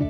Hi, 0.00 0.06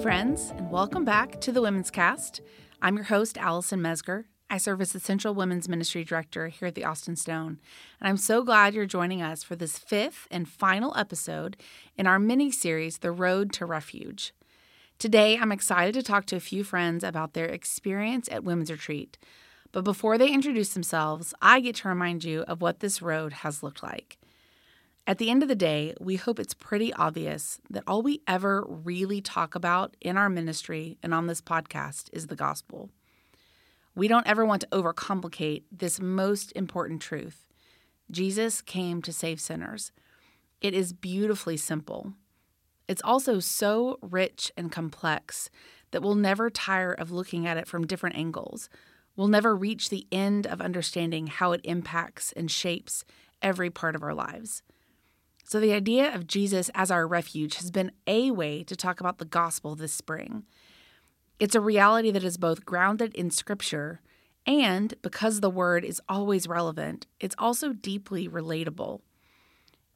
friends, 0.00 0.52
and 0.56 0.70
welcome 0.70 1.04
back 1.04 1.40
to 1.40 1.50
the 1.50 1.60
Women's 1.60 1.90
Cast. 1.90 2.40
I'm 2.80 2.94
your 2.94 3.06
host, 3.06 3.36
Alison 3.36 3.80
Mezger. 3.80 4.26
I 4.48 4.58
serve 4.58 4.80
as 4.80 4.92
the 4.92 5.00
Central 5.00 5.34
Women's 5.34 5.68
Ministry 5.68 6.04
Director 6.04 6.46
here 6.46 6.68
at 6.68 6.76
the 6.76 6.84
Austin 6.84 7.16
Stone, 7.16 7.58
and 8.00 8.08
I'm 8.08 8.16
so 8.16 8.44
glad 8.44 8.72
you're 8.72 8.86
joining 8.86 9.20
us 9.20 9.42
for 9.42 9.56
this 9.56 9.78
fifth 9.78 10.28
and 10.30 10.48
final 10.48 10.96
episode 10.96 11.56
in 11.96 12.06
our 12.06 12.20
mini 12.20 12.52
series, 12.52 12.98
The 12.98 13.10
Road 13.10 13.52
to 13.54 13.66
Refuge. 13.66 14.32
Today, 15.00 15.38
I'm 15.38 15.50
excited 15.50 15.94
to 15.94 16.04
talk 16.04 16.24
to 16.26 16.36
a 16.36 16.40
few 16.40 16.62
friends 16.62 17.02
about 17.02 17.32
their 17.32 17.46
experience 17.46 18.28
at 18.30 18.44
Women's 18.44 18.70
Retreat. 18.70 19.18
But 19.72 19.82
before 19.82 20.18
they 20.18 20.30
introduce 20.30 20.72
themselves, 20.72 21.34
I 21.42 21.58
get 21.58 21.74
to 21.76 21.88
remind 21.88 22.22
you 22.22 22.42
of 22.42 22.62
what 22.62 22.78
this 22.78 23.02
road 23.02 23.32
has 23.32 23.64
looked 23.64 23.82
like. 23.82 24.19
At 25.06 25.18
the 25.18 25.30
end 25.30 25.42
of 25.42 25.48
the 25.48 25.54
day, 25.54 25.94
we 25.98 26.16
hope 26.16 26.38
it's 26.38 26.54
pretty 26.54 26.92
obvious 26.92 27.58
that 27.68 27.82
all 27.86 28.02
we 28.02 28.22
ever 28.28 28.64
really 28.68 29.20
talk 29.20 29.54
about 29.54 29.96
in 30.00 30.16
our 30.16 30.28
ministry 30.28 30.98
and 31.02 31.12
on 31.12 31.26
this 31.26 31.40
podcast 31.40 32.10
is 32.12 32.28
the 32.28 32.36
gospel. 32.36 32.90
We 33.94 34.08
don't 34.08 34.26
ever 34.26 34.44
want 34.44 34.60
to 34.62 34.68
overcomplicate 34.68 35.64
this 35.72 36.00
most 36.00 36.52
important 36.54 37.02
truth. 37.02 37.46
Jesus 38.10 38.60
came 38.60 39.02
to 39.02 39.12
save 39.12 39.40
sinners. 39.40 39.90
It 40.60 40.74
is 40.74 40.92
beautifully 40.92 41.56
simple. 41.56 42.12
It's 42.86 43.02
also 43.02 43.40
so 43.40 43.98
rich 44.02 44.52
and 44.56 44.70
complex 44.70 45.50
that 45.90 46.02
we'll 46.02 46.14
never 46.14 46.50
tire 46.50 46.92
of 46.92 47.10
looking 47.10 47.46
at 47.46 47.56
it 47.56 47.66
from 47.66 47.86
different 47.86 48.16
angles. 48.16 48.68
We'll 49.16 49.28
never 49.28 49.56
reach 49.56 49.90
the 49.90 50.06
end 50.12 50.46
of 50.46 50.60
understanding 50.60 51.26
how 51.26 51.52
it 51.52 51.60
impacts 51.64 52.32
and 52.32 52.50
shapes 52.50 53.04
every 53.42 53.70
part 53.70 53.96
of 53.96 54.02
our 54.02 54.14
lives. 54.14 54.62
So, 55.50 55.58
the 55.58 55.72
idea 55.72 56.14
of 56.14 56.28
Jesus 56.28 56.70
as 56.76 56.92
our 56.92 57.08
refuge 57.08 57.56
has 57.56 57.72
been 57.72 57.90
a 58.06 58.30
way 58.30 58.62
to 58.62 58.76
talk 58.76 59.00
about 59.00 59.18
the 59.18 59.24
gospel 59.24 59.74
this 59.74 59.92
spring. 59.92 60.44
It's 61.40 61.56
a 61.56 61.60
reality 61.60 62.12
that 62.12 62.22
is 62.22 62.36
both 62.36 62.64
grounded 62.64 63.12
in 63.16 63.32
scripture 63.32 64.00
and, 64.46 64.94
because 65.02 65.40
the 65.40 65.50
word 65.50 65.84
is 65.84 66.00
always 66.08 66.46
relevant, 66.46 67.08
it's 67.18 67.34
also 67.36 67.72
deeply 67.72 68.28
relatable. 68.28 69.00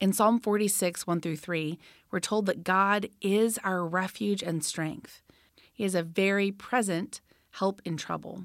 In 0.01 0.13
Psalm 0.13 0.41
46, 0.41 1.07
1 1.07 1.21
through 1.21 1.37
3, 1.37 1.79
we're 2.11 2.19
told 2.19 2.47
that 2.47 2.65
God 2.65 3.09
is 3.21 3.57
our 3.63 3.87
refuge 3.87 4.43
and 4.43 4.65
strength. 4.65 5.23
He 5.73 5.85
is 5.85 5.95
a 5.95 6.03
very 6.03 6.51
present 6.51 7.21
help 7.53 7.81
in 7.85 7.97
trouble. 7.97 8.43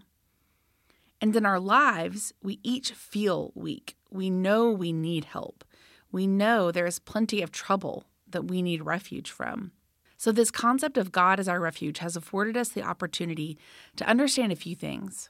And 1.19 1.35
in 1.35 1.47
our 1.47 1.59
lives, 1.59 2.33
we 2.43 2.59
each 2.61 2.91
feel 2.91 3.51
weak. 3.55 3.95
We 4.11 4.29
know 4.29 4.69
we 4.69 4.93
need 4.93 5.25
help. 5.25 5.63
We 6.11 6.27
know 6.27 6.71
there 6.71 6.87
is 6.87 6.99
plenty 6.99 7.41
of 7.41 7.51
trouble 7.51 8.05
that 8.27 8.45
we 8.45 8.61
need 8.61 8.85
refuge 8.85 9.31
from. 9.31 9.71
So, 10.17 10.31
this 10.31 10.51
concept 10.51 10.97
of 10.97 11.11
God 11.11 11.39
as 11.39 11.47
our 11.47 11.59
refuge 11.59 11.99
has 11.99 12.15
afforded 12.15 12.57
us 12.57 12.69
the 12.69 12.83
opportunity 12.83 13.57
to 13.95 14.07
understand 14.07 14.51
a 14.51 14.57
few 14.57 14.75
things. 14.75 15.29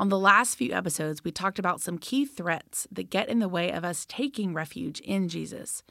On 0.00 0.08
the 0.08 0.18
last 0.18 0.56
few 0.56 0.72
episodes, 0.72 1.24
we 1.24 1.30
talked 1.30 1.58
about 1.58 1.80
some 1.80 1.98
key 1.98 2.24
threats 2.24 2.86
that 2.90 3.10
get 3.10 3.28
in 3.28 3.38
the 3.38 3.48
way 3.48 3.70
of 3.70 3.84
us 3.84 4.06
taking 4.08 4.54
refuge 4.54 5.00
in 5.00 5.28
Jesus 5.28 5.82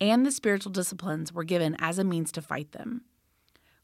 and 0.00 0.26
the 0.26 0.32
spiritual 0.32 0.72
disciplines 0.72 1.32
we're 1.32 1.44
given 1.44 1.76
as 1.78 1.98
a 1.98 2.04
means 2.04 2.32
to 2.32 2.42
fight 2.42 2.72
them. 2.72 3.02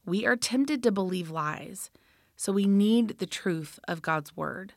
We 0.05 0.25
are 0.25 0.35
tempted 0.35 0.83
to 0.83 0.91
believe 0.91 1.29
lies, 1.29 1.91
so 2.35 2.51
we 2.51 2.65
need 2.65 3.19
the 3.19 3.25
truth 3.25 3.79
of 3.87 4.01
God's 4.01 4.35
word. 4.35 4.73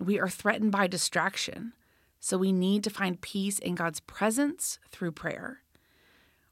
We 0.00 0.18
are 0.18 0.28
threatened 0.28 0.72
by 0.72 0.86
distraction, 0.86 1.74
so 2.20 2.36
we 2.36 2.52
need 2.52 2.84
to 2.84 2.90
find 2.90 3.20
peace 3.20 3.58
in 3.58 3.74
God's 3.74 4.00
presence 4.00 4.78
through 4.90 5.12
prayer. 5.12 5.62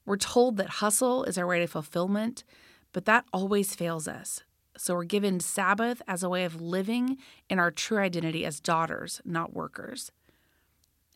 We're 0.05 0.17
told 0.17 0.57
that 0.57 0.69
hustle 0.69 1.25
is 1.25 1.37
our 1.37 1.47
way 1.47 1.59
to 1.59 1.67
fulfillment, 1.67 2.45
but 2.93 3.05
that 3.07 3.25
always 3.33 3.75
fails 3.75 4.07
us. 4.07 4.43
So 4.79 4.95
we're 4.95 5.05
given 5.05 5.41
Sabbath 5.41 6.03
as 6.07 6.23
a 6.23 6.29
way 6.29 6.45
of 6.45 6.61
living 6.61 7.17
in 7.49 7.59
our 7.59 7.71
true 7.71 7.99
identity 7.99 8.45
as 8.45 8.61
daughters, 8.61 9.21
not 9.25 9.55
workers. 9.55 10.13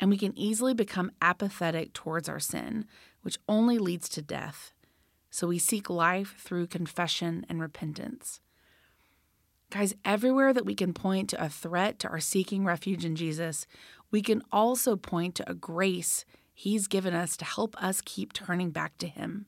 And 0.00 0.10
we 0.10 0.16
can 0.16 0.37
easily 0.37 0.75
become 0.75 1.12
apathetic 1.21 1.93
towards 1.93 2.28
our 2.28 2.41
sin, 2.41 2.87
which 3.22 3.39
only 3.49 3.78
leads 3.78 4.09
to 4.10 4.22
death. 4.22 4.72
So 5.31 5.47
we 5.47 5.59
seek 5.59 5.89
life 5.91 6.34
through 6.39 6.69
confession 6.69 7.44
and 7.49 7.60
repentance. 7.60 8.41
Guys, 9.71 9.94
everywhere 10.05 10.53
that 10.53 10.66
we 10.66 10.75
can 10.75 10.93
point 10.93 11.31
to 11.31 11.44
a 11.44 11.49
threat 11.49 12.00
to 12.00 12.09
our 12.09 12.19
seeking 12.19 12.65
refuge 12.65 13.05
in 13.05 13.15
Jesus, 13.15 13.66
we 14.10 14.22
can 14.22 14.43
also 14.53 14.97
point 14.97 15.34
to 15.37 15.50
a 15.50 15.54
grace 15.54 16.25
He's 16.53 16.88
given 16.88 17.15
us 17.15 17.38
to 17.38 17.47
help 17.47 17.75
us 17.82 18.03
keep 18.04 18.34
turning 18.34 18.71
back 18.71 18.98
to 18.98 19.06
Him. 19.06 19.47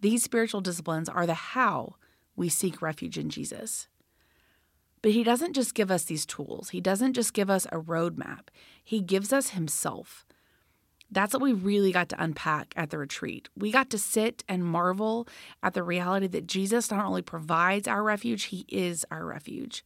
These 0.00 0.24
spiritual 0.24 0.60
disciplines 0.60 1.08
are 1.08 1.24
the 1.24 1.34
how 1.34 1.94
we 2.34 2.48
seek 2.48 2.82
refuge 2.82 3.16
in 3.16 3.30
Jesus. 3.30 3.86
But 5.02 5.12
he 5.12 5.22
doesn't 5.22 5.54
just 5.54 5.74
give 5.74 5.90
us 5.90 6.04
these 6.04 6.26
tools, 6.26 6.70
he 6.70 6.80
doesn't 6.80 7.14
just 7.14 7.32
give 7.32 7.48
us 7.48 7.66
a 7.66 7.78
roadmap, 7.78 8.48
he 8.82 9.00
gives 9.00 9.32
us 9.32 9.50
himself. 9.50 10.26
That's 11.12 11.34
what 11.34 11.42
we 11.42 11.52
really 11.52 11.90
got 11.90 12.08
to 12.10 12.22
unpack 12.22 12.72
at 12.76 12.90
the 12.90 12.98
retreat. 12.98 13.48
We 13.56 13.72
got 13.72 13.90
to 13.90 13.98
sit 13.98 14.44
and 14.48 14.64
marvel 14.64 15.26
at 15.60 15.74
the 15.74 15.82
reality 15.82 16.28
that 16.28 16.46
Jesus 16.46 16.90
not 16.90 17.04
only 17.04 17.22
provides 17.22 17.88
our 17.88 18.02
refuge, 18.04 18.44
he 18.44 18.64
is 18.68 19.04
our 19.10 19.24
refuge. 19.24 19.84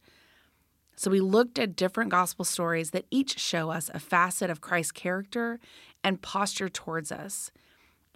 So 0.95 1.11
we 1.11 1.19
looked 1.19 1.59
at 1.59 1.75
different 1.75 2.09
gospel 2.09 2.45
stories 2.45 2.91
that 2.91 3.05
each 3.11 3.37
show 3.39 3.69
us 3.69 3.89
a 3.93 3.99
facet 3.99 4.49
of 4.49 4.61
Christ's 4.61 4.93
character 4.93 5.59
and 6.03 6.21
posture 6.21 6.69
towards 6.69 7.11
us, 7.11 7.51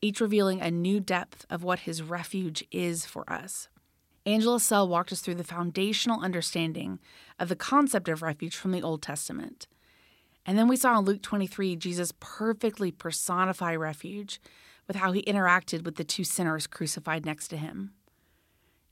each 0.02 0.22
revealing 0.22 0.62
a 0.62 0.72
new 0.72 1.00
depth 1.00 1.46
of 1.50 1.64
what 1.64 1.80
his 1.80 2.02
refuge 2.02 2.64
is 2.72 3.06
for 3.06 3.30
us. 3.32 3.68
Angela 4.26 4.60
Sell 4.60 4.88
walked 4.88 5.12
us 5.12 5.22
through 5.22 5.36
the 5.36 5.44
foundational 5.44 6.22
understanding 6.22 7.00
of 7.38 7.50
the 7.50 7.56
concept 7.56 8.08
of 8.08 8.22
refuge 8.22 8.56
from 8.56 8.72
the 8.72 8.82
Old 8.82 9.02
Testament. 9.02 9.68
And 10.46 10.58
then 10.58 10.68
we 10.68 10.78
saw 10.78 10.98
in 10.98 11.06
Luke 11.06 11.22
23 11.22 11.76
Jesus 11.76 12.14
perfectly 12.20 12.92
personify 12.92 13.76
refuge 13.76 14.40
with 14.88 14.98
how 14.98 15.12
he 15.12 15.22
interacted 15.24 15.84
with 15.84 15.96
the 15.96 16.04
two 16.04 16.24
sinners 16.24 16.68
crucified 16.68 17.26
next 17.26 17.50
to 17.50 17.58
him. 17.58 17.92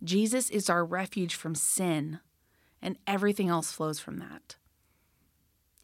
Jesus 0.04 0.50
is 0.50 0.70
our 0.70 0.86
refuge 0.86 1.36
from 1.36 1.56
sin, 1.56 2.20
and 2.82 2.98
everything 3.06 3.50
else 3.50 3.72
flows 3.72 4.00
from 4.00 4.18
that. 4.18 4.56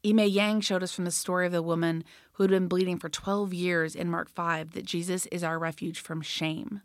Ime 0.05 0.19
Yang 0.19 0.61
showed 0.61 0.83
us 0.83 0.93
from 0.93 1.05
the 1.05 1.11
story 1.11 1.45
of 1.45 1.51
the 1.51 1.61
woman 1.61 2.03
who 2.33 2.43
had 2.43 2.49
been 2.49 2.67
bleeding 2.67 2.97
for 2.97 3.09
12 3.09 3.53
years 3.53 3.95
in 3.95 4.09
Mark 4.09 4.29
5 4.29 4.71
that 4.71 4.85
Jesus 4.85 5.25
is 5.27 5.43
our 5.43 5.57
refuge 5.57 5.99
from 5.99 6.21
shame. 6.21 6.81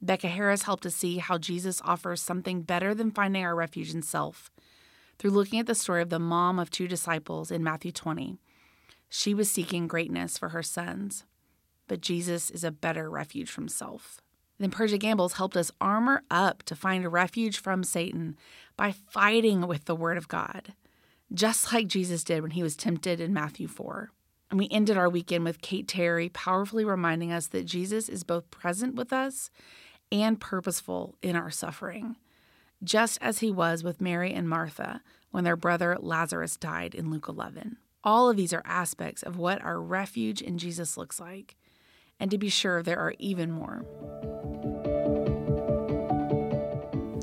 Becca 0.00 0.28
Harris 0.28 0.62
helped 0.62 0.86
us 0.86 0.94
see 0.94 1.18
how 1.18 1.38
Jesus 1.38 1.82
offers 1.84 2.20
something 2.20 2.62
better 2.62 2.94
than 2.94 3.10
finding 3.10 3.44
our 3.44 3.56
refuge 3.56 3.92
in 3.92 4.02
self 4.02 4.50
through 5.18 5.30
looking 5.30 5.58
at 5.58 5.66
the 5.66 5.74
story 5.74 6.02
of 6.02 6.10
the 6.10 6.18
mom 6.18 6.58
of 6.58 6.70
two 6.70 6.86
disciples 6.86 7.50
in 7.50 7.64
Matthew 7.64 7.90
20. 7.90 8.38
She 9.08 9.34
was 9.34 9.50
seeking 9.50 9.86
greatness 9.86 10.36
for 10.36 10.50
her 10.50 10.62
sons, 10.62 11.24
but 11.88 12.00
Jesus 12.00 12.50
is 12.50 12.64
a 12.64 12.70
better 12.70 13.08
refuge 13.08 13.50
from 13.50 13.68
self. 13.68 14.20
Then 14.58 14.70
Persia 14.70 14.98
Gambles 14.98 15.34
helped 15.34 15.56
us 15.56 15.70
armor 15.80 16.22
up 16.30 16.62
to 16.64 16.74
find 16.74 17.04
a 17.04 17.08
refuge 17.08 17.58
from 17.58 17.84
Satan 17.84 18.36
by 18.76 18.92
fighting 18.92 19.66
with 19.66 19.84
the 19.84 19.96
Word 19.96 20.16
of 20.16 20.28
God, 20.28 20.74
just 21.32 21.72
like 21.72 21.88
Jesus 21.88 22.24
did 22.24 22.42
when 22.42 22.52
he 22.52 22.62
was 22.62 22.76
tempted 22.76 23.20
in 23.20 23.34
Matthew 23.34 23.68
4. 23.68 24.10
And 24.50 24.58
we 24.58 24.68
ended 24.70 24.96
our 24.96 25.08
weekend 25.08 25.44
with 25.44 25.60
Kate 25.60 25.88
Terry 25.88 26.28
powerfully 26.28 26.84
reminding 26.84 27.32
us 27.32 27.48
that 27.48 27.66
Jesus 27.66 28.08
is 28.08 28.22
both 28.22 28.50
present 28.50 28.94
with 28.94 29.12
us 29.12 29.50
and 30.12 30.40
purposeful 30.40 31.16
in 31.20 31.34
our 31.34 31.50
suffering, 31.50 32.16
just 32.82 33.18
as 33.20 33.40
he 33.40 33.50
was 33.50 33.82
with 33.82 34.00
Mary 34.00 34.32
and 34.32 34.48
Martha 34.48 35.02
when 35.32 35.44
their 35.44 35.56
brother 35.56 35.96
Lazarus 36.00 36.56
died 36.56 36.94
in 36.94 37.10
Luke 37.10 37.26
11. 37.28 37.76
All 38.04 38.30
of 38.30 38.36
these 38.36 38.52
are 38.52 38.62
aspects 38.64 39.22
of 39.22 39.36
what 39.36 39.60
our 39.62 39.80
refuge 39.80 40.40
in 40.40 40.58
Jesus 40.58 40.96
looks 40.96 41.18
like. 41.18 41.56
And 42.20 42.30
to 42.30 42.38
be 42.38 42.48
sure, 42.48 42.82
there 42.82 43.00
are 43.00 43.14
even 43.18 43.50
more. 43.50 43.84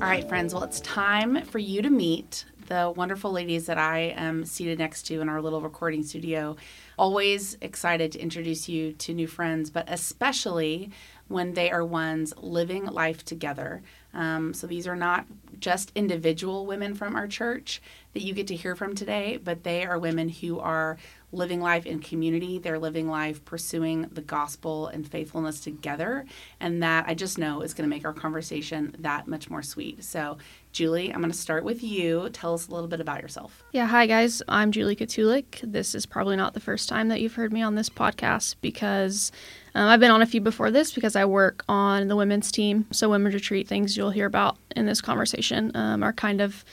All 0.02 0.10
right, 0.10 0.28
friends, 0.28 0.52
well, 0.52 0.64
it's 0.64 0.80
time 0.80 1.44
for 1.44 1.58
you 1.58 1.80
to 1.80 1.88
meet 1.88 2.44
the 2.66 2.92
wonderful 2.94 3.30
ladies 3.30 3.66
that 3.66 3.78
I 3.78 4.12
am 4.16 4.44
seated 4.44 4.78
next 4.78 5.04
to 5.04 5.20
in 5.20 5.28
our 5.28 5.40
little 5.40 5.60
recording 5.60 6.02
studio. 6.02 6.56
Always 6.98 7.56
excited 7.60 8.12
to 8.12 8.18
introduce 8.18 8.68
you 8.68 8.92
to 8.94 9.14
new 9.14 9.28
friends, 9.28 9.70
but 9.70 9.84
especially 9.88 10.90
when 11.28 11.54
they 11.54 11.70
are 11.70 11.84
ones 11.84 12.34
living 12.36 12.86
life 12.86 13.24
together. 13.24 13.82
Um, 14.12 14.52
so 14.52 14.66
these 14.66 14.88
are 14.88 14.96
not 14.96 15.26
just 15.60 15.92
individual 15.94 16.66
women 16.66 16.94
from 16.94 17.14
our 17.14 17.28
church 17.28 17.80
that 18.14 18.22
you 18.22 18.34
get 18.34 18.48
to 18.48 18.56
hear 18.56 18.74
from 18.74 18.94
today, 18.94 19.38
but 19.42 19.62
they 19.62 19.84
are 19.86 19.98
women 19.98 20.28
who 20.28 20.58
are 20.58 20.98
living 21.34 21.60
life 21.60 21.86
in 21.86 22.00
community. 22.00 22.58
They're 22.58 22.78
living 22.78 23.08
life 23.08 23.44
pursuing 23.44 24.08
the 24.12 24.20
gospel 24.20 24.88
and 24.88 25.06
faithfulness 25.06 25.60
together. 25.60 26.24
And 26.60 26.82
that 26.82 27.04
I 27.06 27.14
just 27.14 27.38
know 27.38 27.62
is 27.62 27.74
going 27.74 27.88
to 27.88 27.94
make 27.94 28.04
our 28.04 28.12
conversation 28.12 28.94
that 29.00 29.26
much 29.26 29.50
more 29.50 29.62
sweet. 29.62 30.04
So, 30.04 30.38
Julie, 30.72 31.12
I'm 31.12 31.20
going 31.20 31.30
to 31.30 31.38
start 31.38 31.64
with 31.64 31.82
you. 31.82 32.28
Tell 32.30 32.54
us 32.54 32.68
a 32.68 32.72
little 32.72 32.88
bit 32.88 33.00
about 33.00 33.22
yourself. 33.22 33.62
Yeah, 33.72 33.86
hi 33.86 34.06
guys. 34.06 34.42
I'm 34.48 34.72
Julie 34.72 34.96
Kotulek. 34.96 35.60
This 35.62 35.94
is 35.94 36.06
probably 36.06 36.36
not 36.36 36.54
the 36.54 36.60
first 36.60 36.88
time 36.88 37.08
that 37.08 37.20
you've 37.20 37.34
heard 37.34 37.52
me 37.52 37.62
on 37.62 37.74
this 37.74 37.88
podcast 37.88 38.56
because 38.60 39.30
um, 39.74 39.88
I've 39.88 40.00
been 40.00 40.10
on 40.10 40.22
a 40.22 40.26
few 40.26 40.40
before 40.40 40.70
this 40.70 40.92
because 40.92 41.16
I 41.16 41.24
work 41.24 41.64
on 41.68 42.08
the 42.08 42.16
women's 42.16 42.50
team. 42.50 42.86
So, 42.90 43.08
women's 43.08 43.34
retreat 43.34 43.68
things 43.68 43.96
you'll 43.96 44.10
hear 44.10 44.26
about 44.26 44.56
in 44.74 44.86
this 44.86 45.00
conversation 45.00 45.70
um, 45.76 46.02
are 46.02 46.12
kind 46.12 46.40
of 46.40 46.64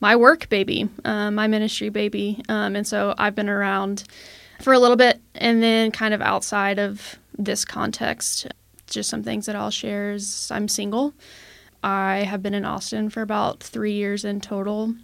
my 0.00 0.16
work 0.16 0.48
baby, 0.48 0.88
uh, 1.04 1.30
my 1.30 1.46
ministry 1.46 1.90
baby. 1.90 2.42
Um, 2.48 2.74
and 2.74 2.86
so 2.86 3.14
I've 3.18 3.34
been 3.34 3.48
around 3.48 4.04
for 4.60 4.72
a 4.72 4.78
little 4.78 4.96
bit 4.96 5.20
and 5.34 5.62
then 5.62 5.90
kind 5.90 6.14
of 6.14 6.20
outside 6.20 6.78
of 6.78 7.18
this 7.38 7.64
context, 7.64 8.46
just 8.86 9.08
some 9.08 9.22
things 9.22 9.46
that 9.46 9.56
I'll 9.56 9.70
share 9.70 10.12
is 10.12 10.50
I'm 10.50 10.68
single. 10.68 11.14
I 11.82 12.18
have 12.18 12.42
been 12.42 12.54
in 12.54 12.64
Austin 12.64 13.08
for 13.08 13.22
about 13.22 13.62
three 13.62 13.92
years 13.92 14.24
in 14.24 14.40
total. 14.40 14.94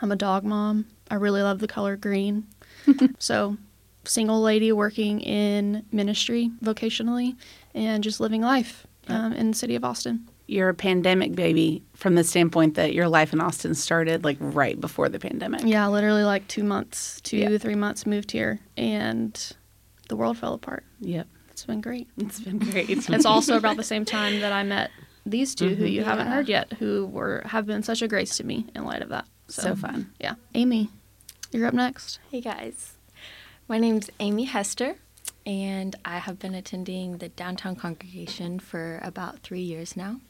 I'm 0.00 0.10
a 0.10 0.16
dog 0.16 0.44
mom. 0.44 0.86
I 1.10 1.16
really 1.16 1.42
love 1.42 1.60
the 1.60 1.68
color 1.68 1.96
green. 1.96 2.46
so, 3.18 3.56
single 4.04 4.40
lady 4.40 4.72
working 4.72 5.20
in 5.20 5.84
ministry 5.92 6.50
vocationally 6.64 7.36
and 7.72 8.02
just 8.02 8.18
living 8.18 8.40
life 8.40 8.84
um, 9.06 9.32
in 9.32 9.52
the 9.52 9.56
city 9.56 9.76
of 9.76 9.84
Austin 9.84 10.26
you're 10.46 10.68
a 10.68 10.74
pandemic 10.74 11.34
baby 11.34 11.82
from 11.94 12.14
the 12.14 12.24
standpoint 12.24 12.74
that 12.74 12.92
your 12.92 13.08
life 13.08 13.32
in 13.32 13.40
Austin 13.40 13.74
started 13.74 14.24
like 14.24 14.36
right 14.40 14.80
before 14.80 15.08
the 15.08 15.18
pandemic. 15.18 15.62
Yeah, 15.64 15.86
literally 15.88 16.24
like 16.24 16.46
two 16.48 16.64
months, 16.64 17.20
two 17.22 17.38
yeah. 17.38 17.58
three 17.58 17.74
months 17.74 18.06
moved 18.06 18.32
here, 18.32 18.60
and 18.76 19.54
the 20.08 20.16
world 20.16 20.38
fell 20.38 20.54
apart. 20.54 20.84
Yep, 21.00 21.26
it's 21.50 21.64
been 21.64 21.80
great. 21.80 22.08
It's 22.18 22.40
been 22.40 22.58
great. 22.58 22.90
it's 23.08 23.26
also 23.26 23.56
about 23.56 23.76
the 23.76 23.84
same 23.84 24.04
time 24.04 24.40
that 24.40 24.52
I 24.52 24.62
met 24.62 24.90
these 25.24 25.54
2 25.54 25.64
mm-hmm. 25.64 25.74
who 25.76 25.84
you 25.86 26.00
yeah. 26.00 26.04
haven't 26.04 26.26
heard 26.26 26.48
yet, 26.48 26.72
who 26.74 27.06
were 27.06 27.42
have 27.46 27.66
been 27.66 27.82
such 27.82 28.02
a 28.02 28.08
grace 28.08 28.36
to 28.38 28.44
me 28.44 28.66
in 28.74 28.84
light 28.84 29.02
of 29.02 29.08
that. 29.10 29.26
So, 29.48 29.62
so 29.62 29.76
fun. 29.76 30.12
Yeah, 30.20 30.34
Amy, 30.54 30.90
you're 31.50 31.66
up 31.66 31.74
next. 31.74 32.18
Hey 32.30 32.40
guys, 32.40 32.94
my 33.68 33.78
name's 33.78 34.10
Amy 34.18 34.44
Hester 34.44 34.96
and 35.46 35.96
I 36.04 36.18
have 36.18 36.38
been 36.38 36.54
attending 36.54 37.18
the 37.18 37.28
downtown 37.28 37.76
congregation 37.76 38.58
for 38.58 39.00
about 39.02 39.40
three 39.40 39.60
years 39.60 39.96
now. 39.96 40.20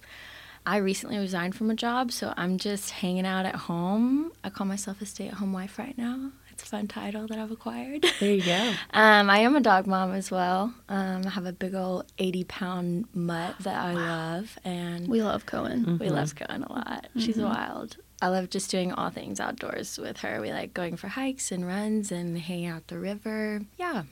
I 0.64 0.76
recently 0.76 1.18
resigned 1.18 1.56
from 1.56 1.70
a 1.70 1.74
job, 1.74 2.12
so 2.12 2.32
I'm 2.36 2.56
just 2.56 2.90
hanging 2.90 3.26
out 3.26 3.46
at 3.46 3.56
home. 3.56 4.32
I 4.44 4.50
call 4.50 4.66
myself 4.66 5.02
a 5.02 5.06
stay 5.06 5.26
at 5.28 5.34
home 5.34 5.52
wife 5.52 5.78
right 5.78 5.96
now. 5.98 6.30
It's 6.52 6.62
a 6.62 6.66
fun 6.66 6.86
title 6.86 7.26
that 7.26 7.38
I've 7.38 7.50
acquired. 7.50 8.04
There 8.20 8.32
you 8.32 8.42
go. 8.44 8.72
um, 8.92 9.28
I 9.28 9.38
am 9.38 9.56
a 9.56 9.60
dog 9.60 9.86
mom 9.86 10.12
as 10.12 10.30
well. 10.30 10.72
Um, 10.88 11.22
I 11.26 11.30
have 11.30 11.46
a 11.46 11.52
big 11.52 11.74
old 11.74 12.04
80 12.18 12.44
pound 12.44 13.04
mutt 13.14 13.56
that 13.60 13.74
I 13.76 13.94
love. 13.94 14.56
and 14.64 15.08
We 15.08 15.22
love 15.22 15.46
Cohen. 15.46 15.80
Mm-hmm. 15.84 15.98
We 15.98 16.10
love 16.10 16.36
Cohen 16.36 16.62
a 16.62 16.72
lot. 16.72 17.06
Mm-hmm. 17.08 17.20
She's 17.20 17.38
wild. 17.38 17.96
I 18.20 18.28
love 18.28 18.50
just 18.50 18.70
doing 18.70 18.92
all 18.92 19.10
things 19.10 19.40
outdoors 19.40 19.98
with 19.98 20.18
her. 20.18 20.40
We 20.40 20.52
like 20.52 20.72
going 20.74 20.96
for 20.96 21.08
hikes 21.08 21.50
and 21.50 21.66
runs 21.66 22.12
and 22.12 22.38
hanging 22.38 22.66
out 22.66 22.86
the 22.86 22.98
river. 22.98 23.62
Yeah, 23.78 24.04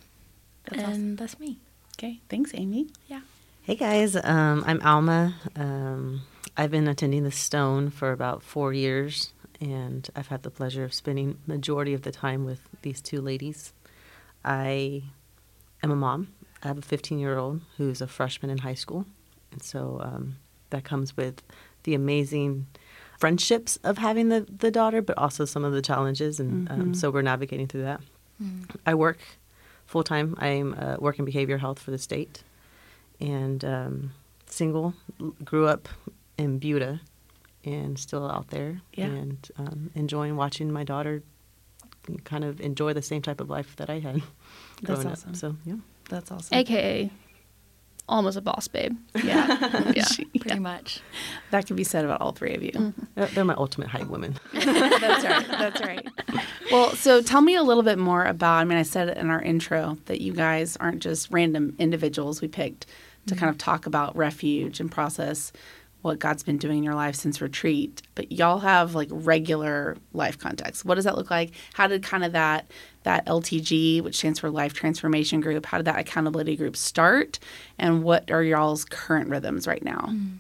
that's 0.65 0.83
and 0.83 0.91
awesome. 0.91 1.17
that's 1.17 1.41
me. 1.41 1.59
Okay, 1.99 2.21
thanks, 2.29 2.53
Amy. 2.55 2.89
Yeah. 3.09 3.21
Hey 3.63 3.77
guys, 3.77 4.17
um, 4.17 4.65
I'm 4.67 4.81
Alma. 4.83 5.35
Um, 5.55 6.23
I've 6.57 6.71
been 6.71 6.89
attending 6.89 7.25
the 7.25 7.31
Stone 7.31 7.91
for 7.91 8.13
about 8.13 8.43
four 8.43 8.73
years, 8.73 9.33
and 9.61 10.09
I've 10.17 10.29
had 10.29 10.43
the 10.43 10.51
pleasure 10.51 10.85
of 10.85 10.95
spending 10.95 11.39
majority 11.47 11.95
of 11.95 12.03
the 12.03 12.11
time 12.11 12.45
with 12.45 12.61
these 12.83 13.01
two 13.01 13.21
ladies. 13.21 13.73
I 14.45 15.03
am 15.83 15.91
a 15.91 15.97
mom. 15.97 16.29
I 16.63 16.69
have 16.69 16.79
a 16.79 16.83
15 16.83 17.19
year 17.19 17.39
old 17.39 17.61
who's 17.77 18.01
a 18.01 18.07
freshman 18.07 18.51
in 18.51 18.59
high 18.59 18.75
school, 18.75 19.07
and 19.53 19.63
so 19.63 20.01
um, 20.03 20.37
that 20.71 20.85
comes 20.85 21.17
with 21.17 21.43
the 21.85 21.95
amazing 21.95 22.67
friendships 23.19 23.79
of 23.85 23.99
having 23.99 24.31
the, 24.31 24.47
the 24.49 24.71
daughter, 24.71 25.03
but 25.03 25.17
also 25.19 25.45
some 25.45 25.65
of 25.65 25.73
the 25.73 25.83
challenges, 25.83 26.41
and 26.41 26.71
um, 26.71 26.81
mm-hmm. 26.81 26.93
so 26.95 27.11
we're 27.11 27.23
navigating 27.23 27.67
through 27.67 27.83
that. 27.83 28.01
Mm. 28.43 28.65
I 28.87 28.95
work 28.95 29.19
full 29.91 30.05
time. 30.05 30.37
I'm 30.39 30.75
uh, 30.79 30.97
working 31.01 31.25
behavior 31.25 31.59
health 31.59 31.81
for 31.81 31.91
the 31.91 31.99
state, 31.99 32.45
and 33.19 33.65
um, 33.65 34.13
single. 34.47 34.95
Grew 35.45 35.67
up 35.67 35.89
in 36.39 36.59
Buda, 36.59 37.01
and 37.65 37.99
still 37.99 38.31
out 38.31 38.49
there, 38.49 38.81
yeah. 38.95 39.07
and 39.07 39.49
um, 39.59 39.91
enjoying 39.97 40.37
watching 40.37 40.71
my 40.71 40.85
daughter 40.85 41.23
kind 42.25 42.45
of 42.45 42.61
enjoy 42.61 42.93
the 42.93 43.03
same 43.03 43.21
type 43.21 43.41
of 43.41 43.51
life 43.51 43.77
that 43.77 43.91
I 43.91 43.99
had 43.99 44.23
That's 44.83 45.05
awesome. 45.05 45.31
Up. 45.31 45.37
So 45.37 45.57
yeah, 45.65 45.77
that's 46.09 46.31
awesome. 46.31 46.57
AKA 46.57 47.11
almost 48.11 48.37
a 48.37 48.41
boss 48.41 48.69
babe. 48.69 48.97
Yeah, 49.15 49.93
yeah, 49.97 50.05
pretty 50.41 50.59
much. 50.59 51.01
That 51.51 51.67
could 51.67 51.77
be 51.77 51.85
said 51.85 52.05
about 52.05 52.21
all 52.21 52.33
three 52.33 52.55
of 52.55 52.63
you. 52.63 52.73
Mm-hmm. 52.73 53.35
They're 53.35 53.45
my 53.45 53.55
ultimate 53.55 53.89
hype 53.89 54.09
women. 54.09 54.39
that's 54.53 55.25
right. 55.25 55.49
That's 55.49 55.81
right. 55.81 56.09
Well, 56.71 56.91
so 56.95 57.21
tell 57.21 57.41
me 57.41 57.57
a 57.57 57.65
little 57.65 57.83
bit 57.83 57.99
more 57.99 58.25
about. 58.25 58.59
I 58.59 58.65
mean, 58.65 58.79
I 58.79 58.85
said 58.85 59.17
in 59.19 59.29
our 59.29 59.43
intro 59.43 59.99
that 60.05 60.21
you 60.21 60.33
guys 60.33 60.77
aren't 60.77 61.03
just 61.03 61.29
random 61.33 61.75
individuals 61.81 62.41
we 62.41 62.47
picked 62.47 62.87
to 63.27 63.35
mm-hmm. 63.35 63.41
kind 63.41 63.51
of 63.51 63.59
talk 63.59 63.87
about 63.87 64.17
refuge 64.17 64.79
and 64.79 64.89
process 64.89 65.51
what 66.03 66.19
God's 66.19 66.43
been 66.43 66.59
doing 66.59 66.79
in 66.79 66.85
your 66.85 66.95
life 66.95 67.15
since 67.15 67.41
retreat, 67.41 68.03
but 68.15 68.31
y'all 68.33 68.59
have 68.59 68.95
like 68.95 69.09
regular 69.11 69.97
life 70.13 70.39
context. 70.39 70.85
What 70.85 70.95
does 70.97 71.05
that 71.05 71.17
look 71.17 71.31
like? 71.31 71.53
How 71.75 71.87
did 71.87 72.03
kind 72.03 72.25
of 72.25 72.33
that 72.33 72.71
that 73.03 73.25
LTG, 73.27 74.03
which 74.03 74.17
stands 74.17 74.39
for 74.39 74.51
Life 74.51 74.75
Transformation 74.75 75.41
Group, 75.41 75.65
how 75.67 75.79
did 75.79 75.87
that 75.87 75.99
accountability 75.99 76.57
group 76.57 76.77
start, 76.77 77.39
and 77.79 78.03
what 78.03 78.31
are 78.31 78.43
y'all's 78.43 78.85
current 78.85 79.29
rhythms 79.29 79.67
right 79.67 79.83
now? 79.83 80.09
Mm. 80.11 80.39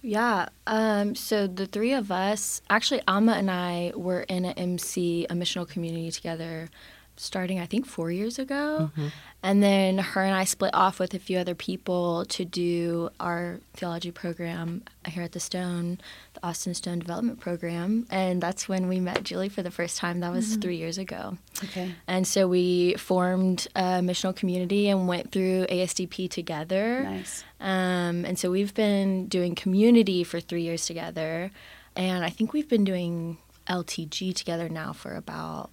Yeah, 0.00 0.48
um, 0.66 1.16
so 1.16 1.48
the 1.48 1.66
three 1.66 1.92
of 1.92 2.12
us, 2.12 2.62
actually, 2.70 3.02
Alma 3.08 3.32
and 3.32 3.50
I 3.50 3.92
were 3.96 4.20
in 4.22 4.44
an 4.44 4.52
MC, 4.52 5.26
a 5.28 5.34
missional 5.34 5.68
community 5.68 6.12
together 6.12 6.70
starting 7.18 7.58
I 7.58 7.66
think 7.66 7.86
four 7.86 8.10
years 8.10 8.38
ago. 8.38 8.90
Mm-hmm. 8.92 9.08
And 9.42 9.62
then 9.62 9.98
her 9.98 10.22
and 10.22 10.34
I 10.34 10.44
split 10.44 10.74
off 10.74 10.98
with 10.98 11.14
a 11.14 11.18
few 11.18 11.38
other 11.38 11.54
people 11.54 12.24
to 12.26 12.44
do 12.44 13.10
our 13.20 13.60
theology 13.74 14.10
program 14.10 14.82
here 15.06 15.22
at 15.22 15.30
the 15.30 15.38
Stone, 15.38 16.00
the 16.34 16.44
Austin 16.44 16.74
Stone 16.74 16.98
Development 16.98 17.38
Program. 17.38 18.06
And 18.10 18.42
that's 18.42 18.68
when 18.68 18.88
we 18.88 18.98
met 18.98 19.22
Julie 19.22 19.48
for 19.48 19.62
the 19.62 19.70
first 19.70 19.96
time. 19.96 20.20
That 20.20 20.32
was 20.32 20.50
mm-hmm. 20.50 20.60
three 20.60 20.76
years 20.76 20.98
ago. 20.98 21.38
Okay. 21.62 21.94
And 22.08 22.26
so 22.26 22.48
we 22.48 22.94
formed 22.94 23.68
a 23.76 24.00
missional 24.00 24.34
community 24.34 24.88
and 24.88 25.06
went 25.06 25.30
through 25.30 25.66
ASDP 25.66 26.28
together. 26.30 27.04
Nice. 27.04 27.44
Um, 27.60 28.24
and 28.24 28.36
so 28.36 28.50
we've 28.50 28.74
been 28.74 29.26
doing 29.26 29.54
community 29.54 30.24
for 30.24 30.40
three 30.40 30.62
years 30.62 30.84
together. 30.84 31.52
And 31.94 32.24
I 32.24 32.30
think 32.30 32.52
we've 32.52 32.68
been 32.68 32.84
doing 32.84 33.38
LTG 33.68 34.34
together 34.34 34.68
now 34.68 34.92
for 34.92 35.14
about 35.14 35.70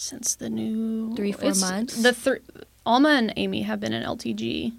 since 0.00 0.34
the 0.34 0.48
new 0.48 1.14
three 1.14 1.32
four 1.32 1.54
months. 1.54 2.02
The 2.02 2.12
th- 2.12 2.42
Alma 2.86 3.10
and 3.10 3.32
Amy 3.36 3.62
have 3.62 3.80
been 3.80 3.92
in 3.92 4.02
LTG 4.02 4.72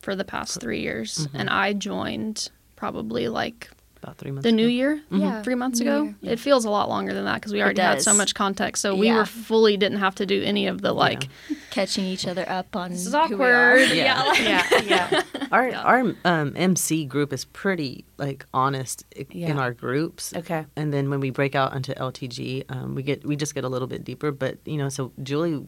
for 0.00 0.16
the 0.16 0.24
past 0.24 0.60
three 0.60 0.80
years, 0.80 1.26
mm-hmm. 1.26 1.36
and 1.36 1.50
I 1.50 1.74
joined 1.74 2.50
probably 2.76 3.28
like 3.28 3.70
about 4.02 4.16
three 4.18 4.30
months. 4.30 4.44
The 4.44 4.50
ago. 4.50 4.56
new 4.56 4.66
year, 4.66 4.96
mm-hmm. 4.96 5.20
yeah, 5.20 5.42
three 5.42 5.54
months 5.54 5.80
ago. 5.80 6.14
Yeah. 6.20 6.32
It 6.32 6.40
feels 6.40 6.64
a 6.64 6.70
lot 6.70 6.88
longer 6.88 7.12
than 7.12 7.24
that 7.24 7.34
because 7.34 7.52
we 7.52 7.62
already 7.62 7.80
had 7.80 8.02
so 8.02 8.14
much 8.14 8.34
context. 8.34 8.82
So 8.82 8.94
we 8.94 9.12
were 9.12 9.26
fully 9.26 9.76
didn't 9.76 9.98
have 9.98 10.14
to 10.16 10.26
do 10.26 10.42
any 10.42 10.66
of 10.66 10.80
the 10.82 10.92
like 10.92 11.28
yeah. 11.48 11.56
catching 11.70 12.04
each 12.04 12.26
other 12.26 12.48
up 12.48 12.74
on. 12.76 12.90
This 12.90 13.06
is 13.06 13.14
awkward. 13.14 13.88
Yeah, 14.00 14.32
yeah, 14.34 14.80
yeah. 14.84 15.22
Our 15.52 15.74
our 15.74 16.14
um, 16.24 16.54
MC 16.56 17.04
group 17.04 17.32
is 17.32 17.44
pretty 17.44 18.04
like 18.18 18.46
honest 18.54 19.04
in 19.30 19.58
our 19.58 19.72
groups. 19.72 20.32
Okay. 20.34 20.64
And 20.76 20.92
then 20.92 21.10
when 21.10 21.18
we 21.18 21.30
break 21.30 21.54
out 21.54 21.74
into 21.74 21.92
LTG, 21.92 22.64
um, 22.70 22.94
we 22.94 23.02
get 23.02 23.26
we 23.26 23.36
just 23.36 23.54
get 23.54 23.64
a 23.64 23.68
little 23.68 23.88
bit 23.88 24.04
deeper. 24.04 24.30
But 24.30 24.58
you 24.64 24.78
know, 24.78 24.88
so 24.88 25.12
Julie 25.22 25.66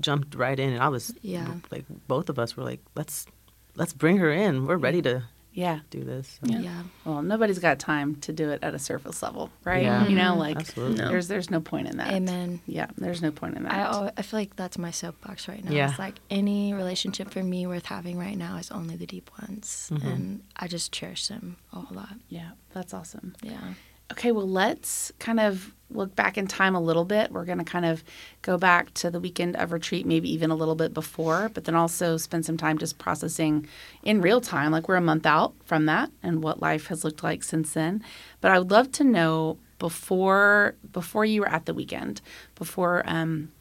jumped 0.00 0.34
right 0.34 0.58
in, 0.58 0.72
and 0.72 0.82
I 0.82 0.88
was 0.88 1.12
yeah 1.22 1.54
like 1.70 1.84
both 2.06 2.28
of 2.28 2.38
us 2.38 2.56
were 2.56 2.62
like, 2.62 2.80
let's 2.94 3.26
let's 3.74 3.92
bring 3.92 4.18
her 4.18 4.30
in. 4.30 4.66
We're 4.66 4.76
ready 4.76 5.02
to 5.02 5.24
yeah 5.56 5.80
do 5.88 6.04
this. 6.04 6.38
So. 6.44 6.52
Yeah. 6.52 6.60
yeah. 6.60 6.82
Well, 7.04 7.22
nobody's 7.22 7.58
got 7.58 7.78
time 7.78 8.16
to 8.16 8.32
do 8.32 8.50
it 8.50 8.62
at 8.62 8.74
a 8.74 8.78
surface 8.78 9.22
level, 9.22 9.50
right? 9.64 9.82
Yeah. 9.82 10.06
You 10.06 10.14
know, 10.14 10.32
mm-hmm. 10.32 10.38
like 10.38 10.56
Absolutely. 10.58 10.98
there's 10.98 11.28
there's 11.28 11.50
no 11.50 11.60
point 11.60 11.88
in 11.88 11.96
that. 11.96 12.12
Amen. 12.12 12.60
Yeah, 12.66 12.88
there's 12.98 13.22
no 13.22 13.30
point 13.32 13.56
in 13.56 13.62
that. 13.64 13.72
I 13.72 14.12
I 14.16 14.22
feel 14.22 14.38
like 14.38 14.54
that's 14.54 14.76
my 14.76 14.90
soapbox 14.90 15.48
right 15.48 15.64
now. 15.64 15.72
Yeah. 15.72 15.88
It's 15.88 15.98
like 15.98 16.16
any 16.30 16.74
relationship 16.74 17.30
for 17.30 17.42
me 17.42 17.66
worth 17.66 17.86
having 17.86 18.18
right 18.18 18.36
now 18.36 18.58
is 18.58 18.70
only 18.70 18.96
the 18.96 19.06
deep 19.06 19.30
ones, 19.40 19.90
mm-hmm. 19.92 20.06
and 20.06 20.42
I 20.54 20.68
just 20.68 20.92
cherish 20.92 21.26
them 21.28 21.56
a 21.72 21.80
whole 21.80 21.96
lot. 21.96 22.14
Yeah, 22.28 22.50
that's 22.74 22.92
awesome. 22.92 23.34
Yeah. 23.42 23.74
Okay, 24.12 24.32
well, 24.32 24.48
let's 24.48 25.12
kind 25.18 25.40
of 25.40 25.72
look 25.90 26.14
back 26.16 26.36
in 26.36 26.46
time 26.46 26.74
a 26.74 26.80
little 26.80 27.04
bit. 27.04 27.30
We're 27.30 27.44
going 27.44 27.58
to 27.58 27.64
kind 27.64 27.84
of 27.84 28.02
go 28.42 28.58
back 28.58 28.92
to 28.94 29.10
the 29.10 29.20
weekend 29.20 29.56
of 29.56 29.72
retreat, 29.72 30.06
maybe 30.06 30.32
even 30.32 30.50
a 30.50 30.56
little 30.56 30.74
bit 30.74 30.92
before, 30.94 31.50
but 31.54 31.64
then 31.64 31.74
also 31.74 32.16
spend 32.16 32.44
some 32.44 32.56
time 32.56 32.78
just 32.78 32.98
processing 32.98 33.66
in 34.02 34.20
real 34.20 34.40
time, 34.40 34.72
like 34.72 34.88
we're 34.88 34.96
a 34.96 35.00
month 35.00 35.26
out 35.26 35.54
from 35.64 35.86
that 35.86 36.10
and 36.22 36.42
what 36.42 36.60
life 36.60 36.86
has 36.86 37.04
looked 37.04 37.22
like 37.22 37.42
since 37.42 37.72
then. 37.72 38.02
But 38.40 38.50
I 38.50 38.58
would 38.58 38.70
love 38.70 38.90
to 38.92 39.04
know 39.04 39.58
before 39.78 40.74
before 40.92 41.24
you 41.24 41.42
were 41.42 41.48
at 41.48 41.66
the 41.66 41.74
weekend, 41.74 42.20
before 42.54 43.02
um, 43.06 43.52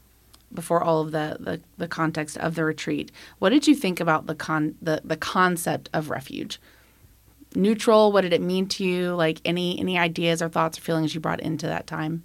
before 0.54 0.82
all 0.82 1.02
of 1.02 1.12
the, 1.12 1.38
the 1.40 1.62
the 1.78 1.88
context 1.88 2.38
of 2.38 2.56
the 2.56 2.64
retreat. 2.64 3.12
What 3.40 3.50
did 3.50 3.68
you 3.68 3.75
think 3.75 4.00
about 4.00 4.25
the 4.28 4.36
con 4.36 4.75
the 4.82 5.02
the 5.04 5.18
concept 5.18 5.90
of 5.94 6.10
refuge? 6.10 6.60
Neutral. 7.55 8.12
What 8.12 8.21
did 8.21 8.33
it 8.33 8.41
mean 8.41 8.67
to 8.69 8.83
you? 8.83 9.15
Like 9.15 9.41
any 9.45 9.79
any 9.79 9.97
ideas 9.97 10.41
or 10.41 10.50
thoughts 10.50 10.77
or 10.77 10.81
feelings 10.81 11.13
you 11.13 11.21
brought 11.21 11.39
into 11.39 11.67
that 11.67 11.88
time? 11.88 12.24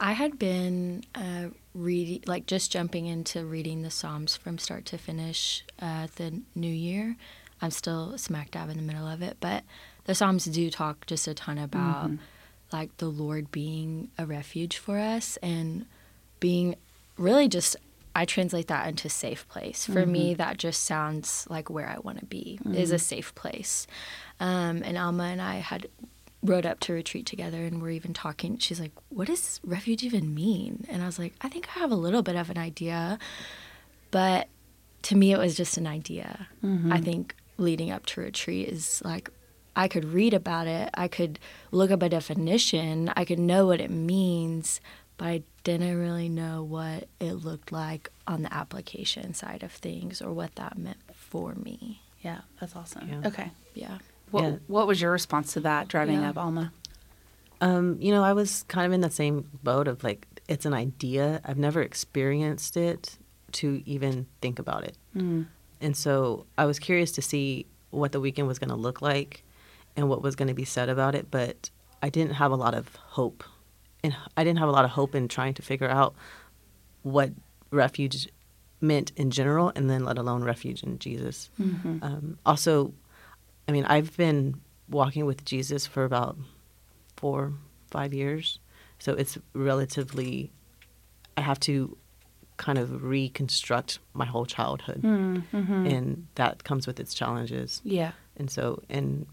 I 0.00 0.12
had 0.12 0.38
been 0.38 1.04
uh, 1.14 1.48
reading, 1.74 2.22
like 2.26 2.46
just 2.46 2.72
jumping 2.72 3.06
into 3.06 3.44
reading 3.44 3.82
the 3.82 3.90
Psalms 3.90 4.36
from 4.36 4.56
start 4.58 4.86
to 4.86 4.98
finish 4.98 5.62
uh, 5.80 6.08
the 6.16 6.40
new 6.54 6.72
year. 6.72 7.16
I'm 7.60 7.70
still 7.70 8.16
smack 8.16 8.52
dab 8.52 8.70
in 8.70 8.78
the 8.78 8.82
middle 8.82 9.06
of 9.06 9.20
it, 9.20 9.36
but 9.40 9.64
the 10.04 10.14
Psalms 10.14 10.46
do 10.46 10.70
talk 10.70 11.06
just 11.06 11.28
a 11.28 11.34
ton 11.34 11.58
about 11.58 12.06
mm-hmm. 12.06 12.16
like 12.72 12.96
the 12.96 13.08
Lord 13.10 13.52
being 13.52 14.10
a 14.16 14.24
refuge 14.24 14.78
for 14.78 14.98
us 14.98 15.36
and 15.42 15.84
being 16.40 16.76
really 17.18 17.48
just 17.48 17.76
I 18.14 18.24
translate 18.24 18.68
that 18.68 18.88
into 18.88 19.08
safe 19.08 19.46
place. 19.48 19.86
For 19.86 20.02
mm-hmm. 20.02 20.12
me, 20.12 20.34
that 20.34 20.56
just 20.56 20.84
sounds 20.84 21.46
like 21.48 21.70
where 21.70 21.88
I 21.88 21.98
want 22.00 22.18
to 22.18 22.26
be 22.26 22.58
mm-hmm. 22.62 22.74
is 22.74 22.90
a 22.90 22.94
mm-hmm. 22.94 23.00
safe 23.00 23.34
place. 23.34 23.86
Um, 24.40 24.82
and 24.84 24.98
Alma 24.98 25.24
and 25.24 25.40
I 25.40 25.56
had 25.56 25.86
rode 26.42 26.64
up 26.64 26.80
to 26.80 26.92
retreat 26.92 27.26
together 27.26 27.58
and 27.64 27.82
we're 27.82 27.90
even 27.90 28.14
talking. 28.14 28.58
She's 28.58 28.80
like, 28.80 28.92
"What 29.10 29.28
does 29.28 29.60
refuge 29.64 30.02
even 30.02 30.34
mean?" 30.34 30.86
And 30.88 31.02
I 31.02 31.06
was 31.06 31.18
like, 31.18 31.34
"I 31.40 31.48
think 31.48 31.68
I 31.76 31.80
have 31.80 31.92
a 31.92 31.96
little 31.96 32.22
bit 32.22 32.36
of 32.36 32.50
an 32.50 32.58
idea, 32.58 33.18
but 34.10 34.48
to 35.02 35.16
me, 35.16 35.32
it 35.32 35.38
was 35.38 35.56
just 35.56 35.76
an 35.76 35.86
idea. 35.86 36.48
Mm-hmm. 36.64 36.92
I 36.92 37.00
think 37.00 37.34
leading 37.58 37.90
up 37.90 38.06
to 38.06 38.20
retreat 38.20 38.68
is 38.68 39.02
like." 39.04 39.30
I 39.76 39.86
could 39.86 40.04
read 40.04 40.34
about 40.34 40.66
it. 40.66 40.90
I 40.94 41.06
could 41.06 41.38
look 41.70 41.92
up 41.92 42.02
a 42.02 42.08
definition. 42.08 43.10
I 43.16 43.24
could 43.24 43.38
know 43.38 43.66
what 43.66 43.80
it 43.80 43.90
means, 43.90 44.80
but 45.20 45.26
I 45.26 45.42
didn't 45.64 45.98
really 45.98 46.30
know 46.30 46.62
what 46.62 47.06
it 47.20 47.34
looked 47.34 47.70
like 47.72 48.08
on 48.26 48.40
the 48.40 48.54
application 48.54 49.34
side 49.34 49.62
of 49.62 49.70
things 49.70 50.22
or 50.22 50.32
what 50.32 50.54
that 50.54 50.78
meant 50.78 50.96
for 51.12 51.54
me. 51.56 52.00
Yeah, 52.22 52.40
that's 52.58 52.74
awesome. 52.74 53.06
Yeah. 53.06 53.28
Okay. 53.28 53.50
Yeah. 53.74 53.98
What, 54.30 54.44
yeah. 54.44 54.56
what 54.66 54.86
was 54.86 54.98
your 55.02 55.12
response 55.12 55.52
to 55.52 55.60
that 55.60 55.88
driving 55.88 56.22
yeah. 56.22 56.30
up 56.30 56.38
Alma? 56.38 56.72
Um, 57.60 57.98
you 58.00 58.12
know, 58.12 58.24
I 58.24 58.32
was 58.32 58.62
kind 58.62 58.86
of 58.86 58.94
in 58.94 59.02
the 59.02 59.10
same 59.10 59.46
boat 59.62 59.88
of 59.88 60.02
like, 60.02 60.26
it's 60.48 60.64
an 60.64 60.72
idea. 60.72 61.42
I've 61.44 61.58
never 61.58 61.82
experienced 61.82 62.78
it 62.78 63.18
to 63.52 63.82
even 63.84 64.24
think 64.40 64.58
about 64.58 64.84
it. 64.84 64.96
Mm. 65.14 65.48
And 65.82 65.94
so 65.94 66.46
I 66.56 66.64
was 66.64 66.78
curious 66.78 67.12
to 67.12 67.20
see 67.20 67.66
what 67.90 68.12
the 68.12 68.20
weekend 68.20 68.48
was 68.48 68.58
going 68.58 68.70
to 68.70 68.74
look 68.74 69.02
like 69.02 69.44
and 69.96 70.08
what 70.08 70.22
was 70.22 70.34
going 70.34 70.48
to 70.48 70.54
be 70.54 70.64
said 70.64 70.88
about 70.88 71.14
it. 71.14 71.30
But 71.30 71.68
I 72.02 72.08
didn't 72.08 72.36
have 72.36 72.52
a 72.52 72.56
lot 72.56 72.72
of 72.72 72.96
hope 72.96 73.44
and 74.02 74.16
I 74.36 74.44
didn't 74.44 74.58
have 74.58 74.68
a 74.68 74.72
lot 74.72 74.84
of 74.84 74.92
hope 74.92 75.14
in 75.14 75.28
trying 75.28 75.54
to 75.54 75.62
figure 75.62 75.88
out 75.88 76.14
what 77.02 77.30
refuge 77.70 78.28
meant 78.80 79.12
in 79.16 79.30
general, 79.30 79.72
and 79.74 79.90
then 79.90 80.04
let 80.04 80.18
alone 80.18 80.42
refuge 80.42 80.82
in 80.82 80.98
Jesus. 80.98 81.50
Mm-hmm. 81.60 82.02
Um, 82.02 82.38
also, 82.46 82.94
I 83.68 83.72
mean, 83.72 83.84
I've 83.84 84.16
been 84.16 84.60
walking 84.88 85.26
with 85.26 85.44
Jesus 85.44 85.86
for 85.86 86.04
about 86.04 86.36
four, 87.16 87.52
five 87.90 88.14
years, 88.14 88.58
so 88.98 89.12
it's 89.12 89.38
relatively. 89.54 90.50
I 91.36 91.42
have 91.42 91.60
to 91.60 91.96
kind 92.56 92.78
of 92.78 93.02
reconstruct 93.02 94.00
my 94.12 94.26
whole 94.26 94.44
childhood, 94.44 95.02
mm-hmm. 95.02 95.86
and 95.86 96.26
that 96.34 96.64
comes 96.64 96.86
with 96.86 97.00
its 97.00 97.14
challenges. 97.14 97.80
Yeah, 97.84 98.12
and 98.36 98.50
so 98.50 98.82
and 98.88 99.26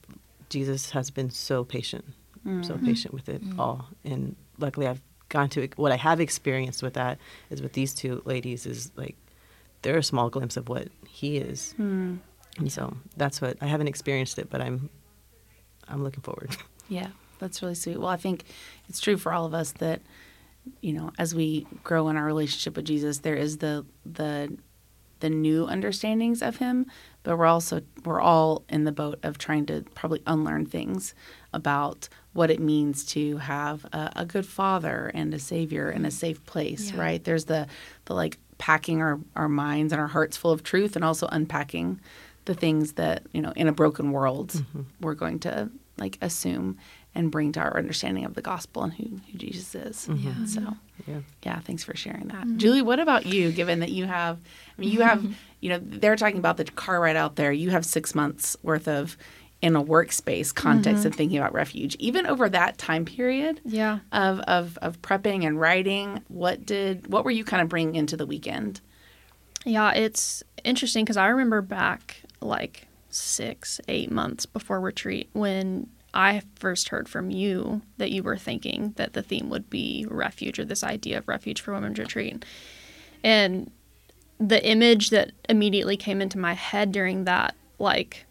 Jesus 0.49 0.91
has 0.91 1.09
been 1.09 1.29
so 1.29 1.63
patient, 1.63 2.05
mm-hmm. 2.39 2.63
so 2.63 2.77
patient 2.77 3.13
with 3.13 3.29
it 3.29 3.43
mm-hmm. 3.43 3.59
all, 3.59 3.89
and 4.03 4.35
luckily 4.59 4.87
I've 4.87 5.01
gone 5.29 5.49
to 5.49 5.67
what 5.75 5.91
I 5.91 5.97
have 5.97 6.19
experienced 6.19 6.81
with 6.81 6.93
that 6.93 7.19
is 7.49 7.61
with 7.61 7.73
these 7.73 7.93
two 7.93 8.21
ladies 8.25 8.65
is 8.65 8.91
like 8.95 9.15
they're 9.81 9.97
a 9.97 10.03
small 10.03 10.29
glimpse 10.29 10.57
of 10.57 10.69
what 10.69 10.87
he 11.07 11.37
is. 11.37 11.75
Mm. 11.79 12.19
And 12.57 12.71
so 12.71 12.95
that's 13.15 13.41
what 13.41 13.57
I 13.61 13.67
haven't 13.67 13.87
experienced 13.87 14.39
it, 14.39 14.49
but 14.49 14.61
I'm 14.61 14.89
I'm 15.87 16.03
looking 16.03 16.21
forward. 16.21 16.55
Yeah, 16.89 17.09
that's 17.39 17.61
really 17.61 17.75
sweet. 17.75 17.99
Well, 17.99 18.07
I 18.07 18.15
think 18.15 18.45
it's 18.87 19.01
true 19.01 19.17
for 19.17 19.33
all 19.33 19.45
of 19.45 19.53
us 19.53 19.73
that 19.73 19.99
you 20.79 20.93
know, 20.93 21.11
as 21.19 21.35
we 21.35 21.67
grow 21.83 22.07
in 22.07 22.15
our 22.15 22.23
relationship 22.23 22.77
with 22.77 22.85
Jesus, 22.85 23.19
there 23.19 23.35
is 23.35 23.57
the 23.57 23.85
the 24.05 24.57
the 25.19 25.29
new 25.29 25.65
understandings 25.65 26.41
of 26.41 26.57
him, 26.57 26.85
but 27.23 27.37
we're 27.37 27.45
also 27.45 27.81
we're 28.05 28.21
all 28.21 28.63
in 28.69 28.83
the 28.85 28.91
boat 28.91 29.19
of 29.23 29.37
trying 29.37 29.65
to 29.65 29.83
probably 29.95 30.21
unlearn 30.25 30.65
things 30.65 31.13
about 31.53 32.07
what 32.37 32.51
it 32.51 32.59
means 32.59 33.03
to 33.03 33.37
have 33.37 33.83
a, 33.91 34.11
a 34.17 34.25
good 34.25 34.45
father 34.45 35.11
and 35.13 35.33
a 35.33 35.39
savior 35.39 35.89
and 35.89 36.05
a 36.05 36.11
safe 36.11 36.45
place, 36.45 36.91
yeah. 36.91 37.01
right? 37.01 37.23
There's 37.23 37.45
the 37.45 37.67
the 38.05 38.13
like 38.13 38.37
packing 38.59 39.01
our, 39.01 39.19
our 39.35 39.49
minds 39.49 39.91
and 39.91 39.99
our 39.99 40.07
hearts 40.07 40.37
full 40.37 40.51
of 40.51 40.63
truth 40.63 40.95
and 40.95 41.03
also 41.03 41.27
unpacking 41.31 41.99
the 42.45 42.53
things 42.53 42.93
that, 42.93 43.23
you 43.33 43.41
know, 43.41 43.53
in 43.55 43.67
a 43.67 43.71
broken 43.71 44.11
world 44.11 44.49
mm-hmm. 44.49 44.81
we're 45.01 45.15
going 45.15 45.39
to 45.39 45.69
like 45.97 46.17
assume 46.21 46.77
and 47.15 47.31
bring 47.31 47.51
to 47.51 47.59
our 47.59 47.75
understanding 47.75 48.23
of 48.23 48.35
the 48.35 48.41
gospel 48.41 48.83
and 48.83 48.93
who, 48.93 49.19
who 49.31 49.37
Jesus 49.37 49.73
is. 49.73 50.07
Mm-hmm. 50.07 50.27
Yeah. 50.27 50.45
So, 50.45 50.77
yeah. 51.07 51.19
yeah, 51.43 51.59
thanks 51.59 51.83
for 51.83 51.95
sharing 51.95 52.27
that. 52.27 52.45
Mm-hmm. 52.45 52.57
Julie, 52.57 52.81
what 52.83 52.99
about 52.99 53.25
you, 53.25 53.51
given 53.51 53.79
that 53.79 53.91
you 53.91 54.05
have, 54.05 54.37
I 54.77 54.81
mean, 54.81 54.91
you 54.91 55.01
have, 55.01 55.25
you 55.59 55.69
know, 55.69 55.79
they're 55.81 56.15
talking 56.15 56.37
about 56.37 56.57
the 56.57 56.65
car 56.65 56.99
ride 57.01 57.15
out 57.15 57.35
there. 57.35 57.51
You 57.51 57.71
have 57.71 57.85
six 57.85 58.13
months 58.13 58.55
worth 58.61 58.87
of, 58.87 59.17
in 59.61 59.75
a 59.75 59.83
workspace 59.83 60.53
context 60.53 60.99
mm-hmm. 60.99 61.07
and 61.07 61.15
thinking 61.15 61.37
about 61.39 61.53
refuge. 61.53 61.95
Even 61.99 62.25
over 62.25 62.47
that 62.49 62.77
time 62.77 63.05
period 63.05 63.59
yeah. 63.65 63.99
of, 64.11 64.39
of 64.41 64.77
of 64.81 65.01
prepping 65.01 65.45
and 65.45 65.59
writing 65.59 66.23
what 66.27 66.65
did 66.65 67.07
what 67.07 67.25
were 67.25 67.31
you 67.31 67.43
kind 67.43 67.61
of 67.61 67.69
bringing 67.69 67.95
into 67.95 68.15
the 68.15 68.25
weekend? 68.25 68.81
Yeah 69.65 69.93
it's 69.93 70.43
interesting 70.63 71.03
because 71.03 71.17
i 71.17 71.27
remember 71.27 71.61
back 71.61 72.21
like 72.41 72.87
six 73.09 73.79
eight 73.87 74.11
months 74.11 74.45
before 74.45 74.79
retreat 74.79 75.29
when 75.33 75.87
i 76.13 76.41
first 76.55 76.89
heard 76.89 77.07
from 77.07 77.29
you 77.31 77.81
that 77.97 78.11
you 78.11 78.23
were 78.23 78.37
thinking 78.37 78.93
that 78.97 79.13
the 79.13 79.21
theme 79.21 79.49
would 79.49 79.69
be 79.69 80.05
refuge 80.09 80.59
or 80.59 80.65
this 80.65 80.83
idea 80.83 81.17
of 81.17 81.27
refuge 81.27 81.61
for 81.61 81.73
women's 81.73 81.99
retreat. 81.99 82.45
And 83.23 83.71
the 84.39 84.63
image 84.65 85.09
that 85.09 85.31
immediately 85.49 85.97
came 85.97 86.21
into 86.21 86.37
my 86.37 86.53
head 86.53 86.91
during 86.91 87.23
that 87.25 87.55
like 87.79 88.26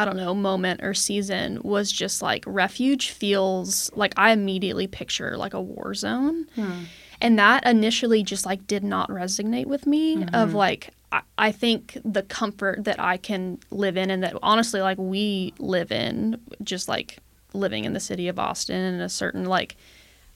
I 0.00 0.04
don't 0.06 0.16
know, 0.16 0.34
moment 0.34 0.82
or 0.82 0.94
season 0.94 1.60
was 1.62 1.92
just 1.92 2.22
like 2.22 2.42
refuge 2.46 3.10
feels 3.10 3.90
like 3.94 4.14
I 4.16 4.32
immediately 4.32 4.86
picture 4.86 5.36
like 5.36 5.52
a 5.52 5.60
war 5.60 5.92
zone. 5.94 6.46
Hmm. 6.54 6.84
And 7.20 7.38
that 7.38 7.66
initially 7.66 8.22
just 8.22 8.46
like 8.46 8.66
did 8.66 8.82
not 8.82 9.10
resonate 9.10 9.66
with 9.66 9.86
me 9.86 10.16
mm-hmm. 10.16 10.34
of 10.34 10.54
like 10.54 10.94
I, 11.12 11.20
I 11.36 11.52
think 11.52 11.98
the 12.02 12.22
comfort 12.22 12.84
that 12.84 12.98
I 12.98 13.18
can 13.18 13.58
live 13.70 13.98
in 13.98 14.10
and 14.10 14.22
that 14.22 14.36
honestly 14.42 14.80
like 14.80 14.96
we 14.96 15.52
live 15.58 15.92
in 15.92 16.40
just 16.62 16.88
like 16.88 17.18
living 17.52 17.84
in 17.84 17.92
the 17.92 18.00
city 18.00 18.28
of 18.28 18.38
Austin 18.38 18.80
in 18.80 19.00
a 19.00 19.08
certain 19.08 19.44
like 19.44 19.76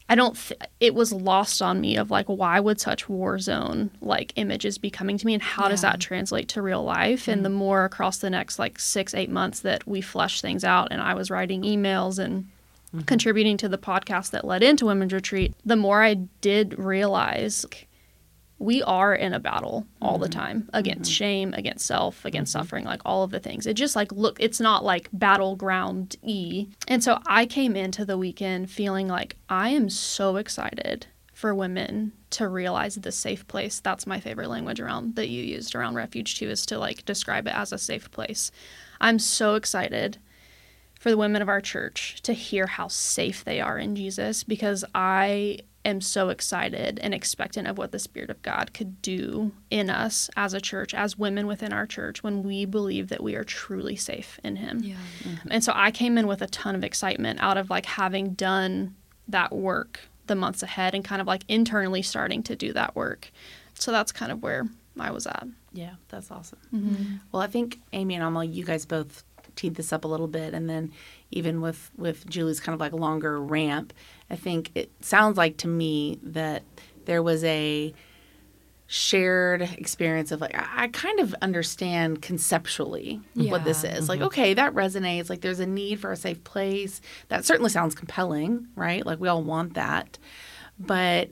I 0.09 0.15
don't. 0.15 0.37
Th- 0.37 0.61
it 0.81 0.95
was 0.95 1.13
lost 1.13 1.63
on 1.63 1.81
me 1.81 1.97
of 1.97 2.11
like 2.11 2.27
why 2.27 2.61
would 2.61 2.79
such 2.81 3.09
war 3.09 3.39
zone 3.39 3.91
like 4.03 4.33
images 4.37 4.77
be 4.77 4.91
coming 4.91 5.17
to 5.17 5.27
me, 5.27 5.35
and 5.35 5.43
how 5.43 5.65
yeah. 5.65 5.69
does 5.71 5.81
that 5.81 6.01
translate 6.01 6.49
to 6.51 6.63
real 6.63 6.85
life? 6.85 7.23
Mm-hmm. 7.23 7.31
And 7.31 7.45
the 7.45 7.51
more 7.51 7.85
across 7.85 8.19
the 8.19 8.31
next 8.31 8.59
like 8.59 8.79
six 8.79 9.15
eight 9.15 9.31
months 9.31 9.61
that 9.61 9.87
we 9.87 10.01
flesh 10.01 10.41
things 10.41 10.63
out, 10.63 10.89
and 10.91 11.01
I 11.01 11.15
was 11.15 11.31
writing 11.31 11.63
emails 11.63 12.19
and 12.19 12.45
mm-hmm. 12.45 13.01
contributing 13.03 13.57
to 13.59 13.69
the 13.69 13.79
podcast 13.79 14.31
that 14.33 14.45
led 14.45 14.63
into 14.63 14.87
Women's 14.87 15.13
Retreat, 15.13 15.55
the 15.65 15.77
more 15.77 16.03
I 16.03 16.15
did 16.15 16.79
realize. 16.79 17.65
Like, 17.65 17.89
we 18.59 18.83
are 18.83 19.15
in 19.15 19.35
a 19.35 19.41
battle 19.41 19.87
all 20.01 20.15
mm-hmm. 20.15 20.23
the 20.23 20.29
time 20.29 20.71
against 20.73 21.11
mm-hmm. 21.11 21.17
shame, 21.17 21.55
against 21.55 21.87
self, 21.87 22.25
against 22.25 22.55
mm-hmm. 22.55 22.63
suffering, 22.63 22.85
like 22.85 23.03
all 23.05 23.23
of 23.25 23.31
the 23.31 23.41
things. 23.41 23.67
It 23.67 23.75
just 23.75 23.97
like 23.97 24.13
look, 24.13 24.39
it's 24.41 24.61
not 24.61 24.85
like 24.85 25.09
battleground 25.13 26.17
E. 26.23 26.69
And 26.89 27.03
so 27.03 27.19
I 27.27 27.47
came 27.47 27.77
into 27.77 28.05
the 28.05 28.19
weekend 28.19 28.71
feeling 28.71 29.09
like 29.09 29.37
I 29.49 29.71
am 29.71 29.91
so 29.91 30.37
excited 30.37 31.07
for 31.33 31.55
women 31.55 32.13
to 32.31 32.49
realize 32.49 32.95
the 32.95 33.13
safe 33.13 33.47
place. 33.49 33.81
That's 33.81 34.07
my 34.07 34.21
favorite 34.21 34.49
language 34.49 34.81
around 34.81 35.17
that 35.17 35.29
you 35.29 35.43
used 35.43 35.75
around 35.75 35.95
refuge 35.95 36.39
too, 36.39 36.49
is 36.49 36.65
to 36.67 36.79
like 36.79 37.05
describe 37.05 37.47
it 37.47 37.55
as 37.55 37.73
a 37.73 37.79
safe 37.79 38.11
place. 38.11 38.51
I'm 39.01 39.19
so 39.19 39.57
excited 39.57 40.19
for 40.99 41.11
the 41.11 41.19
women 41.19 41.43
of 41.43 41.49
our 41.49 41.61
church 41.61 42.23
to 42.23 42.33
hear 42.33 42.67
how 42.67 42.89
safe 42.89 43.45
they 43.45 43.61
are 43.61 43.79
in 43.79 43.95
Jesus 43.97 44.45
because 44.45 44.85
I 44.95 45.59
am 45.85 46.01
so 46.01 46.29
excited 46.29 46.99
and 47.03 47.13
expectant 47.13 47.69
of 47.69 47.79
what 47.79 47.93
the 47.93 47.99
Spirit 47.99 48.31
of 48.31 48.41
God 48.43 48.73
could 48.73 49.03
do 49.03 49.53
in 49.71 49.91
us 49.91 50.31
as 50.37 50.55
a 50.55 50.61
church, 50.61 50.95
as 50.95 51.19
women 51.19 51.47
within 51.47 51.73
our 51.73 51.87
church, 51.87 52.23
when 52.23 52.43
we 52.43 52.65
believe 52.65 53.09
that 53.09 53.23
we 53.23 53.35
are 53.35 53.45
truly 53.45 53.97
safe 53.97 54.41
in 54.43 54.57
Him. 54.57 54.81
Yeah. 54.83 54.97
Mm-hmm. 55.23 55.49
And 55.51 55.65
so 55.65 55.73
I 55.75 55.91
came 55.91 56.17
in 56.19 56.27
with 56.27 56.43
a 56.43 56.47
ton 56.47 56.75
of 56.75 56.85
excitement 56.85 57.41
out 57.43 57.57
of 57.57 57.71
like 57.71 57.87
having 57.87 58.35
done 58.35 58.95
that 59.29 59.53
work 59.53 60.01
the 60.27 60.35
months 60.35 60.63
ahead 60.63 60.95
and 60.95 61.05
kind 61.05 61.21
of 61.21 61.27
like 61.27 61.43
internally 61.49 62.03
starting 62.03 62.43
to 62.45 62.57
do 62.57 62.73
that 62.73 62.97
work. 62.97 63.31
So 63.75 63.93
that's 63.93 64.13
kind 64.13 64.33
of 64.33 64.43
where 64.43 64.67
I 64.99 65.11
was 65.11 65.27
at. 65.27 65.47
Yeah, 65.73 65.95
that's 66.09 66.31
awesome. 66.31 66.61
Mm-hmm. 66.73 67.15
Well, 67.33 67.43
I 67.43 67.47
think 67.47 67.81
Amy 67.93 68.15
and 68.15 68.25
Alma, 68.25 68.45
you 68.45 68.65
guys 68.65 68.87
both 68.87 69.25
teed 69.57 69.75
this 69.75 69.93
up 69.93 70.05
a 70.05 70.09
little 70.09 70.29
bit, 70.29 70.55
and 70.55 70.69
then 70.69 70.93
even 71.31 71.61
with 71.61 71.91
with 71.97 72.29
Julie's 72.29 72.61
kind 72.61 72.75
of 72.75 72.81
like 72.81 72.93
longer 72.93 73.41
ramp, 73.41 73.93
I 74.35 74.37
think 74.37 74.73
it 74.75 74.91
sounds 75.01 75.37
like 75.37 75.59
to 75.59 75.69
me 75.69 76.19
that 76.25 76.65
there 77.05 77.23
was 77.23 77.45
a 77.45 77.95
shared 78.89 79.63
experience 79.63 80.33
of 80.33 80.41
like 80.41 80.55
I, 80.57 80.89
kind 80.89 81.21
of 81.21 81.35
understand 81.41 82.21
conceptually 82.21 83.21
what 83.35 83.63
this 83.65 83.85
Yeah. 83.85 83.97
is. 83.97 84.09
Like, 84.09 84.19
mm-hmm. 84.19 84.27
okay, 84.27 84.55
that 84.55 84.75
resonates. 84.75 85.31
Like 85.31 85.41
there's 85.41 85.61
a 85.61 85.67
need 85.67 86.01
for 86.01 86.11
a 86.11 86.17
safe 86.17 86.43
place. 86.43 87.01
That 87.29 87.45
certainly 87.45 87.71
sounds 87.71 87.95
compelling, 87.95 88.67
right? 88.75 89.07
Like 89.07 89.21
we 89.21 89.29
all 89.29 89.43
want 89.45 89.75
that. 89.75 90.19
But 90.79 91.31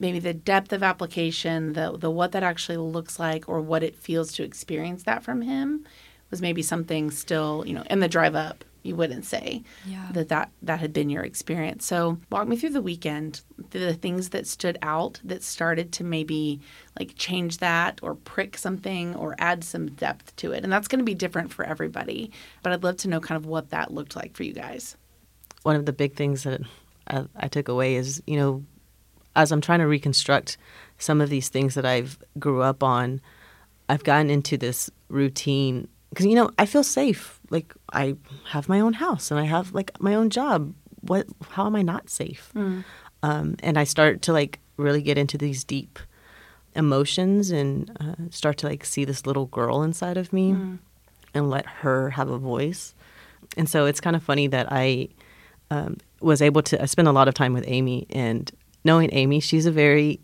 maybe 0.00 0.18
the 0.18 0.34
depth 0.34 0.72
of 0.72 0.82
application, 0.82 1.74
the 1.74 1.96
the 1.96 2.10
what 2.10 2.32
that 2.32 2.42
actually 2.42 2.78
looks 2.78 3.20
like 3.20 3.48
or 3.48 3.60
what 3.60 3.84
it 3.84 3.94
feels 3.94 4.32
to 4.32 4.42
experience 4.42 5.04
that 5.04 5.22
from 5.22 5.42
him 5.42 5.86
was 6.32 6.42
maybe 6.42 6.62
something 6.62 7.12
still, 7.12 7.62
you 7.64 7.74
know, 7.74 7.84
in 7.88 8.00
the 8.00 8.08
drive 8.08 8.34
up, 8.34 8.64
you 8.82 8.96
wouldn't 8.96 9.24
say 9.24 9.62
Yeah. 9.86 10.08
that 10.12 10.28
that 10.28 10.50
that 10.62 10.80
had 10.80 10.92
been 10.92 11.10
your 11.10 11.22
experience. 11.22 11.84
So 11.84 12.18
walk 12.30 12.48
me 12.48 12.56
through 12.56 12.70
the 12.70 12.82
weekend, 12.82 13.42
the 13.70 13.94
things 13.94 14.30
that 14.30 14.46
stood 14.46 14.78
out 14.82 15.20
that 15.24 15.42
started 15.42 15.92
to 15.92 16.04
maybe 16.04 16.60
like 16.98 17.14
change 17.16 17.58
that 17.58 18.00
or 18.02 18.14
prick 18.14 18.56
something 18.58 19.14
or 19.14 19.34
add 19.38 19.64
some 19.64 19.90
depth 19.90 20.34
to 20.36 20.52
it. 20.52 20.64
And 20.64 20.72
that's 20.72 20.88
going 20.88 20.98
to 21.00 21.04
be 21.04 21.14
different 21.14 21.52
for 21.52 21.64
everybody. 21.64 22.30
But 22.62 22.72
I'd 22.72 22.82
love 22.84 22.96
to 22.98 23.08
know 23.08 23.20
kind 23.20 23.36
of 23.36 23.46
what 23.46 23.70
that 23.70 23.92
looked 23.92 24.16
like 24.16 24.34
for 24.36 24.42
you 24.44 24.52
guys. 24.52 24.96
one 25.62 25.76
of 25.76 25.84
the 25.86 25.92
big 25.92 26.14
things 26.14 26.42
that 26.44 26.60
I, 27.08 27.24
I 27.36 27.48
took 27.48 27.68
away 27.68 27.96
is 27.96 28.22
you 28.26 28.36
know 28.36 28.64
as 29.36 29.52
i'm 29.52 29.60
trying 29.60 29.78
to 29.80 29.86
reconstruct 29.86 30.56
some 30.98 31.20
of 31.20 31.28
these 31.30 31.48
things 31.48 31.74
that 31.74 31.84
i've 31.86 32.18
grew 32.38 32.62
up 32.62 32.82
on 32.82 33.20
i've 33.88 34.04
gotten 34.04 34.30
into 34.30 34.56
this 34.56 34.90
routine 35.08 35.88
because 36.10 36.26
you 36.26 36.34
know 36.34 36.50
i 36.58 36.66
feel 36.66 36.82
safe 36.84 37.39
like 37.50 37.74
i 37.92 38.14
have 38.50 38.68
my 38.68 38.80
own 38.80 38.94
house 38.94 39.30
and 39.30 39.38
i 39.40 39.44
have 39.44 39.72
like 39.74 39.90
my 40.00 40.14
own 40.14 40.30
job. 40.30 40.74
What 41.02 41.26
how 41.50 41.66
am 41.66 41.76
i 41.76 41.82
not 41.82 42.08
safe? 42.10 42.52
Um, 43.22 43.56
and 43.62 43.78
i 43.78 43.84
start 43.84 44.22
to 44.22 44.32
like 44.32 44.60
really 44.76 45.02
get 45.02 45.18
into 45.18 45.36
these 45.36 45.64
deep 45.64 45.98
emotions 46.74 47.50
and 47.50 47.90
uh, 48.00 48.14
start 48.30 48.56
to 48.58 48.66
like 48.66 48.84
see 48.84 49.04
this 49.04 49.26
little 49.26 49.46
girl 49.46 49.82
inside 49.82 50.16
of 50.16 50.32
me 50.32 50.50
and 51.34 51.50
let 51.50 51.66
her 51.66 52.10
have 52.10 52.28
a 52.30 52.38
voice. 52.38 52.94
And 53.56 53.68
so 53.68 53.86
it's 53.86 54.00
kind 54.00 54.14
of 54.16 54.22
funny 54.22 54.46
that 54.48 54.68
i 54.70 55.08
um, 55.70 55.96
was 56.20 56.42
able 56.42 56.62
to 56.62 56.82
I 56.82 56.86
spent 56.86 57.08
a 57.08 57.12
lot 57.12 57.28
of 57.28 57.34
time 57.34 57.52
with 57.52 57.64
Amy 57.66 58.06
and 58.10 58.50
knowing 58.84 59.10
Amy, 59.12 59.40
she's 59.40 59.66
a 59.66 59.70
very 59.70 60.20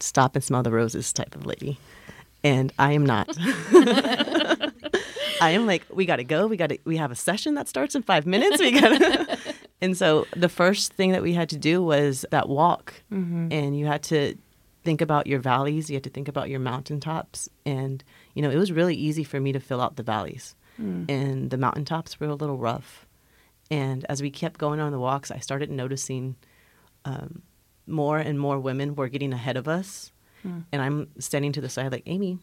stop 0.00 0.34
and 0.34 0.44
smell 0.44 0.62
the 0.62 0.70
roses 0.70 1.12
type 1.12 1.34
of 1.34 1.46
lady. 1.46 1.78
And 2.44 2.72
I 2.78 2.92
am 2.92 3.04
not. 3.04 3.28
I 5.40 5.50
am 5.50 5.66
like, 5.66 5.84
we 5.92 6.06
gotta 6.06 6.24
go. 6.24 6.46
We 6.46 6.56
gotta 6.56 6.78
we 6.84 6.96
have 6.96 7.10
a 7.10 7.16
session 7.16 7.54
that 7.54 7.68
starts 7.68 7.94
in 7.94 8.02
five 8.02 8.26
minutes. 8.26 8.60
We 8.60 8.80
gotta 8.80 9.38
And 9.80 9.96
so 9.96 10.26
the 10.34 10.48
first 10.48 10.92
thing 10.94 11.12
that 11.12 11.22
we 11.22 11.34
had 11.34 11.48
to 11.50 11.56
do 11.56 11.82
was 11.82 12.24
that 12.30 12.48
walk. 12.48 12.94
Mm-hmm. 13.12 13.48
And 13.50 13.78
you 13.78 13.86
had 13.86 14.02
to 14.04 14.36
think 14.84 15.00
about 15.00 15.26
your 15.26 15.40
valleys, 15.40 15.90
you 15.90 15.96
had 15.96 16.04
to 16.04 16.10
think 16.10 16.28
about 16.28 16.48
your 16.48 16.60
mountaintops. 16.60 17.48
And, 17.64 18.02
you 18.34 18.42
know, 18.42 18.50
it 18.50 18.56
was 18.56 18.72
really 18.72 18.94
easy 18.94 19.24
for 19.24 19.40
me 19.40 19.52
to 19.52 19.60
fill 19.60 19.80
out 19.80 19.96
the 19.96 20.02
valleys. 20.02 20.54
Mm. 20.80 21.10
And 21.10 21.50
the 21.50 21.58
mountaintops 21.58 22.18
were 22.20 22.28
a 22.28 22.34
little 22.34 22.56
rough. 22.56 23.06
And 23.70 24.06
as 24.08 24.22
we 24.22 24.30
kept 24.30 24.58
going 24.58 24.78
on 24.78 24.92
the 24.92 24.98
walks, 24.98 25.30
I 25.30 25.38
started 25.38 25.70
noticing 25.70 26.36
um, 27.04 27.42
more 27.86 28.18
and 28.18 28.38
more 28.38 28.60
women 28.60 28.94
were 28.94 29.08
getting 29.08 29.32
ahead 29.32 29.56
of 29.56 29.66
us. 29.66 30.12
Hmm. 30.42 30.60
And 30.70 30.80
I'm 30.80 31.08
standing 31.18 31.50
to 31.52 31.60
the 31.60 31.68
side, 31.68 31.90
like, 31.90 32.04
Amy, 32.06 32.38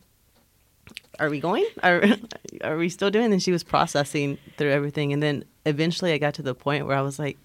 are 1.19 1.29
we 1.29 1.39
going? 1.39 1.65
Are, 1.81 2.03
are 2.63 2.77
we 2.77 2.89
still 2.89 3.11
doing? 3.11 3.31
And 3.31 3.41
she 3.41 3.51
was 3.51 3.63
processing 3.63 4.37
through 4.57 4.71
everything. 4.71 5.13
And 5.13 5.21
then 5.21 5.45
eventually 5.65 6.13
I 6.13 6.17
got 6.17 6.33
to 6.35 6.41
the 6.41 6.55
point 6.55 6.87
where 6.87 6.97
I 6.97 7.01
was 7.01 7.19
like, 7.19 7.37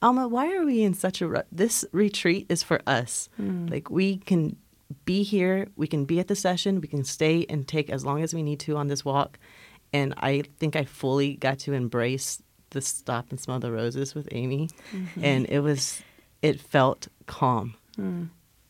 Alma, 0.00 0.26
why 0.26 0.52
are 0.52 0.64
we 0.64 0.82
in 0.82 0.94
such 0.94 1.20
a 1.20 1.28
ru- 1.28 1.42
This 1.52 1.84
retreat 1.92 2.46
is 2.48 2.62
for 2.62 2.80
us. 2.86 3.28
Hmm. 3.36 3.66
Like, 3.66 3.88
we 3.88 4.16
can 4.16 4.56
be 5.04 5.22
here, 5.22 5.68
we 5.76 5.86
can 5.86 6.04
be 6.04 6.18
at 6.18 6.28
the 6.28 6.34
session, 6.34 6.80
we 6.80 6.88
can 6.88 7.04
stay 7.04 7.46
and 7.48 7.66
take 7.66 7.88
as 7.88 8.04
long 8.04 8.22
as 8.22 8.34
we 8.34 8.42
need 8.42 8.60
to 8.60 8.76
on 8.76 8.88
this 8.88 9.04
walk. 9.04 9.38
And 9.92 10.14
I 10.16 10.42
think 10.58 10.74
I 10.74 10.84
fully 10.84 11.34
got 11.34 11.60
to 11.60 11.72
embrace 11.72 12.42
the 12.70 12.80
stop 12.80 13.30
and 13.30 13.38
smell 13.38 13.60
the 13.60 13.70
roses 13.70 14.14
with 14.14 14.28
Amy. 14.32 14.70
Mm-hmm. 14.92 15.24
And 15.24 15.46
it 15.48 15.60
was, 15.60 16.02
it 16.40 16.60
felt 16.60 17.08
calm. 17.26 17.74
Hmm. 17.96 18.24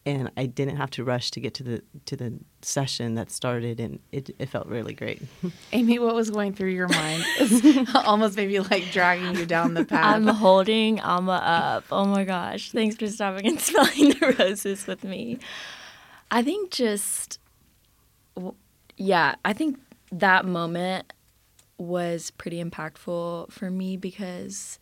And 0.05 0.33
I 0.37 0.47
didn't 0.47 0.77
have 0.77 0.91
to 0.93 1.05
rush 1.05 1.31
to 1.31 1.41
get 1.41 1.55
to 1.55 1.63
the 1.63 1.83
to 2.07 2.17
the 2.17 2.35
session 2.61 3.15
that 3.15 3.31
started, 3.31 3.79
and 3.79 4.01
it, 4.11 4.31
it 4.37 4.49
felt 4.49 4.67
really 4.67 4.95
great. 4.95 5.23
Amy, 5.73 6.01
what 6.01 6.17
was 6.17 6.29
going 6.31 6.55
through 6.55 6.71
your 6.71 6.89
mind? 6.89 7.25
Almost 7.95 8.37
maybe 8.37 8.59
like 8.59 8.91
dragging 8.91 9.37
you 9.37 9.47
down 9.47 9.75
the 9.75 9.85
path. 9.85 10.17
I'm 10.17 10.27
holding 10.27 11.01
Alma 11.01 11.41
up. 11.45 11.85
Oh 11.93 12.05
my 12.05 12.25
gosh. 12.25 12.73
Thanks 12.73 12.97
for 12.97 13.07
stopping 13.07 13.47
and 13.47 13.61
smelling 13.61 14.11
the 14.11 14.37
roses 14.39 14.89
with 14.89 15.05
me. 15.05 15.39
I 16.33 16.43
think 16.43 16.71
just, 16.71 17.39
yeah, 18.97 19.37
I 19.45 19.53
think 19.53 19.79
that 20.11 20.45
moment 20.45 21.13
was 21.79 22.31
pretty 22.33 22.63
impactful 22.63 23.53
for 23.53 23.71
me 23.71 23.97
because 23.97 24.79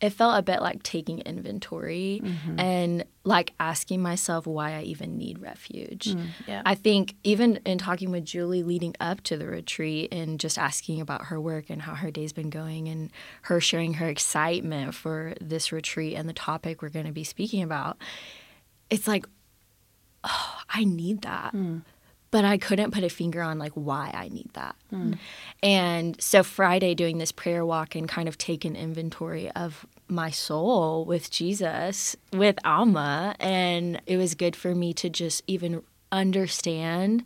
it 0.00 0.10
felt 0.10 0.38
a 0.38 0.42
bit 0.42 0.62
like 0.62 0.82
taking 0.84 1.18
inventory 1.20 2.20
mm-hmm. 2.22 2.60
and 2.60 3.04
like 3.24 3.52
asking 3.58 4.00
myself 4.00 4.46
why 4.46 4.74
I 4.74 4.82
even 4.82 5.18
need 5.18 5.40
refuge. 5.40 6.14
Mm, 6.14 6.26
yeah. 6.46 6.62
I 6.64 6.76
think 6.76 7.16
even 7.24 7.56
in 7.66 7.78
talking 7.78 8.12
with 8.12 8.24
Julie 8.24 8.62
leading 8.62 8.94
up 9.00 9.22
to 9.22 9.36
the 9.36 9.46
retreat 9.46 10.12
and 10.12 10.38
just 10.38 10.56
asking 10.56 11.00
about 11.00 11.26
her 11.26 11.40
work 11.40 11.68
and 11.68 11.82
how 11.82 11.94
her 11.94 12.12
day's 12.12 12.32
been 12.32 12.48
going 12.48 12.88
and 12.88 13.10
her 13.42 13.60
sharing 13.60 13.94
her 13.94 14.08
excitement 14.08 14.94
for 14.94 15.34
this 15.40 15.72
retreat 15.72 16.14
and 16.14 16.28
the 16.28 16.32
topic 16.32 16.80
we're 16.80 16.90
going 16.90 17.06
to 17.06 17.12
be 17.12 17.24
speaking 17.24 17.62
about, 17.62 17.98
it's 18.90 19.08
like, 19.08 19.26
oh, 20.22 20.58
I 20.70 20.84
need 20.84 21.22
that. 21.22 21.54
Mm. 21.54 21.82
But 22.30 22.44
I 22.44 22.58
couldn't 22.58 22.92
put 22.92 23.04
a 23.04 23.08
finger 23.08 23.40
on 23.40 23.58
like 23.58 23.72
why 23.72 24.10
I 24.12 24.28
need 24.28 24.50
that. 24.52 24.76
Hmm. 24.90 25.14
And 25.62 26.20
so 26.20 26.42
Friday 26.42 26.94
doing 26.94 27.18
this 27.18 27.32
prayer 27.32 27.64
walk 27.64 27.94
and 27.94 28.08
kind 28.08 28.28
of 28.28 28.36
take 28.36 28.64
an 28.64 28.76
inventory 28.76 29.50
of 29.52 29.86
my 30.08 30.30
soul 30.30 31.04
with 31.04 31.30
Jesus, 31.30 32.16
with 32.32 32.58
Alma, 32.64 33.34
and 33.40 34.00
it 34.06 34.16
was 34.16 34.34
good 34.34 34.56
for 34.56 34.74
me 34.74 34.92
to 34.94 35.08
just 35.08 35.42
even 35.46 35.82
understand 36.12 37.24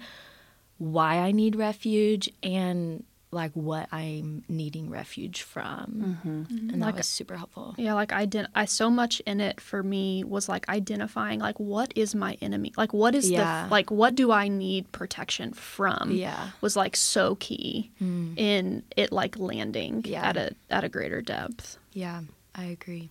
why 0.78 1.18
I 1.18 1.32
need 1.32 1.56
refuge 1.56 2.28
and 2.42 3.04
like 3.32 3.52
what 3.52 3.88
I'm 3.92 4.44
needing 4.48 4.90
refuge 4.90 5.42
from. 5.42 6.20
Mm-hmm. 6.22 6.28
Mm-hmm. 6.42 6.70
And 6.70 6.82
that 6.82 6.86
Like- 6.86 6.96
was 6.96 7.06
super 7.06 7.36
helpful. 7.36 7.74
Yeah, 7.78 7.94
like 7.94 8.12
I 8.12 8.26
did. 8.26 8.46
I 8.54 8.66
so 8.66 8.90
much 8.90 9.20
in 9.20 9.40
it 9.40 9.60
for 9.60 9.82
me 9.82 10.22
was 10.22 10.48
like 10.48 10.68
identifying 10.68 11.40
like 11.40 11.58
what 11.58 11.92
is 11.96 12.14
my 12.14 12.36
enemy? 12.42 12.72
Like 12.76 12.92
what 12.92 13.14
is 13.14 13.30
Yeah. 13.30 13.64
the 13.64 13.70
like 13.70 13.90
what 13.90 14.14
do 14.14 14.30
I 14.30 14.48
need 14.48 14.92
protection 14.92 15.54
from? 15.54 16.12
Yeah. 16.12 16.50
was 16.60 16.76
like 16.76 16.94
so 16.94 17.36
key 17.36 17.90
mm. 18.00 18.38
in 18.38 18.84
it 18.96 19.10
like 19.12 19.38
landing 19.38 20.04
Yeah. 20.06 20.28
at 20.28 20.36
a 20.36 20.54
at 20.70 20.84
a 20.84 20.88
greater 20.88 21.22
depth. 21.22 21.78
Yeah, 21.92 22.20
I 22.54 22.64
agree. 22.64 23.10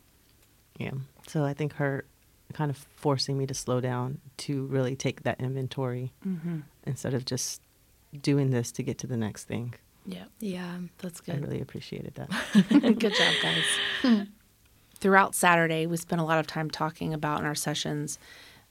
Yeah. 0.78 0.94
So 1.28 1.44
I 1.44 1.54
think 1.54 1.74
her 1.74 2.06
kind 2.54 2.70
of 2.70 2.78
forcing 2.96 3.38
me 3.38 3.48
to 3.48 3.54
slow 3.54 3.82
down 3.82 4.20
to 4.38 4.66
really 4.66 4.96
take 4.96 5.24
that 5.24 5.40
inventory 5.40 6.12
mm-hmm. 6.26 6.60
instead 6.86 7.14
of 7.14 7.26
just 7.26 7.62
doing 8.22 8.52
this 8.52 8.72
to 8.74 8.84
get 8.84 8.98
to 9.00 9.08
the 9.08 9.18
next 9.18 9.46
thing. 9.46 9.74
Yeah, 10.06 10.24
Yeah. 10.40 10.78
that's 11.00 11.22
good. 11.22 11.36
I 11.36 11.38
really 11.40 11.62
appreciated 11.62 12.16
that. 12.16 12.30
Good 13.00 13.14
job, 13.16 13.34
guys. 13.42 14.28
Throughout 14.96 15.34
Saturday, 15.34 15.88
we 15.88 15.98
spent 15.98 16.22
a 16.22 16.26
lot 16.26 16.40
of 16.40 16.46
time 16.48 16.70
talking 16.70 17.14
about 17.14 17.40
in 17.40 17.46
our 17.46 17.56
sessions 17.56 18.20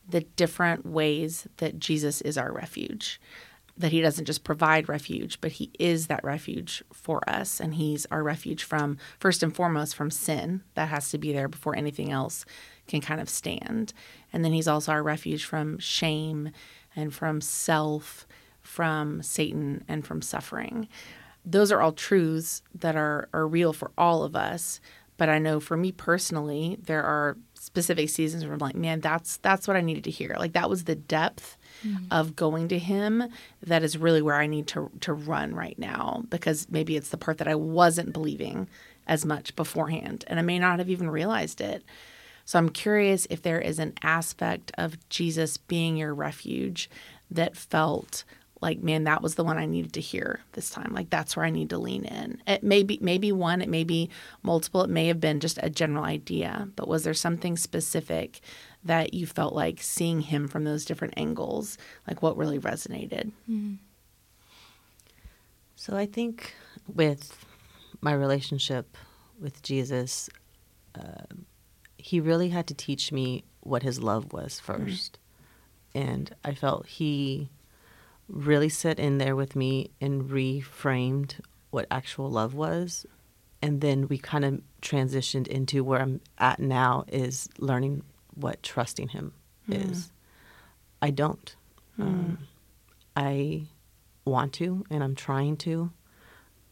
the 0.09 0.21
different 0.21 0.87
ways 0.87 1.47
that 1.59 1.79
Jesus 1.79 2.21
is 2.21 2.39
our 2.39 2.53
refuge. 2.53 3.21
That 3.77 3.93
he 3.93 4.01
doesn't 4.01 4.27
just 4.27 4.45
provide 4.45 4.89
refuge, 4.89 5.41
but 5.41 5.53
he 5.53 5.71
is 5.79 6.07
that 6.09 6.23
refuge 6.23 6.85
for 6.93 7.21
us. 7.29 7.61
And 7.61 7.75
he's 7.75 8.07
our 8.11 8.23
refuge 8.23 8.63
from, 8.63 8.99
first 9.19 9.43
and 9.43 9.55
foremost, 9.55 9.95
from 9.97 10.11
sin. 10.11 10.63
That 10.75 10.89
has 10.89 11.11
to 11.11 11.19
be 11.19 11.33
there 11.33 11.49
before 11.49 11.75
anything 11.77 12.13
else 12.13 12.45
can 12.87 13.01
kind 13.01 13.21
of 13.21 13.29
stand. 13.29 13.93
And 14.33 14.45
then 14.45 14.53
he's 14.53 14.69
also 14.69 14.93
our 14.93 15.03
refuge 15.03 15.45
from 15.45 15.79
shame 15.79 16.51
and 16.95 17.15
from 17.15 17.41
self, 17.41 18.27
from 18.61 19.23
Satan, 19.23 19.85
and 19.89 20.07
from 20.07 20.21
suffering 20.23 20.87
those 21.45 21.73
are 21.73 21.81
all 21.81 21.93
truths 21.93 22.63
that 22.75 22.97
are, 22.97 23.29
are 23.33 23.47
real 23.47 23.73
for 23.73 23.91
all 23.97 24.23
of 24.23 24.37
us. 24.37 24.81
But 25.17 25.29
I 25.29 25.39
know 25.39 25.61
for 25.61 25.77
me 25.77 25.93
personally, 25.93 26.79
there 26.83 27.03
are 27.03 27.37
specific 27.55 28.09
seasons 28.09 28.45
where 28.45 28.55
I'm 28.55 28.59
like, 28.59 28.75
man, 28.75 29.01
that's 29.01 29.37
that's 29.39 29.69
what 29.69 29.77
I 29.77 29.83
needed 29.83 30.05
to 30.05 30.11
hear. 30.11 30.35
Like 30.39 30.55
that 30.55 30.71
was 30.71 30.85
the 30.85 30.95
depth 30.95 31.59
mm-hmm. 31.87 32.07
of 32.11 32.35
going 32.35 32.69
to 32.69 32.79
him 32.79 33.25
that 33.63 33.83
is 33.83 33.99
really 33.99 34.23
where 34.23 34.37
I 34.37 34.47
need 34.47 34.67
to 34.69 34.91
to 35.01 35.13
run 35.13 35.55
right 35.55 35.79
now 35.79 36.25
because 36.31 36.69
maybe 36.71 36.97
it's 36.97 37.11
the 37.11 37.19
part 37.19 37.37
that 37.37 37.49
I 37.49 37.55
wasn't 37.55 38.15
believing 38.15 38.67
as 39.07 39.27
much 39.27 39.55
beforehand 39.57 40.25
and 40.27 40.39
I 40.39 40.43
may 40.43 40.59
not 40.59 40.79
have 40.79 40.89
even 40.89 41.11
realized 41.11 41.61
it. 41.61 41.85
So 42.47 42.59
I'm 42.59 42.71
curious 42.71 43.27
if 43.29 43.43
there 43.43 43.61
is 43.61 43.79
an 43.79 43.93
aspect 44.03 44.73
of 44.79 44.97
Jesus 45.11 45.59
being 45.59 45.99
your 45.99 46.15
refuge 46.15 46.89
that 47.31 47.57
felt 47.57 48.25
like 48.61 48.83
man 48.83 49.05
that 49.05 49.23
was 49.23 49.37
the 49.37 49.45
one 49.45 49.57
i 49.59 49.67
needed 49.67 49.93
to 49.95 50.01
hear 50.01 50.41
this 50.53 50.71
time. 50.71 50.93
Like 50.93 51.11
that's 51.11 51.37
where 51.37 51.47
i 51.47 51.51
need 51.51 51.71
to 51.71 51.79
lean 51.79 52.05
in. 52.05 52.43
It 52.47 52.63
may 52.63 52.83
be 52.83 52.99
maybe 53.01 53.33
one 53.33 53.61
it 53.63 53.69
may 53.69 53.85
be 53.85 54.11
multiple. 54.43 54.83
It 54.83 54.91
may 54.91 55.07
have 55.07 55.21
been 55.21 55.41
just 55.41 55.59
a 55.63 55.71
general 55.71 56.05
idea. 56.05 56.69
But 56.77 56.89
was 56.89 57.05
there 57.05 57.15
something 57.15 57.57
specific 57.57 58.41
that 58.85 59.15
you 59.15 59.27
felt 59.27 59.55
like 59.55 59.83
seeing 59.83 60.21
him 60.23 60.49
from 60.49 60.65
those 60.65 60.85
different 60.85 61.15
angles, 61.17 61.79
like 62.07 62.23
what 62.23 62.37
really 62.37 62.59
resonated? 62.59 63.33
So 65.77 65.97
I 65.97 66.07
think 66.07 66.55
with 66.87 67.45
my 68.01 68.13
relationship 68.13 68.97
with 69.41 69.63
Jesus, 69.63 70.29
uh, 70.95 71.25
he 71.97 72.21
really 72.21 72.51
had 72.51 72.67
to 72.67 72.75
teach 72.75 73.13
me 73.13 73.45
what 73.61 73.83
his 73.83 74.01
love 74.03 74.33
was 74.33 74.61
1st 74.65 75.13
And 75.95 76.35
I 76.45 76.55
felt 76.55 76.87
he 76.87 77.51
really 78.31 78.69
sat 78.69 78.99
in 78.99 79.19
there 79.19 79.37
with 79.37 79.57
me 79.57 79.91
and 80.01 80.31
reframed 80.31 81.41
what 81.71 81.87
actual 81.91 82.31
love 82.31 82.55
was. 82.55 83.07
And 83.63 83.81
then 83.81 84.09
we 84.09 84.17
kind 84.19 84.45
of 84.45 84.63
transitioned 84.81 85.47
into 85.47 85.85
where 85.85 86.01
I'm 86.01 86.21
at 86.39 86.61
now 86.61 87.05
is 87.09 87.49
learning 87.59 88.03
what 88.35 88.63
trusting 88.63 89.09
him 89.09 89.33
is. 89.69 90.11
I 91.03 91.11
don't. 91.11 91.55
Um, 91.99 92.39
I 93.15 93.67
want 94.25 94.55
to, 94.55 94.85
and 94.91 95.05
I'm 95.05 95.15
trying 95.15 95.57
to, 95.59 95.91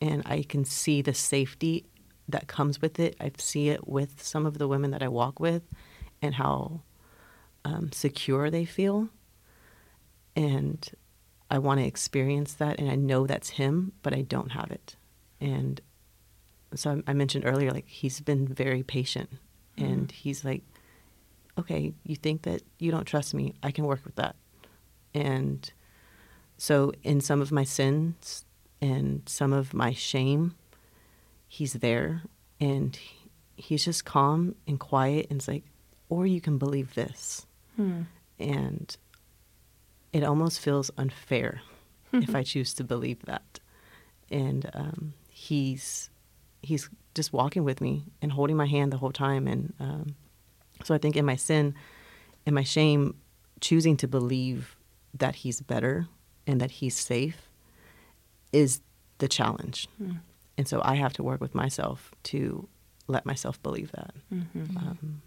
and 0.00 0.22
I 0.24 0.42
can 0.42 0.64
see 0.64 1.02
the 1.02 1.12
safety 1.14 1.84
that 2.28 2.46
comes 2.46 2.80
with 2.80 2.98
it. 2.98 3.16
I 3.20 3.32
see 3.36 3.68
it 3.68 3.86
with 3.86 4.22
some 4.22 4.46
of 4.46 4.58
the 4.58 4.68
women 4.68 4.90
that 4.92 5.02
I 5.02 5.08
walk 5.08 5.40
with, 5.40 5.62
and 6.22 6.34
how 6.34 6.80
um, 7.64 7.92
secure 7.92 8.50
they 8.50 8.64
feel, 8.64 9.08
and 10.34 10.88
I 11.50 11.58
want 11.58 11.80
to 11.80 11.86
experience 11.86 12.54
that, 12.54 12.78
and 12.78 12.90
I 12.90 12.94
know 12.94 13.26
that's 13.26 13.50
him, 13.50 13.92
but 14.02 14.14
I 14.14 14.22
don't 14.22 14.52
have 14.52 14.70
it, 14.70 14.96
and 15.40 15.80
so 16.74 17.02
I 17.06 17.10
I 17.10 17.14
mentioned 17.14 17.44
earlier, 17.46 17.70
like 17.70 17.88
he's 17.88 18.20
been 18.20 18.46
very 18.46 18.82
patient, 18.82 19.30
mm-hmm. 19.76 19.84
and 19.84 20.12
he's 20.12 20.44
like, 20.44 20.62
okay, 21.58 21.94
you 22.04 22.16
think 22.16 22.42
that 22.42 22.62
you 22.78 22.90
don't 22.90 23.06
trust 23.06 23.34
me, 23.34 23.54
I 23.62 23.70
can 23.70 23.84
work 23.84 24.04
with 24.04 24.16
that, 24.16 24.36
and 25.14 25.70
so, 26.58 26.92
in 27.04 27.20
some 27.20 27.40
of 27.40 27.52
my 27.52 27.62
sins 27.62 28.44
and 28.80 29.22
some 29.26 29.52
of 29.52 29.72
my 29.72 29.92
shame, 29.92 30.56
he's 31.46 31.74
there 31.74 32.22
and 32.60 32.96
he- 32.96 33.30
he's 33.56 33.84
just 33.84 34.04
calm 34.04 34.56
and 34.66 34.78
quiet 34.78 35.28
and 35.30 35.38
it's 35.38 35.46
like, 35.46 35.64
or 36.08 36.26
you 36.26 36.40
can 36.40 36.58
believe 36.58 36.94
this. 36.94 37.46
Hmm. 37.76 38.02
And 38.40 38.96
it 40.12 40.24
almost 40.24 40.60
feels 40.60 40.90
unfair 40.96 41.60
if 42.12 42.34
I 42.34 42.42
choose 42.42 42.72
to 42.74 42.84
believe 42.84 43.20
that. 43.26 43.60
And 44.30 44.70
um, 44.74 45.14
he's 45.30 46.10
he's 46.62 46.88
just 47.14 47.32
walking 47.32 47.64
with 47.64 47.80
me 47.80 48.04
and 48.22 48.32
holding 48.32 48.56
my 48.56 48.66
hand 48.66 48.92
the 48.92 48.96
whole 48.98 49.12
time. 49.12 49.46
And 49.46 49.72
um, 49.80 50.14
so 50.84 50.94
I 50.94 50.98
think 50.98 51.16
in 51.16 51.24
my 51.24 51.36
sin, 51.36 51.74
in 52.46 52.54
my 52.54 52.62
shame, 52.64 53.14
choosing 53.60 53.96
to 53.98 54.08
believe 54.08 54.76
that 55.14 55.36
he's 55.36 55.60
better 55.60 56.06
and 56.46 56.60
that 56.60 56.70
he's 56.70 56.96
safe 56.96 57.48
is 58.52 58.80
the 59.18 59.28
challenge. 59.28 59.88
And 60.56 60.66
so 60.66 60.80
I 60.84 60.94
have 60.96 61.12
to 61.14 61.22
work 61.22 61.40
with 61.40 61.54
myself 61.54 62.12
to 62.24 62.68
let 63.06 63.24
myself 63.26 63.62
believe 63.62 63.90
that. 63.92 64.14
Um, 64.76 65.22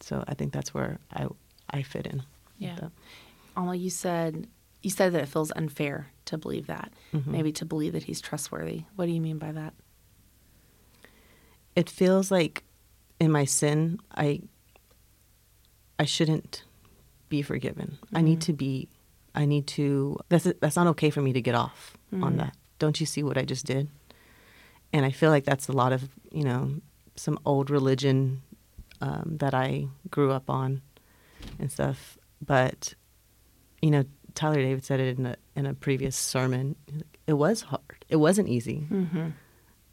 so 0.00 0.24
I 0.26 0.34
think 0.34 0.52
that's 0.52 0.72
where 0.74 0.98
I 1.12 1.26
I 1.70 1.82
fit 1.82 2.06
in. 2.06 2.22
Yeah. 2.58 2.88
Alma, 3.56 3.74
you 3.74 3.90
said 3.90 4.48
you 4.82 4.90
said 4.90 5.12
that 5.12 5.22
it 5.22 5.28
feels 5.28 5.52
unfair 5.54 6.08
to 6.24 6.36
believe 6.36 6.66
that. 6.66 6.92
Mm-hmm. 7.12 7.30
Maybe 7.30 7.52
to 7.52 7.64
believe 7.64 7.92
that 7.92 8.04
he's 8.04 8.20
trustworthy. 8.20 8.84
What 8.96 9.06
do 9.06 9.12
you 9.12 9.20
mean 9.20 9.38
by 9.38 9.52
that? 9.52 9.74
It 11.76 11.88
feels 11.88 12.30
like 12.30 12.64
in 13.20 13.30
my 13.30 13.44
sin, 13.44 14.00
I 14.14 14.42
I 15.98 16.04
shouldn't 16.04 16.64
be 17.28 17.42
forgiven. 17.42 17.98
I 18.12 18.20
need 18.20 18.40
to 18.42 18.52
be. 18.52 18.88
I 19.34 19.46
need 19.46 19.66
to. 19.68 20.18
That's 20.28 20.48
that's 20.60 20.76
not 20.76 20.86
okay 20.88 21.10
for 21.10 21.22
me 21.22 21.32
to 21.32 21.40
get 21.40 21.54
off 21.54 21.96
on 22.12 22.36
that. 22.36 22.56
Don't 22.78 23.00
you 23.00 23.06
see 23.06 23.22
what 23.22 23.38
I 23.38 23.44
just 23.44 23.64
did? 23.64 23.88
And 24.92 25.06
I 25.06 25.10
feel 25.10 25.30
like 25.30 25.44
that's 25.44 25.68
a 25.68 25.72
lot 25.72 25.92
of 25.92 26.08
you 26.30 26.44
know 26.44 26.74
some 27.14 27.38
old 27.46 27.70
religion 27.70 28.42
um, 29.00 29.36
that 29.38 29.54
I 29.54 29.86
grew 30.10 30.32
up 30.32 30.50
on 30.50 30.82
and 31.58 31.70
stuff. 31.70 32.18
But 32.44 32.94
you 33.82 33.90
know, 33.90 34.04
Tyler 34.34 34.56
David 34.62 34.84
said 34.84 35.00
it 35.00 35.18
in 35.18 35.26
a 35.26 35.36
in 35.56 35.66
a 35.66 35.74
previous 35.74 36.16
sermon. 36.16 36.76
It 37.26 37.34
was 37.34 37.62
hard. 37.62 38.04
It 38.08 38.16
wasn't 38.16 38.48
easy 38.48 38.86
mm-hmm. 38.90 39.30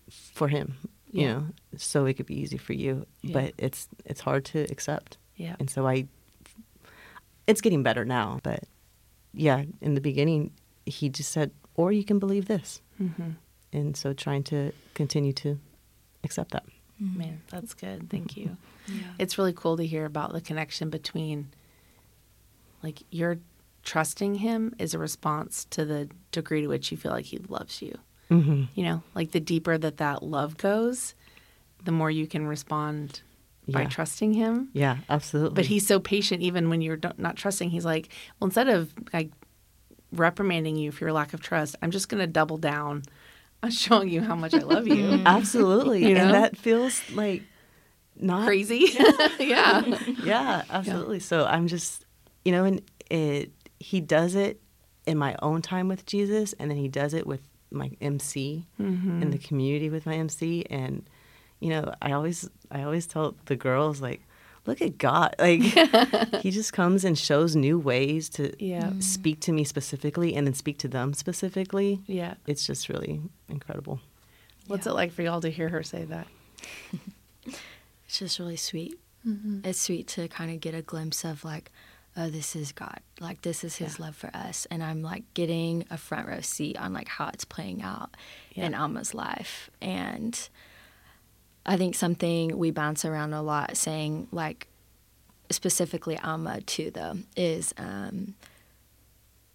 for 0.10 0.48
him. 0.48 0.78
You 1.12 1.22
Yeah. 1.22 1.34
know, 1.34 1.48
so 1.76 2.06
it 2.06 2.14
could 2.14 2.28
be 2.28 2.40
easy 2.40 2.58
for 2.58 2.74
you, 2.74 3.06
Yeah. 3.22 3.34
but 3.34 3.54
it's 3.58 3.88
it's 4.06 4.22
hard 4.22 4.46
to 4.46 4.60
accept. 4.72 5.18
Yeah. 5.36 5.56
And 5.60 5.70
so 5.70 5.88
I, 5.88 6.08
it's 7.48 7.62
getting 7.62 7.84
better 7.84 8.06
now. 8.06 8.40
But 8.44 8.64
yeah, 9.34 9.64
in 9.82 9.96
the 9.96 10.02
beginning, 10.02 10.52
he 10.86 11.10
just 11.10 11.32
said, 11.32 11.52
"Or 11.76 11.92
you 11.92 12.04
can 12.04 12.20
believe 12.20 12.46
this," 12.46 12.82
Mm-hmm. 13.02 13.32
and 13.74 13.98
so 13.98 14.14
trying 14.14 14.44
to 14.46 14.72
continue 14.94 15.34
to 15.34 15.60
accept 16.24 16.52
that. 16.52 16.66
Mm-hmm. 17.02 17.18
Man, 17.18 17.42
that's 17.50 17.74
good. 17.74 18.10
Thank 18.10 18.32
mm-hmm. 18.32 18.42
you. 18.42 18.58
Yeah. 18.88 19.14
It's 19.18 19.38
really 19.38 19.54
cool 19.54 19.78
to 19.78 19.86
hear 19.86 20.06
about 20.06 20.34
the 20.34 20.42
connection 20.42 20.90
between 20.90 21.50
like 22.84 23.04
your 23.10 23.40
trusting 23.84 24.36
him 24.36 24.74
is 24.80 24.94
a 24.94 25.00
response 25.00 25.66
to 25.72 25.86
the 25.86 26.10
degree 26.32 26.62
to 26.62 26.68
which 26.68 26.92
you 26.92 26.98
feel 26.98 27.12
like 27.12 27.26
he 27.26 27.38
loves 27.38 27.82
you. 27.82 27.98
Mm-hmm. 28.30 28.64
You 28.76 28.84
know, 28.84 29.04
like 29.16 29.32
the 29.32 29.40
deeper 29.40 29.78
that 29.78 29.98
that 29.98 30.22
love 30.24 30.58
goes, 30.58 31.16
the 31.84 31.92
more 31.92 32.12
you 32.12 32.28
can 32.28 32.46
respond 32.48 33.22
by 33.68 33.82
Yeah. 33.84 33.88
trusting 33.90 34.34
him. 34.34 34.70
Yeah, 34.74 34.98
absolutely. 35.10 35.56
But 35.56 35.66
he's 35.66 35.88
so 35.88 36.00
patient, 36.00 36.42
even 36.42 36.70
when 36.70 36.82
you're 36.82 36.98
don't- 36.98 37.36
trusting. 37.36 37.70
He's 37.72 37.86
like, 37.86 38.10
well, 38.40 38.48
instead 38.48 38.68
of 38.70 38.94
like 39.14 39.32
reprimanding 40.12 40.76
you 40.76 40.92
for 40.92 41.06
your 41.06 41.14
lack 41.14 41.34
of 41.34 41.42
trust, 41.42 41.76
I'm 41.82 41.92
just 41.92 42.10
going 42.10 42.20
to 42.20 42.28
double 42.28 42.58
down 42.58 43.04
on 43.64 43.72
showing 43.84 44.10
you 44.10 44.22
how 44.22 44.36
much 44.36 44.54
I 44.54 44.60
love 44.60 44.88
you. 44.88 45.22
absolutely, 45.26 46.08
You 46.08 46.16
know? 46.16 46.22
and 46.26 46.34
that 46.34 46.58
feels 46.58 47.02
like 47.12 47.44
not 48.20 48.46
Crazy. 48.46 48.88
yeah. 49.40 49.84
yeah, 50.24 50.64
absolutely. 50.70 51.20
So 51.20 51.46
I'm 51.46 51.68
just, 51.68 52.06
you 52.44 52.52
know, 52.52 52.66
and 52.66 52.82
it 53.10 53.52
he 53.80 54.02
does 54.02 54.36
it 54.36 54.62
in 55.06 55.18
my 55.18 55.36
own 55.42 55.62
time 55.62 55.88
with 55.88 56.06
Jesus, 56.06 56.54
and 56.54 56.70
then 56.70 56.78
he 56.78 56.88
does 56.88 57.14
it 57.14 57.26
with 57.26 57.42
my 57.72 57.92
MC 58.02 58.66
in 58.78 58.86
mm-hmm. 58.86 59.30
the 59.30 59.38
community 59.38 59.90
with 59.90 60.06
my 60.06 60.16
MC, 60.16 60.66
and 60.70 61.08
you 61.60 61.70
know, 61.70 61.94
I 62.02 62.12
always 62.14 62.50
I 62.72 62.84
always 62.84 63.08
tell 63.08 63.36
the 63.46 63.56
girls 63.56 64.02
like, 64.02 64.22
look 64.66 64.82
at 64.82 64.98
God, 64.98 65.36
like 65.40 65.62
he 66.42 66.52
just 66.52 66.74
comes 66.74 67.04
and 67.04 67.18
shows 67.18 67.56
new 67.56 67.80
ways 67.80 68.30
to 68.30 68.54
Yeah. 68.64 68.84
Mm-hmm. 68.84 69.00
speak 69.02 69.40
to 69.42 69.52
me 69.52 69.64
specifically, 69.64 70.36
and 70.36 70.48
then 70.48 70.54
speak 70.54 70.78
to 70.80 70.88
them 70.88 71.14
specifically. 71.14 72.02
Yeah. 72.08 72.36
It's 72.48 72.66
just 72.66 72.90
really 72.90 73.22
incredible. 73.48 74.00
What's 74.68 74.86
it 74.86 74.94
like 74.94 75.12
for 75.12 75.24
y'all 75.24 75.42
to 75.42 75.50
hear 75.50 75.70
her 75.70 75.84
say 75.84 76.06
that? 76.06 76.28
It's 78.10 78.18
just 78.18 78.40
really 78.40 78.56
sweet. 78.56 79.00
Mm-hmm. 79.24 79.60
It's 79.64 79.80
sweet 79.80 80.08
to 80.08 80.28
kind 80.28 80.50
of 80.50 80.60
get 80.60 80.74
a 80.74 80.82
glimpse 80.82 81.24
of 81.24 81.46
like, 81.46 81.72
oh, 82.18 82.30
this 82.30 82.56
is 82.56 82.72
God. 82.72 83.00
Like 83.20 83.42
this 83.42 83.64
is 83.64 83.78
His 83.78 84.00
love 84.00 84.16
for 84.16 84.30
us, 84.34 84.68
and 84.72 84.84
I'm 84.84 85.02
like 85.02 85.24
getting 85.34 85.86
a 85.90 85.98
front 85.98 86.28
row 86.28 86.42
seat 86.42 86.78
on 86.78 86.94
like 86.94 87.08
how 87.08 87.28
it's 87.30 87.46
playing 87.46 87.82
out 87.82 88.16
in 88.56 88.72
Yeah. 88.72 88.82
Alma's 88.82 89.14
life, 89.14 89.70
and 89.82 90.50
I 91.66 91.78
think 91.78 91.96
something 91.96 92.58
we 92.58 92.72
bounce 92.72 93.06
around 93.06 93.34
a 93.34 93.42
lot, 93.42 93.78
saying 93.78 94.28
like 94.32 94.68
specifically 95.52 96.18
Alma 96.20 96.62
too, 96.62 96.92
though, 96.92 97.18
is 97.36 97.74
um, 97.78 98.36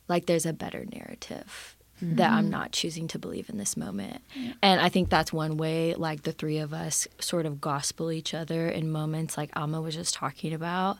like 0.08 0.26
there's 0.26 0.46
a 0.46 0.52
better 0.52 0.84
narrative 0.92 1.76
that 2.02 2.32
I'm 2.32 2.50
not 2.50 2.72
choosing 2.72 3.08
to 3.08 3.18
believe 3.18 3.48
in 3.48 3.56
this 3.56 3.76
moment. 3.78 4.20
And 4.60 4.78
I 4.80 4.90
think 4.90 5.08
that's 5.08 5.32
one 5.32 5.56
way, 5.56 5.94
like 5.94 6.22
the 6.24 6.32
three 6.32 6.58
of 6.58 6.74
us 6.74 7.08
sort 7.18 7.46
of 7.46 7.60
gospel 7.62 8.12
each 8.12 8.34
other 8.34 8.68
in 8.68 8.90
moments 8.90 9.38
like 9.38 9.50
Alma 9.56 9.80
was 9.80 9.94
just 9.94 10.12
talking 10.12 10.52
about, 10.52 10.98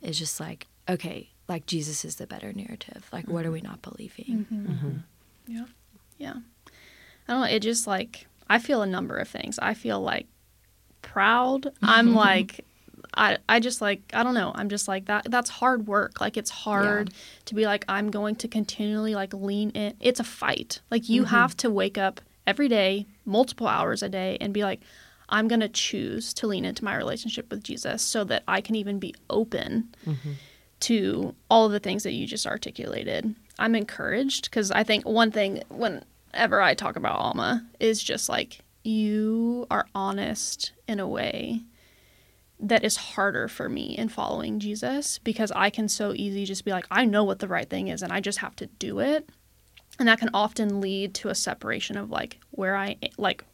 is 0.00 0.16
just 0.18 0.38
like, 0.38 0.66
okay, 0.88 1.30
like 1.48 1.66
Jesus 1.66 2.04
is 2.04 2.16
the 2.16 2.26
better 2.26 2.52
narrative. 2.52 3.08
Like, 3.12 3.28
what 3.28 3.44
are 3.44 3.48
mm-hmm. 3.48 3.52
we 3.52 3.60
not 3.60 3.82
believing? 3.82 4.46
Mm-hmm. 4.50 4.66
Mm-hmm. 4.66 4.96
Yeah. 5.46 5.64
Yeah. 6.18 6.34
I 7.28 7.32
don't 7.32 7.40
know. 7.42 7.48
It 7.48 7.60
just 7.60 7.86
like, 7.86 8.26
I 8.48 8.58
feel 8.58 8.82
a 8.82 8.86
number 8.86 9.16
of 9.16 9.28
things. 9.28 9.58
I 9.58 9.74
feel 9.74 10.00
like 10.00 10.26
proud. 11.02 11.72
I'm 11.82 12.14
like, 12.26 12.64
I, 13.14 13.38
I 13.48 13.60
just 13.60 13.80
like, 13.80 14.02
I 14.12 14.22
don't 14.22 14.34
know. 14.34 14.52
I'm 14.54 14.68
just 14.68 14.88
like 14.88 15.06
that. 15.06 15.30
That's 15.30 15.50
hard 15.50 15.86
work. 15.86 16.20
Like, 16.20 16.36
it's 16.36 16.50
hard 16.50 17.12
to 17.46 17.54
be 17.54 17.64
like, 17.66 17.84
I'm 17.88 18.10
going 18.10 18.36
to 18.36 18.48
continually 18.48 19.14
like 19.14 19.32
lean 19.32 19.70
in. 19.70 19.94
It's 20.00 20.20
a 20.20 20.24
fight. 20.24 20.80
Like, 20.90 21.08
you 21.08 21.24
have 21.24 21.56
to 21.58 21.70
wake 21.70 21.98
up 21.98 22.20
every 22.46 22.68
day, 22.68 23.06
multiple 23.24 23.68
hours 23.68 24.02
a 24.02 24.08
day, 24.08 24.36
and 24.40 24.52
be 24.52 24.62
like, 24.62 24.80
I'm 25.28 25.48
going 25.48 25.60
to 25.60 25.68
choose 25.68 26.34
to 26.34 26.46
lean 26.46 26.64
into 26.64 26.84
my 26.84 26.96
relationship 26.96 27.50
with 27.50 27.62
Jesus 27.62 28.02
so 28.02 28.24
that 28.24 28.42
I 28.46 28.60
can 28.60 28.74
even 28.74 28.98
be 28.98 29.14
open 29.30 29.94
to 30.84 31.34
all 31.50 31.64
of 31.64 31.72
the 31.72 31.80
things 31.80 32.02
that 32.02 32.12
you 32.12 32.26
just 32.26 32.46
articulated. 32.46 33.34
I'm 33.58 33.74
encouraged 33.74 34.44
because 34.44 34.70
I 34.70 34.84
think 34.84 35.06
one 35.06 35.30
thing 35.30 35.62
whenever 35.70 36.60
I 36.60 36.74
talk 36.74 36.96
about 36.96 37.18
Alma 37.18 37.64
is 37.80 38.02
just 38.02 38.28
like 38.28 38.60
you 38.82 39.66
are 39.70 39.86
honest 39.94 40.72
in 40.86 41.00
a 41.00 41.08
way 41.08 41.62
that 42.60 42.84
is 42.84 42.96
harder 42.96 43.48
for 43.48 43.68
me 43.68 43.96
in 43.96 44.10
following 44.10 44.60
Jesus 44.60 45.18
because 45.18 45.50
I 45.52 45.70
can 45.70 45.88
so 45.88 46.12
easy 46.14 46.44
just 46.44 46.66
be 46.66 46.70
like, 46.70 46.86
I 46.90 47.06
know 47.06 47.24
what 47.24 47.38
the 47.38 47.48
right 47.48 47.68
thing 47.68 47.88
is 47.88 48.02
and 48.02 48.12
I 48.12 48.20
just 48.20 48.38
have 48.38 48.54
to 48.56 48.66
do 48.66 49.00
it. 49.00 49.28
And 49.98 50.06
that 50.08 50.18
can 50.18 50.30
often 50.34 50.82
lead 50.82 51.14
to 51.14 51.30
a 51.30 51.34
separation 51.34 51.96
of 51.96 52.10
like 52.10 52.40
where 52.50 52.76
I 52.76 52.96
like 53.16 53.44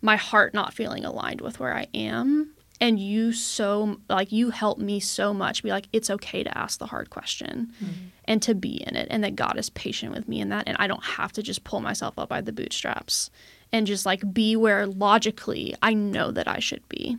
my 0.00 0.16
heart 0.16 0.54
not 0.54 0.72
feeling 0.72 1.04
aligned 1.04 1.40
with 1.40 1.58
where 1.58 1.74
I 1.74 1.88
am. 1.94 2.54
And 2.80 2.98
you 2.98 3.32
so 3.32 4.00
like 4.08 4.32
you 4.32 4.50
help 4.50 4.78
me 4.78 5.00
so 5.00 5.34
much 5.34 5.62
be 5.62 5.70
like 5.70 5.86
it's 5.92 6.08
okay 6.08 6.42
to 6.42 6.58
ask 6.58 6.78
the 6.78 6.86
hard 6.86 7.10
question 7.10 7.72
mm-hmm. 7.82 7.92
and 8.24 8.40
to 8.42 8.54
be 8.54 8.82
in 8.82 8.96
it 8.96 9.08
and 9.10 9.22
that 9.22 9.36
God 9.36 9.58
is 9.58 9.68
patient 9.70 10.14
with 10.14 10.26
me 10.26 10.40
in 10.40 10.48
that 10.48 10.64
and 10.66 10.76
I 10.78 10.86
don't 10.86 11.04
have 11.04 11.32
to 11.32 11.42
just 11.42 11.62
pull 11.62 11.80
myself 11.80 12.18
up 12.18 12.30
by 12.30 12.40
the 12.40 12.52
bootstraps 12.52 13.30
and 13.72 13.86
just 13.86 14.06
like 14.06 14.32
be 14.32 14.56
where 14.56 14.86
logically 14.86 15.74
I 15.82 15.92
know 15.92 16.30
that 16.30 16.48
I 16.48 16.58
should 16.58 16.88
be. 16.88 17.18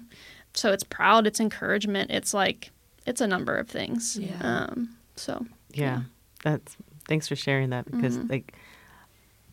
So 0.54 0.72
it's 0.72 0.84
proud, 0.84 1.28
it's 1.28 1.40
encouragement, 1.40 2.12
it's 2.12 2.34
like 2.34 2.72
it's 3.06 3.22
a 3.22 3.28
number 3.28 3.56
of 3.56 3.70
things. 3.70 4.18
Yeah. 4.18 4.38
Um, 4.42 4.96
so 5.16 5.46
yeah. 5.74 5.84
yeah. 5.84 6.02
That's 6.44 6.76
thanks 7.08 7.28
for 7.28 7.36
sharing 7.36 7.70
that 7.70 7.90
because 7.90 8.18
mm-hmm. 8.18 8.32
like 8.32 8.54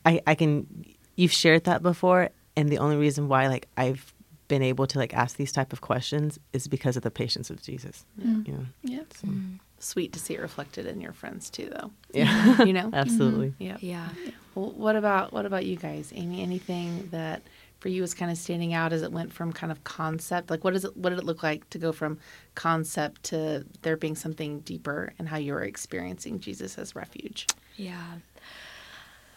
I 0.07 0.21
I 0.27 0.35
can 0.35 0.87
you've 1.17 1.33
shared 1.33 1.65
that 1.65 1.83
before 1.83 2.31
and 2.57 2.71
the 2.71 2.79
only 2.79 2.97
reason 2.97 3.29
why 3.29 3.49
like 3.49 3.69
I've 3.77 4.13
been 4.49 4.63
able 4.63 4.87
to 4.87 4.99
like 4.99 5.15
ask 5.15 5.37
these 5.37 5.53
type 5.53 5.73
of 5.73 5.81
questions 5.81 6.39
is 6.53 6.67
because 6.67 6.97
of 6.97 7.03
the 7.03 7.11
patience 7.11 7.51
of 7.51 7.63
Jesus. 7.63 8.05
Yeah. 8.17 8.37
You 8.45 8.53
know? 8.53 8.67
Yeah. 8.83 9.03
So. 9.15 9.29
Mm-hmm. 9.29 9.57
Sweet 9.81 10.13
to 10.15 10.19
see 10.19 10.35
it 10.35 10.41
reflected 10.41 10.87
in 10.87 11.01
your 11.01 11.13
friends 11.13 11.51
too 11.51 11.71
though. 11.71 11.91
Yeah. 12.13 12.63
you 12.65 12.73
know? 12.73 12.91
Absolutely. 12.95 13.51
Mm-hmm. 13.51 13.63
Yeah. 13.63 13.77
Yeah. 13.81 14.09
Well, 14.55 14.73
what 14.73 14.97
about 14.97 15.33
what 15.33 15.47
about 15.47 15.67
you 15.67 15.77
guys? 15.77 16.13
Amy, 16.15 16.43
anything 16.43 17.09
that 17.13 17.43
for 17.79 17.89
you 17.89 18.03
was 18.03 18.13
kind 18.13 18.31
of 18.31 18.37
standing 18.37 18.75
out 18.75 18.93
as 18.93 19.03
it 19.03 19.13
went 19.13 19.33
from 19.33 19.53
kind 19.53 19.71
of 19.71 19.85
concept 19.85 20.51
like 20.51 20.65
what 20.65 20.75
is 20.75 20.85
it 20.85 20.97
what 20.97 21.11
did 21.11 21.19
it 21.21 21.25
look 21.25 21.45
like 21.45 21.69
to 21.71 21.79
go 21.79 21.93
from 21.93 22.19
concept 22.57 23.23
to 23.23 23.65
there 23.83 23.97
being 23.97 24.17
something 24.17 24.61
deeper 24.61 25.13
and 25.19 25.29
how 25.29 25.37
you 25.37 25.53
were 25.53 25.63
experiencing 25.63 26.41
jesus 26.41 26.77
as 26.77 26.97
refuge 26.97 27.47
yeah 27.77 28.15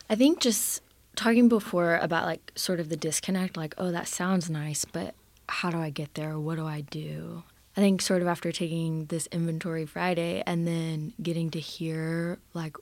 i 0.09 0.15
think 0.15 0.39
just 0.39 0.81
talking 1.15 1.49
before 1.49 1.97
about 1.97 2.25
like 2.25 2.51
sort 2.55 2.79
of 2.79 2.89
the 2.89 2.97
disconnect 2.97 3.57
like 3.57 3.73
oh 3.77 3.91
that 3.91 4.07
sounds 4.07 4.49
nice 4.49 4.85
but 4.85 5.13
how 5.49 5.69
do 5.69 5.77
i 5.77 5.89
get 5.89 6.13
there? 6.13 6.39
What 6.39 6.55
do 6.55 6.65
i 6.65 6.81
do? 6.81 7.43
I 7.75 7.81
think 7.81 8.01
sort 8.01 8.21
of 8.21 8.27
after 8.27 8.51
taking 8.51 9.05
this 9.05 9.27
inventory 9.27 9.85
friday 9.85 10.43
and 10.45 10.67
then 10.67 11.13
getting 11.21 11.49
to 11.51 11.59
hear 11.59 12.39
like 12.53 12.75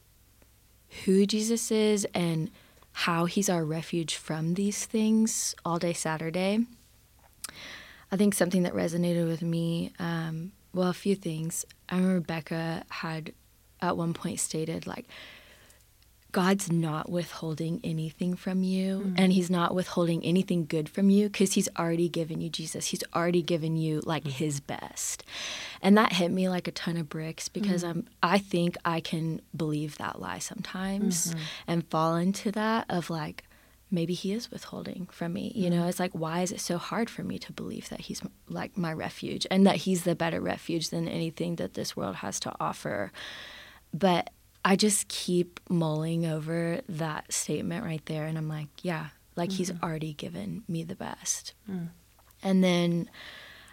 who 1.06 1.26
jesus 1.26 1.72
is 1.72 2.08
and 2.14 2.50
how 2.92 3.26
he's 3.26 3.50
our 3.50 3.64
refuge 3.64 4.16
from 4.16 4.56
these 4.56 4.86
things 4.86 5.56
all 5.64 5.78
day 5.78 5.94
saturday 5.94 6.66
i 8.12 8.18
think 8.18 8.34
something 8.34 8.64
that 8.64 8.74
resonated 8.74 9.28
with 9.28 9.44
me 9.44 9.92
um, 10.00 10.52
well 10.74 10.90
a 10.90 10.94
few 10.94 11.16
things. 11.16 11.66
I 11.88 11.98
remember 11.98 12.22
becca 12.22 12.84
had 12.90 13.34
at 13.82 13.98
one 13.98 14.14
point 14.14 14.40
stated 14.40 14.86
like 14.86 15.06
God's 16.32 16.72
not 16.72 17.10
withholding 17.10 17.82
anything 17.84 18.36
from 18.36 18.62
you, 18.62 19.00
mm-hmm. 19.00 19.16
and 19.18 19.34
He's 19.34 19.50
not 19.50 19.74
withholding 19.74 20.24
anything 20.24 20.66
good 20.66 20.88
from 20.88 21.10
you 21.10 21.28
because 21.28 21.54
He's 21.54 21.70
already 21.78 22.08
given 22.08 22.40
you 22.40 22.50
Jesus. 22.50 22.88
He's 22.88 23.04
already 23.16 23.42
given 23.42 23.76
you 23.78 24.02
like 24.06 24.24
mm-hmm. 24.24 24.44
His 24.44 24.60
best, 24.60 25.24
and 25.82 25.98
that 25.98 26.14
hit 26.14 26.32
me 26.32 26.48
like 26.48 26.68
a 26.68 26.72
ton 26.72 26.98
of 26.98 27.10
bricks 27.10 27.50
because 27.50 27.84
mm-hmm. 27.84 28.00
I'm. 28.00 28.08
I 28.22 28.38
think 28.38 28.78
I 28.86 29.00
can 29.00 29.42
believe 29.56 29.98
that 29.98 30.22
lie 30.22 30.40
sometimes 30.40 31.30
mm-hmm. 31.30 31.40
and 31.68 31.88
fall 31.90 32.16
into 32.16 32.52
that 32.52 32.86
of 32.90 33.10
like 33.10 33.44
maybe 33.90 34.14
He 34.14 34.32
is 34.32 34.52
withholding 34.52 35.08
from 35.12 35.34
me. 35.34 35.52
You 35.56 35.72
know, 35.72 35.78
mm-hmm. 35.78 35.90
it's 35.90 36.00
like 36.00 36.12
why 36.14 36.42
is 36.42 36.52
it 36.52 36.60
so 36.60 36.78
hard 36.78 37.10
for 37.10 37.24
me 37.24 37.40
to 37.40 37.52
believe 37.52 37.90
that 37.90 38.02
He's 38.02 38.22
like 38.48 38.78
my 38.78 38.94
refuge 38.94 39.48
and 39.50 39.66
that 39.66 39.78
He's 39.78 40.04
the 40.04 40.14
better 40.14 40.42
refuge 40.42 40.90
than 40.90 41.08
anything 41.08 41.56
that 41.56 41.74
this 41.74 41.96
world 41.96 42.18
has 42.18 42.40
to 42.42 42.54
offer, 42.60 43.12
but 43.92 44.30
I 44.64 44.76
just 44.76 45.08
keep 45.08 45.60
mulling 45.70 46.26
over 46.26 46.82
that 46.90 47.32
statement 47.32 47.86
right 47.86 48.06
there. 48.06 48.26
And 48.26 48.38
I'm 48.38 48.50
like, 48.50 48.68
yeah, 48.82 49.08
like 49.36 49.50
mm-hmm. 49.50 49.58
he's 49.58 49.72
already 49.82 50.14
given 50.14 50.64
me 50.68 50.84
the 50.84 50.96
best. 50.96 51.54
Mm. 51.70 51.90
And 52.44 52.64
then 52.64 53.10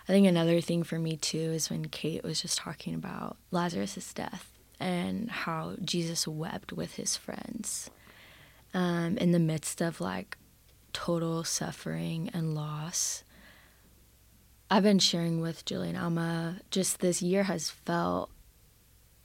I 0.09 0.13
think 0.13 0.27
another 0.27 0.61
thing 0.61 0.83
for 0.83 0.99
me 0.99 1.17
too 1.17 1.39
is 1.39 1.71
when 1.71 1.87
Kate 1.87 2.23
was 2.23 2.41
just 2.41 2.59
talking 2.59 2.95
about 2.95 3.37
Lazarus' 3.51 4.13
death 4.13 4.53
and 4.79 5.31
how 5.31 5.75
Jesus 5.83 6.29
wept 6.29 6.73
with 6.73 6.95
his 6.95 7.17
friends 7.17 7.91
um, 8.75 9.17
in 9.19 9.33
the 9.33 9.39
midst 9.39 9.81
of 9.81 10.01
like 10.01 10.37
total 10.93 11.43
suffering 11.45 12.31
and 12.33 12.55
loss. 12.55 13.25
I've 14.71 14.83
been 14.83 14.99
sharing 14.99 15.41
with 15.41 15.65
Julie 15.65 15.91
and 15.91 15.99
Alma, 15.99 16.61
just 16.71 17.01
this 17.01 17.23
year 17.23 17.45
has 17.45 17.71
felt 17.71 18.31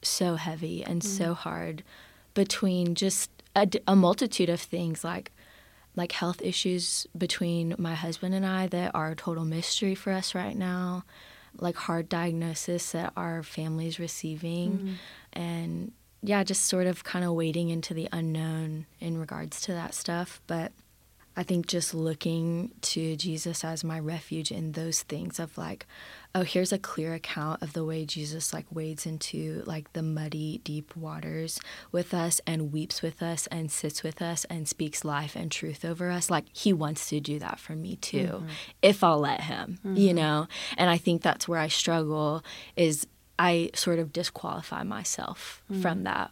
so 0.01 0.35
heavy 0.35 0.83
and 0.83 1.01
mm. 1.01 1.05
so 1.05 1.33
hard 1.33 1.83
between 2.33 2.95
just 2.95 3.29
a, 3.55 3.67
a, 3.87 3.95
multitude 3.95 4.49
of 4.49 4.59
things 4.59 5.03
like 5.03 5.31
like 5.95 6.13
health 6.13 6.41
issues 6.41 7.05
between 7.17 7.75
my 7.77 7.93
husband 7.93 8.33
and 8.33 8.45
I 8.45 8.67
that 8.67 8.91
are 8.95 9.11
a 9.11 9.15
total 9.15 9.43
mystery 9.43 9.93
for 9.95 10.11
us 10.11 10.33
right 10.33 10.55
now 10.55 11.03
like 11.57 11.75
hard 11.75 12.07
diagnosis 12.07 12.93
that 12.93 13.11
our 13.17 13.43
family's 13.43 13.99
receiving 13.99 14.77
mm. 14.77 14.93
and 15.33 15.91
yeah 16.23 16.43
just 16.43 16.65
sort 16.65 16.87
of 16.87 17.03
kind 17.03 17.25
of 17.25 17.33
wading 17.33 17.69
into 17.69 17.93
the 17.93 18.07
unknown 18.13 18.85
in 18.99 19.17
regards 19.17 19.59
to 19.61 19.73
that 19.73 19.93
stuff 19.93 20.41
but 20.47 20.71
I 21.35 21.43
think 21.43 21.67
just 21.67 21.93
looking 21.93 22.71
to 22.81 23.15
Jesus 23.15 23.63
as 23.63 23.83
my 23.83 23.99
refuge 23.99 24.51
in 24.51 24.73
those 24.73 25.01
things 25.03 25.39
of 25.39 25.57
like, 25.57 25.87
oh, 26.33 26.43
here's 26.43 26.71
a 26.71 26.77
clear 26.77 27.13
account 27.13 27.61
of 27.61 27.73
the 27.73 27.83
way 27.83 28.05
Jesus 28.05 28.53
like 28.53 28.65
wades 28.71 29.05
into 29.05 29.63
like 29.65 29.91
the 29.93 30.01
muddy, 30.01 30.61
deep 30.63 30.95
waters 30.95 31.59
with 31.91 32.13
us 32.13 32.39
and 32.47 32.71
weeps 32.71 33.01
with 33.01 33.21
us 33.21 33.47
and 33.47 33.71
sits 33.71 34.01
with 34.01 34.21
us 34.21 34.45
and 34.45 34.67
speaks 34.67 35.03
life 35.03 35.35
and 35.35 35.51
truth 35.51 35.83
over 35.83 36.09
us. 36.09 36.29
Like 36.29 36.45
he 36.53 36.71
wants 36.71 37.09
to 37.09 37.19
do 37.19 37.39
that 37.39 37.59
for 37.59 37.75
me 37.75 37.97
too, 37.97 38.17
mm-hmm. 38.17 38.47
if 38.81 39.03
I'll 39.03 39.19
let 39.19 39.41
him, 39.41 39.79
mm-hmm. 39.85 39.97
you 39.97 40.13
know? 40.13 40.47
And 40.77 40.89
I 40.89 40.97
think 40.97 41.21
that's 41.21 41.47
where 41.47 41.59
I 41.59 41.67
struggle 41.67 42.43
is 42.75 43.05
I 43.37 43.71
sort 43.73 43.99
of 43.99 44.13
disqualify 44.13 44.83
myself 44.83 45.63
mm-hmm. 45.69 45.81
from 45.81 46.03
that 46.03 46.31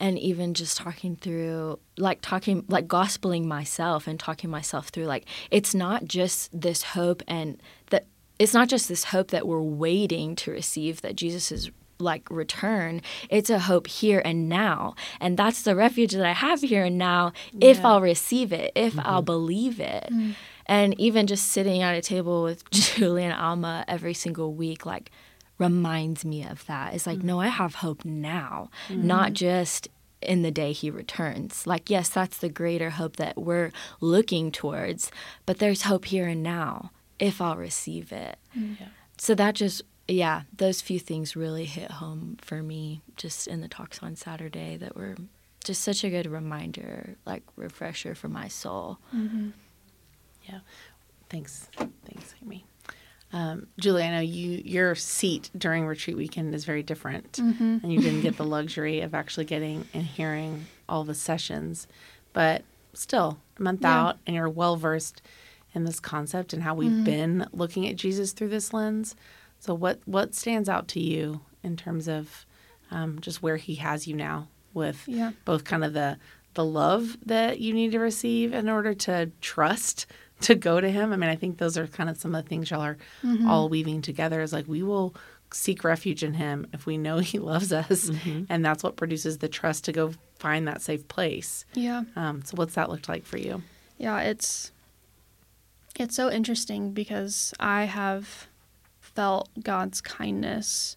and 0.00 0.18
even 0.18 0.54
just 0.54 0.76
talking 0.76 1.16
through 1.16 1.78
like 1.96 2.20
talking 2.22 2.64
like 2.68 2.86
gospeling 2.86 3.44
myself 3.44 4.06
and 4.06 4.18
talking 4.20 4.48
myself 4.48 4.88
through 4.88 5.06
like 5.06 5.26
it's 5.50 5.74
not 5.74 6.04
just 6.04 6.48
this 6.58 6.82
hope 6.82 7.22
and 7.26 7.60
that 7.90 8.06
it's 8.38 8.54
not 8.54 8.68
just 8.68 8.88
this 8.88 9.04
hope 9.04 9.30
that 9.30 9.46
we're 9.46 9.62
waiting 9.62 10.36
to 10.36 10.50
receive 10.50 11.00
that 11.02 11.16
Jesus 11.16 11.50
is 11.52 11.70
like 12.00 12.30
return 12.30 13.02
it's 13.28 13.50
a 13.50 13.58
hope 13.58 13.88
here 13.88 14.22
and 14.24 14.48
now 14.48 14.94
and 15.20 15.36
that's 15.36 15.62
the 15.62 15.74
refuge 15.74 16.12
that 16.12 16.24
i 16.24 16.30
have 16.30 16.60
here 16.60 16.84
and 16.84 16.96
now 16.96 17.32
yeah. 17.52 17.70
if 17.70 17.84
i'll 17.84 18.00
receive 18.00 18.52
it 18.52 18.70
if 18.76 18.92
mm-hmm. 18.92 19.04
i'll 19.04 19.20
believe 19.20 19.80
it 19.80 20.06
mm-hmm. 20.12 20.30
and 20.66 20.94
even 21.00 21.26
just 21.26 21.46
sitting 21.46 21.82
at 21.82 21.96
a 21.96 22.00
table 22.00 22.44
with 22.44 22.70
julie 22.70 23.24
and 23.24 23.32
alma 23.32 23.84
every 23.88 24.14
single 24.14 24.54
week 24.54 24.86
like 24.86 25.10
reminds 25.58 26.24
me 26.24 26.44
of 26.44 26.64
that. 26.66 26.94
It's 26.94 27.06
like, 27.06 27.18
mm-hmm. 27.18 27.26
no, 27.26 27.40
I 27.40 27.48
have 27.48 27.76
hope 27.76 28.04
now, 28.04 28.70
mm-hmm. 28.88 29.06
not 29.06 29.32
just 29.32 29.88
in 30.22 30.42
the 30.42 30.50
day 30.50 30.72
he 30.72 30.90
returns. 30.90 31.66
Like, 31.66 31.90
yes, 31.90 32.08
that's 32.08 32.38
the 32.38 32.48
greater 32.48 32.90
hope 32.90 33.16
that 33.16 33.36
we're 33.36 33.72
looking 34.00 34.50
towards, 34.50 35.10
but 35.46 35.58
there's 35.58 35.82
hope 35.82 36.06
here 36.06 36.26
and 36.26 36.42
now 36.42 36.90
if 37.18 37.40
I'll 37.40 37.56
receive 37.56 38.12
it. 38.12 38.38
Mm-hmm. 38.56 38.74
Yeah. 38.80 38.88
So 39.18 39.34
that 39.34 39.54
just, 39.54 39.82
yeah, 40.06 40.42
those 40.56 40.80
few 40.80 40.98
things 40.98 41.36
really 41.36 41.64
hit 41.64 41.90
home 41.92 42.36
for 42.40 42.62
me 42.62 43.02
just 43.16 43.46
in 43.46 43.60
the 43.60 43.68
talks 43.68 44.02
on 44.02 44.16
Saturday 44.16 44.76
that 44.76 44.96
were 44.96 45.16
just 45.64 45.82
such 45.82 46.04
a 46.04 46.10
good 46.10 46.26
reminder, 46.26 47.16
like 47.26 47.42
refresher 47.56 48.14
for 48.14 48.28
my 48.28 48.48
soul. 48.48 48.98
Mm-hmm. 49.14 49.50
Yeah. 50.44 50.60
Thanks. 51.28 51.68
Thanks, 51.76 52.34
Amy. 52.42 52.64
Um, 53.32 53.66
Julie, 53.78 54.04
I 54.04 54.10
know 54.10 54.20
you 54.20 54.62
your 54.64 54.94
seat 54.94 55.50
during 55.56 55.84
retreat 55.84 56.16
weekend 56.16 56.54
is 56.54 56.64
very 56.64 56.82
different, 56.82 57.32
mm-hmm. 57.32 57.78
and 57.82 57.92
you 57.92 58.00
didn't 58.00 58.22
get 58.22 58.38
the 58.38 58.44
luxury 58.44 59.02
of 59.02 59.14
actually 59.14 59.44
getting 59.44 59.86
and 59.92 60.02
hearing 60.02 60.64
all 60.88 61.04
the 61.04 61.14
sessions, 61.14 61.86
but 62.32 62.62
still 62.94 63.38
a 63.58 63.62
month 63.62 63.82
yeah. 63.82 64.00
out, 64.00 64.18
and 64.26 64.34
you're 64.34 64.48
well 64.48 64.76
versed 64.76 65.20
in 65.74 65.84
this 65.84 66.00
concept 66.00 66.52
and 66.52 66.62
how 66.62 66.74
we've 66.74 66.90
mm-hmm. 66.90 67.04
been 67.04 67.46
looking 67.52 67.86
at 67.88 67.96
Jesus 67.96 68.32
through 68.32 68.48
this 68.48 68.72
lens. 68.72 69.14
So, 69.60 69.74
what 69.74 70.00
what 70.04 70.34
stands 70.34 70.68
out 70.68 70.88
to 70.88 71.00
you 71.00 71.40
in 71.62 71.76
terms 71.76 72.08
of 72.08 72.46
um, 72.90 73.20
just 73.20 73.42
where 73.42 73.56
He 73.56 73.76
has 73.76 74.06
you 74.06 74.14
now, 74.14 74.48
with 74.72 75.04
yeah. 75.06 75.32
both 75.44 75.64
kind 75.64 75.84
of 75.84 75.92
the 75.92 76.18
the 76.54 76.64
love 76.64 77.16
that 77.26 77.60
you 77.60 77.72
need 77.72 77.92
to 77.92 77.98
receive 77.98 78.52
in 78.52 78.68
order 78.68 78.94
to 78.94 79.30
trust 79.40 80.06
to 80.40 80.54
go 80.54 80.80
to 80.80 80.90
him. 80.90 81.12
I 81.12 81.16
mean, 81.16 81.30
I 81.30 81.36
think 81.36 81.58
those 81.58 81.76
are 81.76 81.86
kind 81.86 82.08
of 82.08 82.16
some 82.16 82.34
of 82.34 82.44
the 82.44 82.48
things 82.48 82.70
y'all 82.70 82.80
are 82.80 82.98
mm-hmm. 83.22 83.48
all 83.48 83.68
weaving 83.68 84.02
together 84.02 84.40
is 84.40 84.52
like 84.52 84.66
we 84.66 84.82
will 84.82 85.14
seek 85.52 85.82
refuge 85.82 86.22
in 86.22 86.34
him 86.34 86.66
if 86.72 86.86
we 86.86 86.98
know 86.98 87.18
he 87.20 87.38
loves 87.38 87.72
us 87.72 88.10
mm-hmm. 88.10 88.44
and 88.48 88.64
that's 88.64 88.82
what 88.82 88.96
produces 88.96 89.38
the 89.38 89.48
trust 89.48 89.84
to 89.84 89.92
go 89.92 90.12
find 90.38 90.66
that 90.68 90.82
safe 90.82 91.06
place. 91.08 91.64
Yeah. 91.74 92.02
Um, 92.16 92.42
so 92.44 92.54
what's 92.56 92.74
that 92.74 92.90
looked 92.90 93.08
like 93.08 93.24
for 93.24 93.38
you? 93.38 93.62
Yeah, 93.98 94.20
it's 94.20 94.72
it's 95.98 96.14
so 96.14 96.30
interesting 96.30 96.92
because 96.92 97.52
I 97.58 97.84
have 97.84 98.48
felt 99.00 99.48
God's 99.62 100.00
kindness 100.00 100.96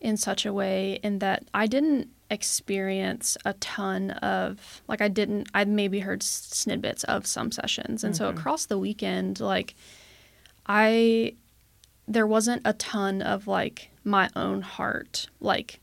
in 0.00 0.16
such 0.16 0.46
a 0.46 0.52
way 0.52 1.00
in 1.02 1.18
that 1.20 1.44
I 1.52 1.66
didn't 1.66 2.08
experience 2.30 3.36
a 3.44 3.54
ton 3.54 4.10
of 4.10 4.82
like 4.86 5.00
I 5.00 5.08
didn't 5.08 5.48
I 5.54 5.64
maybe 5.64 6.00
heard 6.00 6.22
snippets 6.22 7.04
of 7.04 7.26
some 7.26 7.50
sessions. 7.50 8.04
And 8.04 8.14
so 8.14 8.28
mm-hmm. 8.28 8.38
across 8.38 8.66
the 8.66 8.78
weekend 8.78 9.40
like 9.40 9.74
I 10.66 11.34
there 12.06 12.26
wasn't 12.26 12.62
a 12.64 12.74
ton 12.74 13.22
of 13.22 13.46
like 13.46 13.90
my 14.04 14.28
own 14.36 14.62
heart 14.62 15.28
like 15.40 15.80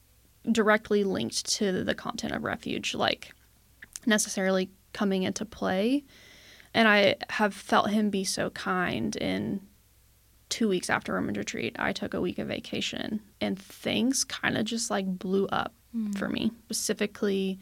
directly 0.52 1.04
linked 1.04 1.46
to 1.54 1.84
the 1.84 1.96
content 1.96 2.34
of 2.34 2.44
refuge 2.44 2.94
like 2.94 3.34
necessarily 4.06 4.70
coming 4.94 5.24
into 5.24 5.44
play 5.46 6.04
and 6.76 6.90
I 6.90 7.16
have 7.30 7.54
felt 7.54 7.90
him 7.90 8.10
be 8.10 8.26
so 8.26 8.50
kind 8.52 9.16
in 9.16 9.62
two 10.50 10.68
weeks 10.68 10.90
after 10.90 11.16
Women's 11.16 11.38
Retreat, 11.38 11.76
I 11.80 11.94
took 11.94 12.14
a 12.14 12.20
week 12.22 12.38
of 12.38 12.50
vacation 12.50 13.22
and 13.40 13.58
things 13.58 14.26
kind 14.26 14.58
of 14.58 14.66
just 14.66 14.92
like 14.92 15.06
blew 15.08 15.48
up 15.48 15.74
mm. 15.96 16.16
for 16.18 16.28
me, 16.28 16.52
specifically 16.66 17.60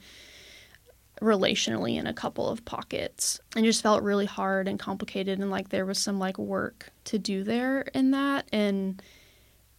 relationally 1.21 1.97
in 1.97 2.07
a 2.07 2.13
couple 2.13 2.49
of 2.49 2.65
pockets 2.65 3.39
and 3.55 3.63
just 3.63 3.83
felt 3.83 4.01
really 4.01 4.25
hard 4.25 4.67
and 4.67 4.79
complicated 4.79 5.39
and 5.39 5.51
like 5.51 5.69
there 5.69 5.85
was 5.85 5.99
some 5.99 6.17
like 6.17 6.39
work 6.39 6.89
to 7.05 7.19
do 7.19 7.43
there 7.43 7.81
in 7.93 8.11
that 8.11 8.47
and 8.51 9.01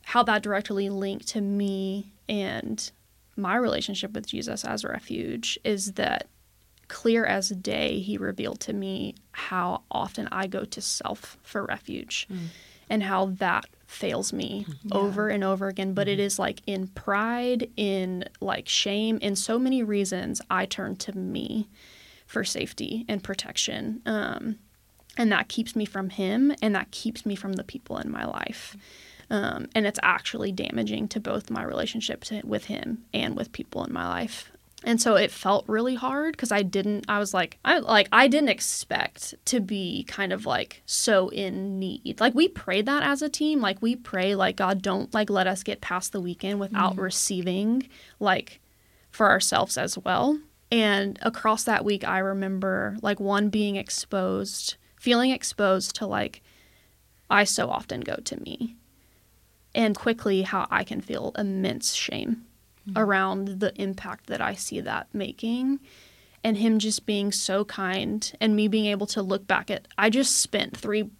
how 0.04 0.22
that 0.22 0.44
directly 0.44 0.88
linked 0.88 1.26
to 1.26 1.40
me 1.40 2.12
and 2.28 2.92
my 3.36 3.56
relationship 3.56 4.12
with 4.12 4.28
Jesus 4.28 4.64
as 4.64 4.84
a 4.84 4.88
refuge 4.88 5.58
is 5.64 5.94
that 5.94 6.28
clear 6.88 7.24
as 7.24 7.48
day 7.50 8.00
he 8.00 8.16
revealed 8.18 8.60
to 8.60 8.72
me 8.72 9.14
how 9.32 9.82
often 9.90 10.28
I 10.30 10.46
go 10.46 10.64
to 10.64 10.80
self 10.80 11.38
for 11.42 11.64
refuge. 11.64 12.26
Mm 12.30 12.48
and 12.88 13.02
how 13.02 13.26
that 13.26 13.66
fails 13.86 14.32
me 14.32 14.66
yeah. 14.82 14.96
over 14.96 15.28
and 15.28 15.44
over 15.44 15.68
again 15.68 15.94
but 15.94 16.06
mm-hmm. 16.06 16.14
it 16.14 16.20
is 16.20 16.38
like 16.38 16.60
in 16.66 16.88
pride 16.88 17.70
in 17.76 18.24
like 18.40 18.68
shame 18.68 19.18
in 19.22 19.36
so 19.36 19.58
many 19.58 19.82
reasons 19.82 20.40
i 20.50 20.64
turn 20.64 20.96
to 20.96 21.16
me 21.16 21.68
for 22.26 22.44
safety 22.44 23.04
and 23.08 23.22
protection 23.22 24.00
um, 24.06 24.56
and 25.16 25.30
that 25.30 25.48
keeps 25.48 25.76
me 25.76 25.84
from 25.84 26.10
him 26.10 26.52
and 26.60 26.74
that 26.74 26.90
keeps 26.90 27.24
me 27.24 27.36
from 27.36 27.52
the 27.52 27.64
people 27.64 27.98
in 27.98 28.10
my 28.10 28.24
life 28.24 28.76
um, 29.30 29.68
and 29.74 29.86
it's 29.86 30.00
actually 30.02 30.52
damaging 30.52 31.08
to 31.08 31.18
both 31.18 31.50
my 31.50 31.62
relationship 31.62 32.24
to, 32.24 32.42
with 32.44 32.66
him 32.66 33.04
and 33.14 33.36
with 33.36 33.52
people 33.52 33.84
in 33.84 33.92
my 33.92 34.08
life 34.08 34.50
and 34.84 35.00
so 35.00 35.16
it 35.16 35.30
felt 35.30 35.64
really 35.66 35.94
hard 35.94 36.32
because 36.32 36.52
I 36.52 36.62
didn't 36.62 37.06
I 37.08 37.18
was 37.18 37.32
like 37.32 37.58
I 37.64 37.78
like 37.78 38.08
I 38.12 38.28
didn't 38.28 38.50
expect 38.50 39.34
to 39.46 39.60
be 39.60 40.04
kind 40.04 40.32
of 40.32 40.46
like 40.46 40.82
so 40.84 41.30
in 41.30 41.78
need. 41.78 42.20
Like 42.20 42.34
we 42.34 42.48
prayed 42.48 42.86
that 42.86 43.02
as 43.02 43.22
a 43.22 43.28
team. 43.28 43.60
Like 43.60 43.80
we 43.80 43.96
pray 43.96 44.34
like 44.34 44.56
God 44.56 44.82
don't 44.82 45.12
like 45.14 45.30
let 45.30 45.46
us 45.46 45.62
get 45.62 45.80
past 45.80 46.12
the 46.12 46.20
weekend 46.20 46.60
without 46.60 46.92
mm-hmm. 46.92 47.00
receiving 47.00 47.88
like 48.20 48.60
for 49.10 49.30
ourselves 49.30 49.78
as 49.78 49.96
well. 49.96 50.38
And 50.70 51.18
across 51.22 51.64
that 51.64 51.84
week 51.84 52.06
I 52.06 52.18
remember 52.18 52.96
like 53.00 53.18
one 53.18 53.48
being 53.48 53.76
exposed, 53.76 54.76
feeling 55.00 55.30
exposed 55.30 55.96
to 55.96 56.06
like 56.06 56.42
I 57.30 57.44
so 57.44 57.70
often 57.70 58.02
go 58.02 58.16
to 58.16 58.40
me. 58.40 58.76
And 59.74 59.96
quickly 59.96 60.42
how 60.42 60.68
I 60.70 60.84
can 60.84 61.00
feel 61.00 61.32
immense 61.36 61.94
shame 61.94 62.44
mm-hmm. 62.88 62.98
around 62.98 63.60
the 63.60 63.72
impact 63.80 64.26
that 64.26 64.40
I 64.40 64.54
see 64.54 64.80
that 64.80 65.08
making 65.12 65.80
and 66.42 66.58
him 66.58 66.78
just 66.78 67.06
being 67.06 67.32
so 67.32 67.64
kind 67.64 68.30
and 68.40 68.54
me 68.54 68.68
being 68.68 68.86
able 68.86 69.06
to 69.08 69.22
look 69.22 69.46
back 69.46 69.70
at 69.70 69.88
I 69.96 70.10
just 70.10 70.36
spent 70.36 70.76
3 70.76 71.10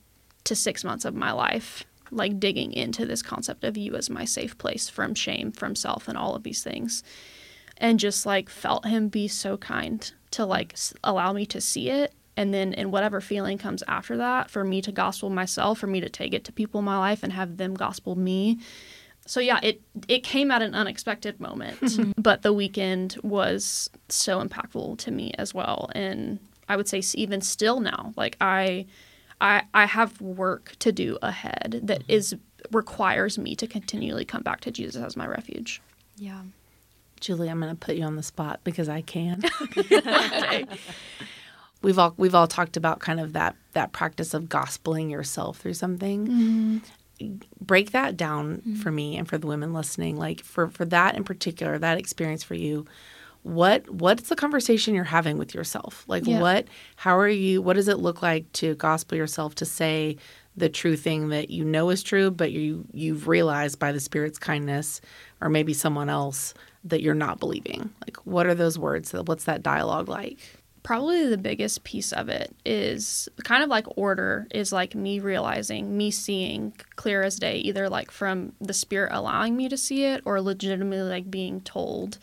to 0.44 0.54
6 0.54 0.84
months 0.84 1.04
of 1.04 1.14
my 1.14 1.32
life 1.32 1.84
like 2.10 2.38
digging 2.38 2.72
into 2.72 3.06
this 3.06 3.22
concept 3.22 3.64
of 3.64 3.76
you 3.76 3.94
as 3.94 4.10
my 4.10 4.24
safe 4.24 4.56
place 4.58 4.88
from 4.88 5.14
shame, 5.14 5.50
from 5.52 5.74
self 5.74 6.06
and 6.06 6.16
all 6.16 6.34
of 6.34 6.42
these 6.42 6.62
things. 6.62 7.02
And 7.78 7.98
just 7.98 8.24
like 8.24 8.48
felt 8.48 8.86
him 8.86 9.08
be 9.08 9.26
so 9.26 9.56
kind 9.56 10.12
to 10.32 10.44
like 10.44 10.76
allow 11.02 11.32
me 11.32 11.46
to 11.46 11.60
see 11.60 11.90
it 11.90 12.12
and 12.36 12.52
then 12.52 12.72
in 12.72 12.90
whatever 12.90 13.20
feeling 13.20 13.58
comes 13.58 13.82
after 13.86 14.16
that 14.16 14.50
for 14.50 14.64
me 14.64 14.82
to 14.82 14.92
gospel 14.92 15.30
myself 15.30 15.78
for 15.78 15.86
me 15.86 16.00
to 16.00 16.08
take 16.08 16.34
it 16.34 16.44
to 16.44 16.52
people 16.52 16.80
in 16.80 16.84
my 16.84 16.98
life 16.98 17.22
and 17.22 17.32
have 17.32 17.56
them 17.56 17.74
gospel 17.74 18.16
me 18.16 18.58
so 19.26 19.40
yeah, 19.40 19.58
it 19.62 19.80
it 20.08 20.22
came 20.22 20.50
at 20.50 20.62
an 20.62 20.74
unexpected 20.74 21.40
moment, 21.40 21.80
mm-hmm. 21.80 22.12
but 22.20 22.42
the 22.42 22.52
weekend 22.52 23.16
was 23.22 23.88
so 24.08 24.44
impactful 24.44 24.98
to 24.98 25.10
me 25.10 25.32
as 25.38 25.54
well, 25.54 25.90
and 25.94 26.38
I 26.68 26.76
would 26.76 26.88
say 26.88 27.02
even 27.14 27.40
still 27.40 27.80
now, 27.80 28.12
like 28.16 28.36
I, 28.40 28.86
I 29.40 29.62
I 29.72 29.86
have 29.86 30.20
work 30.20 30.76
to 30.80 30.92
do 30.92 31.18
ahead 31.22 31.80
that 31.84 32.06
mm-hmm. 32.06 32.76
requires 32.76 33.38
me 33.38 33.56
to 33.56 33.66
continually 33.66 34.24
come 34.24 34.42
back 34.42 34.60
to 34.60 34.70
Jesus 34.70 35.02
as 35.02 35.16
my 35.16 35.26
refuge. 35.26 35.80
Yeah. 36.16 36.42
Julie, 37.20 37.48
I'm 37.48 37.60
going 37.60 37.74
to 37.74 37.78
put 37.78 37.96
you 37.96 38.04
on 38.04 38.16
the 38.16 38.22
spot 38.22 38.60
because 38.64 38.88
I 38.90 39.00
can. 39.00 39.42
okay. 39.78 40.66
We've 41.80 41.98
all 41.98 42.12
we've 42.18 42.34
all 42.34 42.46
talked 42.46 42.76
about 42.76 43.00
kind 43.00 43.20
of 43.20 43.32
that 43.32 43.56
that 43.72 43.92
practice 43.92 44.34
of 44.34 44.44
gospeling 44.44 45.10
yourself 45.10 45.58
through 45.58 45.74
something. 45.74 46.26
Mm-hmm 46.26 46.78
break 47.60 47.92
that 47.92 48.16
down 48.16 48.56
mm-hmm. 48.56 48.74
for 48.76 48.90
me 48.90 49.16
and 49.16 49.28
for 49.28 49.38
the 49.38 49.46
women 49.46 49.72
listening 49.72 50.16
like 50.16 50.40
for 50.40 50.68
for 50.68 50.84
that 50.84 51.16
in 51.16 51.24
particular 51.24 51.78
that 51.78 51.98
experience 51.98 52.42
for 52.42 52.54
you 52.54 52.84
what 53.42 53.88
what's 53.90 54.28
the 54.30 54.36
conversation 54.36 54.94
you're 54.94 55.04
having 55.04 55.36
with 55.36 55.54
yourself 55.54 56.04
like 56.08 56.26
yeah. 56.26 56.40
what 56.40 56.66
how 56.96 57.16
are 57.16 57.28
you 57.28 57.60
what 57.60 57.74
does 57.74 57.88
it 57.88 57.98
look 57.98 58.22
like 58.22 58.50
to 58.52 58.74
gospel 58.76 59.16
yourself 59.16 59.54
to 59.54 59.66
say 59.66 60.16
the 60.56 60.68
true 60.68 60.96
thing 60.96 61.28
that 61.28 61.50
you 61.50 61.64
know 61.64 61.90
is 61.90 62.02
true 62.02 62.30
but 62.30 62.52
you 62.52 62.84
you've 62.92 63.28
realized 63.28 63.78
by 63.78 63.92
the 63.92 64.00
spirit's 64.00 64.38
kindness 64.38 65.00
or 65.40 65.48
maybe 65.48 65.74
someone 65.74 66.08
else 66.08 66.54
that 66.84 67.02
you're 67.02 67.14
not 67.14 67.38
believing 67.38 67.90
like 68.06 68.16
what 68.24 68.46
are 68.46 68.54
those 68.54 68.78
words 68.78 69.12
what's 69.12 69.44
that 69.44 69.62
dialogue 69.62 70.08
like 70.08 70.38
probably 70.84 71.26
the 71.26 71.38
biggest 71.38 71.82
piece 71.82 72.12
of 72.12 72.28
it 72.28 72.54
is 72.64 73.26
kind 73.42 73.64
of 73.64 73.70
like 73.70 73.86
order 73.96 74.46
is 74.52 74.70
like 74.70 74.94
me 74.94 75.18
realizing 75.18 75.96
me 75.96 76.10
seeing 76.10 76.72
clear 76.94 77.22
as 77.22 77.38
day 77.38 77.56
either 77.56 77.88
like 77.88 78.10
from 78.10 78.52
the 78.60 78.74
spirit 78.74 79.10
allowing 79.12 79.56
me 79.56 79.68
to 79.68 79.78
see 79.78 80.04
it 80.04 80.20
or 80.26 80.40
legitimately 80.40 81.08
like 81.08 81.30
being 81.30 81.60
told 81.62 82.18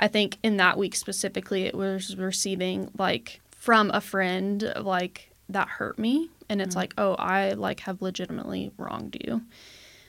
i 0.00 0.08
think 0.08 0.38
in 0.42 0.56
that 0.56 0.78
week 0.78 0.96
specifically 0.96 1.64
it 1.64 1.74
was 1.74 2.16
receiving 2.16 2.90
like 2.98 3.40
from 3.50 3.90
a 3.90 4.00
friend 4.00 4.72
like 4.80 5.30
that 5.50 5.68
hurt 5.68 5.98
me 5.98 6.30
and 6.48 6.62
it's 6.62 6.70
mm-hmm. 6.70 6.78
like 6.78 6.94
oh 6.96 7.14
i 7.16 7.50
like 7.50 7.80
have 7.80 8.00
legitimately 8.00 8.72
wronged 8.78 9.16
you 9.26 9.42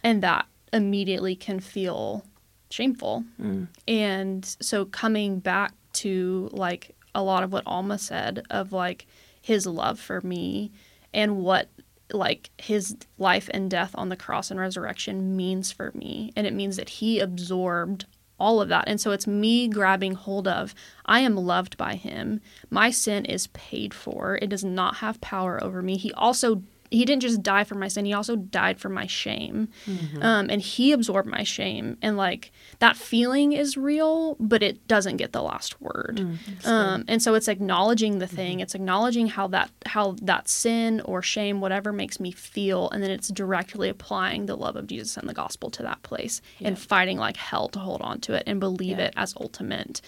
and 0.02 0.24
that 0.24 0.46
immediately 0.72 1.36
can 1.36 1.60
feel 1.60 2.24
shameful 2.70 3.26
mm. 3.38 3.68
and 3.86 4.56
so 4.62 4.86
coming 4.86 5.40
back 5.40 5.74
to 5.92 6.48
like 6.54 6.96
a 7.14 7.24
lot 7.24 7.44
of 7.44 7.52
what 7.52 7.64
Alma 7.66 7.98
said 7.98 8.44
of 8.50 8.72
like 8.72 9.08
his 9.42 9.66
love 9.66 10.00
for 10.00 10.22
me 10.22 10.72
and 11.14 11.38
what 11.38 11.70
like 12.14 12.50
his 12.58 12.96
life 13.18 13.50
and 13.54 13.70
death 13.70 13.92
on 13.96 14.10
the 14.10 14.16
cross 14.16 14.52
and 14.52 14.60
resurrection 14.60 15.36
means 15.36 15.72
for 15.72 15.92
me. 15.94 16.32
And 16.36 16.46
it 16.46 16.54
means 16.54 16.76
that 16.76 16.90
he 16.90 17.20
absorbed 17.20 18.06
all 18.40 18.60
of 18.60 18.70
that. 18.70 18.86
And 18.88 19.00
so 19.00 19.12
it's 19.12 19.28
me 19.28 19.68
grabbing 19.68 20.14
hold 20.14 20.48
of 20.48 20.74
I 21.06 21.20
am 21.20 21.36
loved 21.36 21.78
by 21.78 21.96
him. 21.96 22.42
My 22.70 22.90
sin 22.90 23.24
is 23.26 23.48
paid 23.48 23.94
for. 23.94 24.40
It 24.42 24.50
does 24.50 24.64
not 24.64 24.96
have 24.98 25.22
power 25.22 25.64
over 25.64 25.82
me. 25.82 25.96
He 25.96 26.12
also 26.14 26.64
he 26.92 27.06
didn't 27.06 27.22
just 27.22 27.42
die 27.42 27.64
for 27.64 27.76
my 27.76 27.88
sin 27.88 28.06
he 28.06 28.14
also 28.14 28.36
died 28.36 28.80
for 28.80 28.90
my 28.90 29.08
shame 29.08 29.70
mm-hmm. 29.86 30.22
um, 30.22 30.50
and 30.50 30.62
he 30.62 30.92
absorbed 30.92 31.28
my 31.28 31.42
shame 31.42 31.98
and 32.02 32.18
like 32.18 32.52
that 32.80 32.98
feeling 32.98 33.54
is 33.54 33.78
real 33.78 34.36
but 34.40 34.62
it 34.62 34.86
doesn't 34.88 35.18
get 35.18 35.32
the 35.32 35.42
last 35.42 35.82
word 35.82 36.20
mm, 36.22 36.68
um, 36.68 37.04
and 37.08 37.24
so 37.24 37.34
it's 37.34 37.48
acknowledging 37.48 38.20
the 38.20 38.28
thing 38.28 38.58
mm-hmm. 38.58 38.62
it's 38.62 38.76
acknowledging 38.76 39.28
how 39.28 39.48
that 39.48 39.72
how 39.86 40.16
that 40.22 40.48
sin 40.48 41.02
or 41.06 41.22
shame 41.22 41.62
whatever 41.62 41.92
makes 41.94 42.20
me 42.20 42.32
feel 42.32 42.90
and 42.90 43.02
then 43.02 43.10
it's 43.10 43.30
directly 43.30 43.90
applying 43.90 44.46
the 44.46 44.58
love 44.58 44.76
of 44.76 44.86
jesus 44.86 45.18
and 45.18 45.28
the 45.28 45.34
gospel 45.34 45.70
to 45.72 45.82
that 45.82 46.04
place 46.04 46.42
yeah. 46.60 46.68
and 46.68 46.78
fighting 46.78 47.18
like 47.18 47.38
hell 47.38 47.70
to 47.70 47.80
hold 47.80 48.02
on 48.02 48.20
to 48.20 48.34
it 48.34 48.44
and 48.46 48.60
believe 48.60 49.00
yeah. 49.00 49.06
it 49.06 49.14
as 49.16 49.34
ultimate 49.40 50.02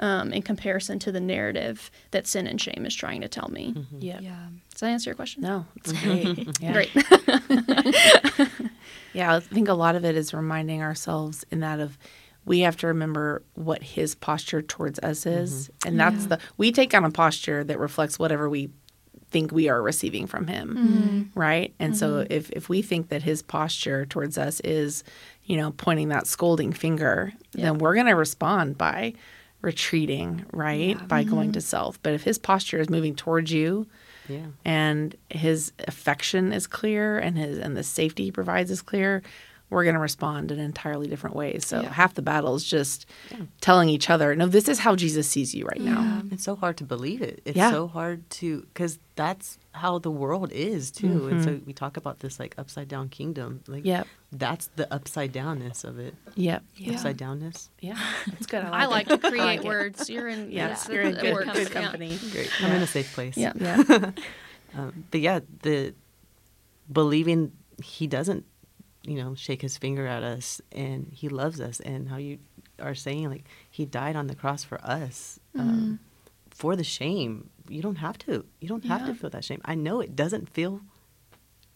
um, 0.00 0.32
in 0.32 0.42
comparison 0.42 0.98
to 0.98 1.12
the 1.12 1.20
narrative 1.20 1.90
that 2.10 2.26
sin 2.26 2.46
and 2.46 2.60
shame 2.60 2.84
is 2.86 2.94
trying 2.94 3.20
to 3.20 3.28
tell 3.28 3.48
me. 3.50 3.74
Mm-hmm. 3.74 3.98
Yeah. 4.00 4.20
yeah. 4.20 4.46
Does 4.80 4.86
that 4.86 4.92
answer 4.92 5.10
your 5.10 5.14
question? 5.14 5.42
No, 5.42 5.66
it's 5.76 5.92
great. 5.92 6.58
yeah. 6.62 6.72
Great. 6.72 6.90
yeah, 9.12 9.36
I 9.36 9.40
think 9.40 9.68
a 9.68 9.74
lot 9.74 9.94
of 9.94 10.06
it 10.06 10.16
is 10.16 10.32
reminding 10.32 10.80
ourselves 10.80 11.44
in 11.50 11.60
that 11.60 11.80
of 11.80 11.98
we 12.46 12.60
have 12.60 12.78
to 12.78 12.86
remember 12.86 13.42
what 13.52 13.82
his 13.82 14.14
posture 14.14 14.62
towards 14.62 14.98
us 15.00 15.26
is. 15.26 15.68
Mm-hmm. 15.68 15.88
And 15.88 16.00
that's 16.00 16.22
yeah. 16.22 16.28
the 16.28 16.38
we 16.56 16.72
take 16.72 16.94
on 16.94 17.04
a 17.04 17.10
posture 17.10 17.62
that 17.62 17.78
reflects 17.78 18.18
whatever 18.18 18.48
we 18.48 18.70
think 19.28 19.52
we 19.52 19.68
are 19.68 19.82
receiving 19.82 20.26
from 20.26 20.46
him. 20.46 20.74
Mm-hmm. 20.74 21.38
Right? 21.38 21.74
And 21.78 21.94
so 21.94 22.12
mm-hmm. 22.12 22.32
if 22.32 22.48
if 22.52 22.70
we 22.70 22.80
think 22.80 23.10
that 23.10 23.22
his 23.22 23.42
posture 23.42 24.06
towards 24.06 24.38
us 24.38 24.60
is, 24.60 25.04
you 25.44 25.58
know, 25.58 25.72
pointing 25.72 26.08
that 26.08 26.26
scolding 26.26 26.72
finger, 26.72 27.34
then 27.52 27.76
we're 27.76 27.92
going 27.94 28.06
to 28.06 28.12
respond 28.12 28.78
by 28.78 29.12
retreating, 29.60 30.46
right? 30.54 31.06
By 31.06 31.22
going 31.22 31.52
to 31.52 31.60
self. 31.60 32.02
But 32.02 32.14
if 32.14 32.22
his 32.22 32.38
posture 32.38 32.80
is 32.80 32.88
moving 32.88 33.14
towards 33.14 33.52
you 33.52 33.86
Yeah. 34.30 34.46
and 34.64 35.16
his 35.28 35.72
affection 35.88 36.52
is 36.52 36.66
clear 36.66 37.18
and 37.18 37.36
his 37.36 37.58
and 37.58 37.76
the 37.76 37.82
safety 37.82 38.24
he 38.24 38.32
provides 38.32 38.70
is 38.70 38.82
clear, 38.82 39.22
we're 39.70 39.84
going 39.84 39.94
to 39.94 40.00
respond 40.00 40.50
in 40.50 40.58
entirely 40.58 41.06
different 41.06 41.34
ways. 41.36 41.64
So 41.64 41.80
Yeah. 41.80 41.92
half 41.92 42.14
the 42.14 42.22
battle 42.22 42.54
is 42.56 42.64
just 42.64 43.06
telling 43.60 43.88
each 43.88 44.10
other, 44.10 44.34
"No, 44.34 44.46
this 44.46 44.68
is 44.68 44.80
how 44.80 44.96
Jesus 44.96 45.28
sees 45.28 45.54
you 45.54 45.64
right 45.64 45.80
now." 45.80 46.22
It's 46.30 46.44
so 46.44 46.56
hard 46.56 46.76
to 46.78 46.84
believe 46.84 47.22
it. 47.22 47.40
It's 47.44 47.56
Yeah. 47.56 47.70
so 47.70 47.86
hard 47.88 48.28
to 48.30 48.62
because 48.72 48.98
that's 49.16 49.58
how 49.72 49.98
the 49.98 50.10
world 50.10 50.50
is 50.52 50.90
too. 50.90 51.28
And 51.28 51.40
Mm-hmm. 51.40 51.44
so 51.44 51.60
we 51.66 51.72
talk 51.72 51.96
about 51.96 52.18
this 52.20 52.40
like 52.40 52.54
upside 52.58 52.88
down 52.88 53.08
kingdom. 53.08 53.60
Like 53.68 53.84
Yep. 53.84 54.06
that's 54.32 54.66
the 54.76 54.92
upside 54.92 55.32
downness 55.32 55.84
of 55.84 55.98
it. 56.00 56.14
Yep. 56.34 56.64
Yeah. 56.76 56.92
Upside 56.94 57.16
downness. 57.18 57.68
Yeah. 57.80 57.96
That's 58.26 58.46
good. 58.46 58.64
I 58.64 58.86
like 58.86 59.08
it. 59.10 59.20
to 59.20 59.26
I 59.26 59.30
create 59.30 59.44
like 59.44 59.60
it. 59.60 59.66
words. 59.66 60.10
You're 60.10 60.28
in 60.28 60.50
Yes, 60.50 60.86
yeah, 60.88 60.94
you're 60.94 61.04
in 61.04 61.16
it 61.16 61.20
good, 61.20 61.32
works, 61.34 61.52
good 61.52 61.68
yeah. 61.72 61.82
company. 61.82 62.18
Great. 62.32 62.50
I'm 62.62 62.72
in 62.72 62.82
a 62.82 62.86
safe 62.86 63.12
place. 63.14 63.36
Yeah. 63.36 63.52
Yeah. 63.54 64.10
Um, 64.72 65.04
but 65.10 65.20
yeah, 65.20 65.40
the 65.62 65.94
believing 66.92 67.52
he 67.82 68.06
doesn't, 68.06 68.44
you 69.02 69.14
know, 69.14 69.34
shake 69.34 69.62
his 69.62 69.76
finger 69.76 70.06
at 70.06 70.22
us 70.22 70.60
and 70.72 71.10
he 71.12 71.28
loves 71.28 71.60
us 71.60 71.80
and 71.80 72.08
how 72.08 72.16
you 72.16 72.38
are 72.78 72.94
saying 72.94 73.28
like 73.30 73.44
he 73.70 73.84
died 73.84 74.16
on 74.16 74.26
the 74.26 74.34
cross 74.34 74.64
for 74.64 74.80
us 74.84 75.38
um, 75.58 75.98
for 76.50 76.76
the 76.76 76.84
shame. 76.84 77.50
You 77.68 77.82
don't 77.82 77.96
have 77.96 78.18
to. 78.18 78.44
You 78.60 78.68
don't 78.68 78.84
have 78.84 79.06
to 79.06 79.14
feel 79.14 79.30
that 79.30 79.44
shame. 79.44 79.60
I 79.64 79.74
know 79.74 80.00
it 80.00 80.16
doesn't 80.16 80.50
feel 80.50 80.80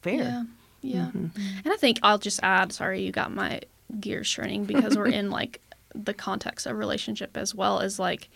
fair. 0.02 0.14
Yeah. 0.14 0.44
Yeah. 0.82 1.10
Mm-hmm. 1.14 1.40
And 1.64 1.72
I 1.72 1.76
think 1.76 1.98
I'll 2.02 2.18
just 2.18 2.40
add, 2.42 2.72
sorry, 2.72 3.00
you 3.02 3.10
got 3.10 3.32
my 3.32 3.62
gears 4.00 4.32
turning 4.32 4.64
because 4.64 4.96
we're 4.96 5.06
in 5.06 5.30
like 5.30 5.60
the 5.94 6.12
context 6.12 6.66
of 6.66 6.76
relationship 6.76 7.36
as 7.36 7.54
well 7.54 7.80
as 7.80 7.98
like 7.98 8.28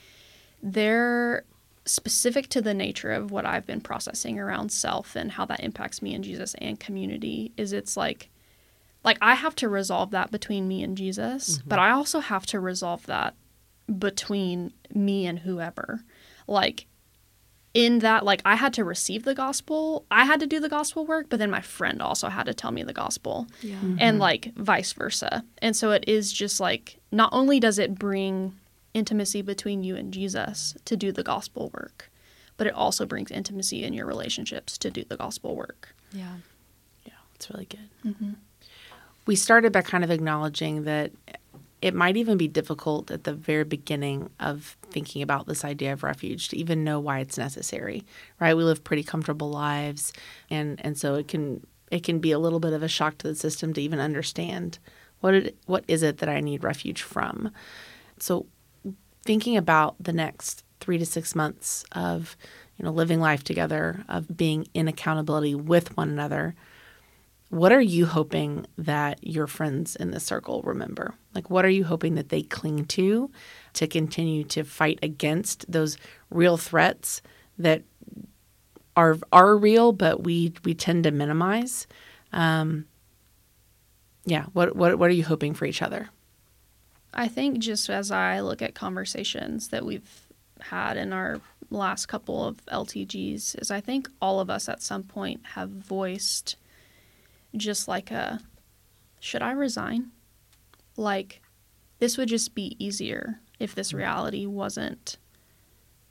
they're 0.62 1.44
specific 1.84 2.48
to 2.50 2.62
the 2.62 2.74
nature 2.74 3.10
of 3.10 3.30
what 3.30 3.44
I've 3.44 3.66
been 3.66 3.80
processing 3.80 4.38
around 4.38 4.70
self 4.70 5.16
and 5.16 5.32
how 5.32 5.44
that 5.46 5.60
impacts 5.60 6.00
me 6.00 6.14
and 6.14 6.22
Jesus 6.22 6.54
and 6.58 6.78
community 6.78 7.52
is 7.56 7.72
it's 7.72 7.96
like 7.96 8.28
like 9.08 9.18
I 9.22 9.36
have 9.36 9.56
to 9.56 9.70
resolve 9.70 10.10
that 10.10 10.30
between 10.30 10.68
me 10.68 10.82
and 10.82 10.94
Jesus, 10.94 11.62
but 11.66 11.76
mm-hmm. 11.76 11.84
I 11.86 11.90
also 11.92 12.20
have 12.20 12.44
to 12.46 12.60
resolve 12.60 13.06
that 13.06 13.34
between 13.98 14.74
me 14.94 15.24
and 15.24 15.38
whoever. 15.38 16.04
Like 16.46 16.86
in 17.72 18.00
that 18.00 18.22
like 18.22 18.42
I 18.44 18.56
had 18.56 18.74
to 18.74 18.84
receive 18.84 19.22
the 19.22 19.34
gospel, 19.34 20.04
I 20.10 20.26
had 20.26 20.40
to 20.40 20.46
do 20.46 20.60
the 20.60 20.68
gospel 20.68 21.06
work, 21.06 21.28
but 21.30 21.38
then 21.38 21.50
my 21.50 21.62
friend 21.62 22.02
also 22.02 22.28
had 22.28 22.44
to 22.44 22.52
tell 22.52 22.70
me 22.70 22.82
the 22.82 22.92
gospel. 22.92 23.46
Yeah. 23.62 23.76
Mm-hmm. 23.76 23.96
And 23.98 24.18
like 24.18 24.52
vice 24.56 24.92
versa. 24.92 25.42
And 25.62 25.74
so 25.74 25.90
it 25.92 26.04
is 26.06 26.30
just 26.30 26.60
like 26.60 26.98
not 27.10 27.30
only 27.32 27.58
does 27.58 27.78
it 27.78 27.98
bring 27.98 28.58
intimacy 28.92 29.40
between 29.40 29.82
you 29.84 29.96
and 29.96 30.12
Jesus 30.12 30.76
to 30.84 30.98
do 30.98 31.12
the 31.12 31.22
gospel 31.22 31.70
work, 31.72 32.10
but 32.58 32.66
it 32.66 32.74
also 32.74 33.06
brings 33.06 33.30
intimacy 33.30 33.84
in 33.84 33.94
your 33.94 34.04
relationships 34.04 34.76
to 34.76 34.90
do 34.90 35.02
the 35.02 35.16
gospel 35.16 35.56
work. 35.56 35.94
Yeah. 36.12 36.34
Yeah, 37.06 37.14
it's 37.36 37.48
really 37.48 37.64
good. 37.64 37.88
Mm-hmm. 38.04 38.32
We 39.28 39.36
started 39.36 39.72
by 39.72 39.82
kind 39.82 40.04
of 40.04 40.10
acknowledging 40.10 40.84
that 40.84 41.12
it 41.82 41.94
might 41.94 42.16
even 42.16 42.38
be 42.38 42.48
difficult 42.48 43.10
at 43.10 43.24
the 43.24 43.34
very 43.34 43.64
beginning 43.64 44.30
of 44.40 44.78
thinking 44.90 45.20
about 45.20 45.46
this 45.46 45.66
idea 45.66 45.92
of 45.92 46.02
refuge 46.02 46.48
to 46.48 46.56
even 46.56 46.82
know 46.82 46.98
why 46.98 47.18
it's 47.18 47.36
necessary. 47.36 48.06
Right? 48.40 48.56
We 48.56 48.64
live 48.64 48.82
pretty 48.82 49.02
comfortable 49.02 49.50
lives, 49.50 50.14
and 50.48 50.80
and 50.82 50.96
so 50.96 51.16
it 51.16 51.28
can 51.28 51.66
it 51.90 52.04
can 52.04 52.20
be 52.20 52.32
a 52.32 52.38
little 52.38 52.58
bit 52.58 52.72
of 52.72 52.82
a 52.82 52.88
shock 52.88 53.18
to 53.18 53.28
the 53.28 53.34
system 53.34 53.74
to 53.74 53.82
even 53.82 54.00
understand 54.00 54.78
what 55.20 55.34
it 55.34 55.58
what 55.66 55.84
is 55.88 56.02
it 56.02 56.16
that 56.18 56.30
I 56.30 56.40
need 56.40 56.64
refuge 56.64 57.02
from. 57.02 57.50
So 58.18 58.46
thinking 59.26 59.58
about 59.58 59.94
the 60.02 60.14
next 60.14 60.64
three 60.80 60.96
to 60.96 61.04
six 61.04 61.34
months 61.34 61.84
of 61.92 62.34
you 62.78 62.84
know 62.86 62.92
living 62.92 63.20
life 63.20 63.44
together 63.44 64.06
of 64.08 64.38
being 64.38 64.66
in 64.72 64.88
accountability 64.88 65.54
with 65.54 65.94
one 65.98 66.08
another 66.08 66.54
what 67.50 67.72
are 67.72 67.80
you 67.80 68.04
hoping 68.06 68.66
that 68.76 69.26
your 69.26 69.46
friends 69.46 69.96
in 69.96 70.10
this 70.10 70.24
circle 70.24 70.62
remember? 70.62 71.14
Like 71.34 71.48
what 71.48 71.64
are 71.64 71.70
you 71.70 71.84
hoping 71.84 72.14
that 72.16 72.28
they 72.28 72.42
cling 72.42 72.84
to 72.86 73.30
to 73.74 73.86
continue 73.86 74.44
to 74.44 74.64
fight 74.64 74.98
against 75.02 75.70
those 75.70 75.96
real 76.30 76.56
threats 76.56 77.22
that 77.58 77.82
are 78.96 79.16
are 79.32 79.56
real 79.56 79.92
but 79.92 80.22
we 80.24 80.52
we 80.64 80.74
tend 80.74 81.04
to 81.04 81.10
minimize? 81.10 81.86
Um 82.32 82.86
yeah 84.26 84.44
what 84.52 84.76
what 84.76 84.98
what 84.98 85.08
are 85.08 85.14
you 85.14 85.24
hoping 85.24 85.54
for 85.54 85.64
each 85.64 85.80
other? 85.80 86.10
I 87.14 87.28
think 87.28 87.58
just 87.58 87.88
as 87.88 88.10
I 88.10 88.40
look 88.40 88.60
at 88.60 88.74
conversations 88.74 89.68
that 89.68 89.86
we've 89.86 90.26
had 90.60 90.96
in 90.96 91.12
our 91.12 91.40
last 91.70 92.06
couple 92.06 92.44
of 92.44 92.64
LTGs, 92.66 93.60
is 93.60 93.70
I 93.70 93.80
think 93.80 94.08
all 94.20 94.40
of 94.40 94.50
us 94.50 94.68
at 94.68 94.82
some 94.82 95.04
point 95.04 95.40
have 95.54 95.70
voiced 95.70 96.56
just 97.56 97.88
like 97.88 98.10
a 98.10 98.40
should 99.20 99.42
I 99.42 99.52
resign? 99.52 100.10
Like 100.96 101.40
this 101.98 102.16
would 102.16 102.28
just 102.28 102.54
be 102.54 102.76
easier 102.78 103.40
if 103.58 103.74
this 103.74 103.92
reality 103.92 104.46
wasn't 104.46 105.18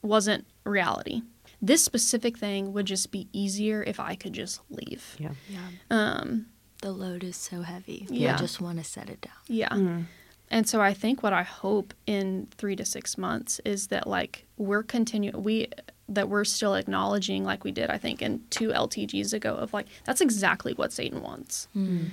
wasn't 0.02 0.46
reality. 0.66 1.22
This 1.62 1.84
specific 1.84 2.38
thing 2.38 2.74
would 2.74 2.86
just 2.86 3.12
be 3.12 3.28
easier 3.34 3.84
if 3.84 4.00
I 4.00 4.16
could 4.16 4.34
just 4.34 4.62
leave. 4.70 5.16
Yeah. 5.20 5.32
Yeah. 5.50 5.68
Um 5.90 6.48
The 6.82 6.92
load 6.92 7.24
is 7.24 7.36
so 7.36 7.62
heavy. 7.62 8.06
Yeah. 8.10 8.36
I 8.36 8.38
just 8.38 8.62
want 8.62 8.78
to 8.78 8.84
set 8.84 9.10
it 9.10 9.22
down. 9.22 9.34
Yeah. 9.48 10.02
And 10.50 10.68
so 10.68 10.80
I 10.80 10.94
think 10.94 11.24
what 11.24 11.34
I 11.34 11.44
hope 11.44 11.94
in 12.06 12.48
three 12.58 12.76
to 12.78 12.86
six 12.86 13.18
months 13.18 13.60
is 13.66 13.88
that 13.88 14.08
like 14.08 14.46
we're 14.58 14.84
continue 14.84 15.32
we 15.38 15.68
that 16.10 16.30
we're 16.30 16.46
still 16.46 16.76
acknowledging 16.76 17.44
like 17.44 17.64
we 17.64 17.72
did 17.72 17.90
I 17.90 17.98
think 17.98 18.22
in 18.22 18.44
two 18.50 18.70
LTGs 18.70 19.34
ago 19.34 19.56
of 19.56 19.74
like 19.74 19.88
that's 20.06 20.22
exactly 20.22 20.74
what 20.74 20.94
Satan 20.94 21.22
wants. 21.22 21.68
Hmm. 21.74 22.06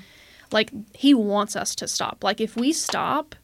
Like 0.50 0.70
he 0.94 1.14
wants 1.14 1.56
us 1.56 1.74
to 1.76 1.88
stop. 1.88 2.22
Like 2.22 2.40
if 2.40 2.56
we 2.56 2.72
stop, 2.72 3.34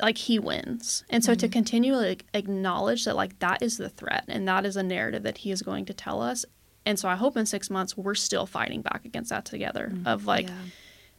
like 0.00 0.18
he 0.18 0.38
wins. 0.38 1.04
And 1.10 1.24
so 1.24 1.34
to 1.34 1.46
hmm. 1.46 1.52
continually 1.52 2.08
like, 2.10 2.24
acknowledge 2.34 3.04
that 3.04 3.16
like 3.16 3.38
that 3.40 3.62
is 3.62 3.76
the 3.76 3.88
threat 3.88 4.24
and 4.28 4.46
that 4.48 4.66
is 4.66 4.76
a 4.76 4.82
narrative 4.82 5.22
that 5.24 5.38
he 5.38 5.50
is 5.50 5.62
going 5.62 5.84
to 5.86 5.94
tell 5.94 6.20
us. 6.20 6.44
And 6.86 6.98
so 6.98 7.08
I 7.08 7.16
hope 7.16 7.36
in 7.36 7.46
six 7.46 7.70
months 7.70 7.96
we're 7.96 8.14
still 8.14 8.46
fighting 8.46 8.82
back 8.82 9.04
against 9.04 9.30
that 9.30 9.44
together 9.44 9.90
mm. 9.92 10.06
of 10.06 10.26
like 10.26 10.48
Yeah. 10.48 10.54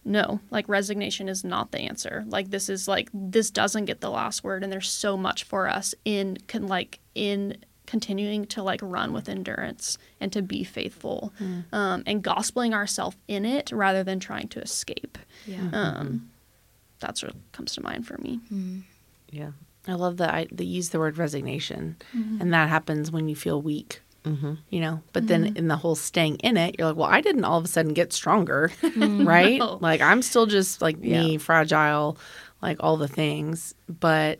no, 0.03 0.39
like 0.51 0.69
resignation 0.69 1.27
is 1.27 1.43
not 1.43 1.71
the 1.71 1.79
answer. 1.79 2.23
Like 2.27 2.51
this 2.51 2.69
is 2.69 2.87
like 2.87 3.09
this 3.13 3.49
doesn't 3.49 3.85
get 3.85 4.01
the 4.01 4.11
last 4.11 4.43
word, 4.43 4.63
and 4.63 4.71
there's 4.71 4.89
so 4.89 5.17
much 5.17 5.43
for 5.43 5.67
us 5.67 5.95
in 6.05 6.37
can 6.47 6.67
like 6.67 6.99
in 7.15 7.57
continuing 7.85 8.45
to 8.47 8.63
like 8.63 8.79
run 8.83 9.13
with 9.13 9.29
endurance 9.29 9.97
and 10.19 10.31
to 10.33 10.41
be 10.41 10.63
faithful, 10.63 11.33
um, 11.71 12.03
and 12.05 12.23
gospeling 12.23 12.73
ourselves 12.73 13.17
in 13.27 13.45
it 13.45 13.71
rather 13.71 14.03
than 14.03 14.19
trying 14.19 14.47
to 14.49 14.59
escape. 14.61 15.17
Yeah. 15.45 15.69
Um, 15.71 16.29
that's 16.99 17.23
what 17.23 17.33
comes 17.51 17.73
to 17.75 17.81
mind 17.81 18.07
for 18.07 18.17
me. 18.17 18.39
Yeah. 19.29 19.51
I 19.87 19.93
love 19.93 20.17
that 20.17 20.33
I 20.33 20.47
they 20.51 20.63
use 20.63 20.89
the 20.89 20.99
word 20.99 21.17
resignation, 21.17 21.97
and 22.13 22.53
that 22.53 22.69
happens 22.69 23.11
when 23.11 23.29
you 23.29 23.35
feel 23.35 23.61
weak. 23.61 24.01
Mm-hmm. 24.23 24.53
You 24.71 24.79
know, 24.79 25.03
but 25.13 25.27
then 25.27 25.55
in 25.55 25.67
the 25.67 25.77
whole 25.77 25.93
staying 25.93 26.37
in 26.37 26.57
it, 26.57 26.75
you're 26.77 26.87
like, 26.87 26.97
well, 26.97 27.09
I 27.09 27.21
didn't 27.21 27.45
all 27.45 27.59
of 27.59 27.65
a 27.65 27.67
sudden 27.67 27.93
get 27.93 28.11
stronger, 28.11 28.71
right? 28.97 29.59
No. 29.59 29.77
Like 29.79 30.01
I'm 30.01 30.23
still 30.23 30.47
just 30.47 30.81
like 30.81 30.97
me, 30.97 31.37
fragile, 31.37 32.17
like 32.61 32.77
all 32.79 32.97
the 32.97 33.07
things. 33.07 33.75
But 33.87 34.39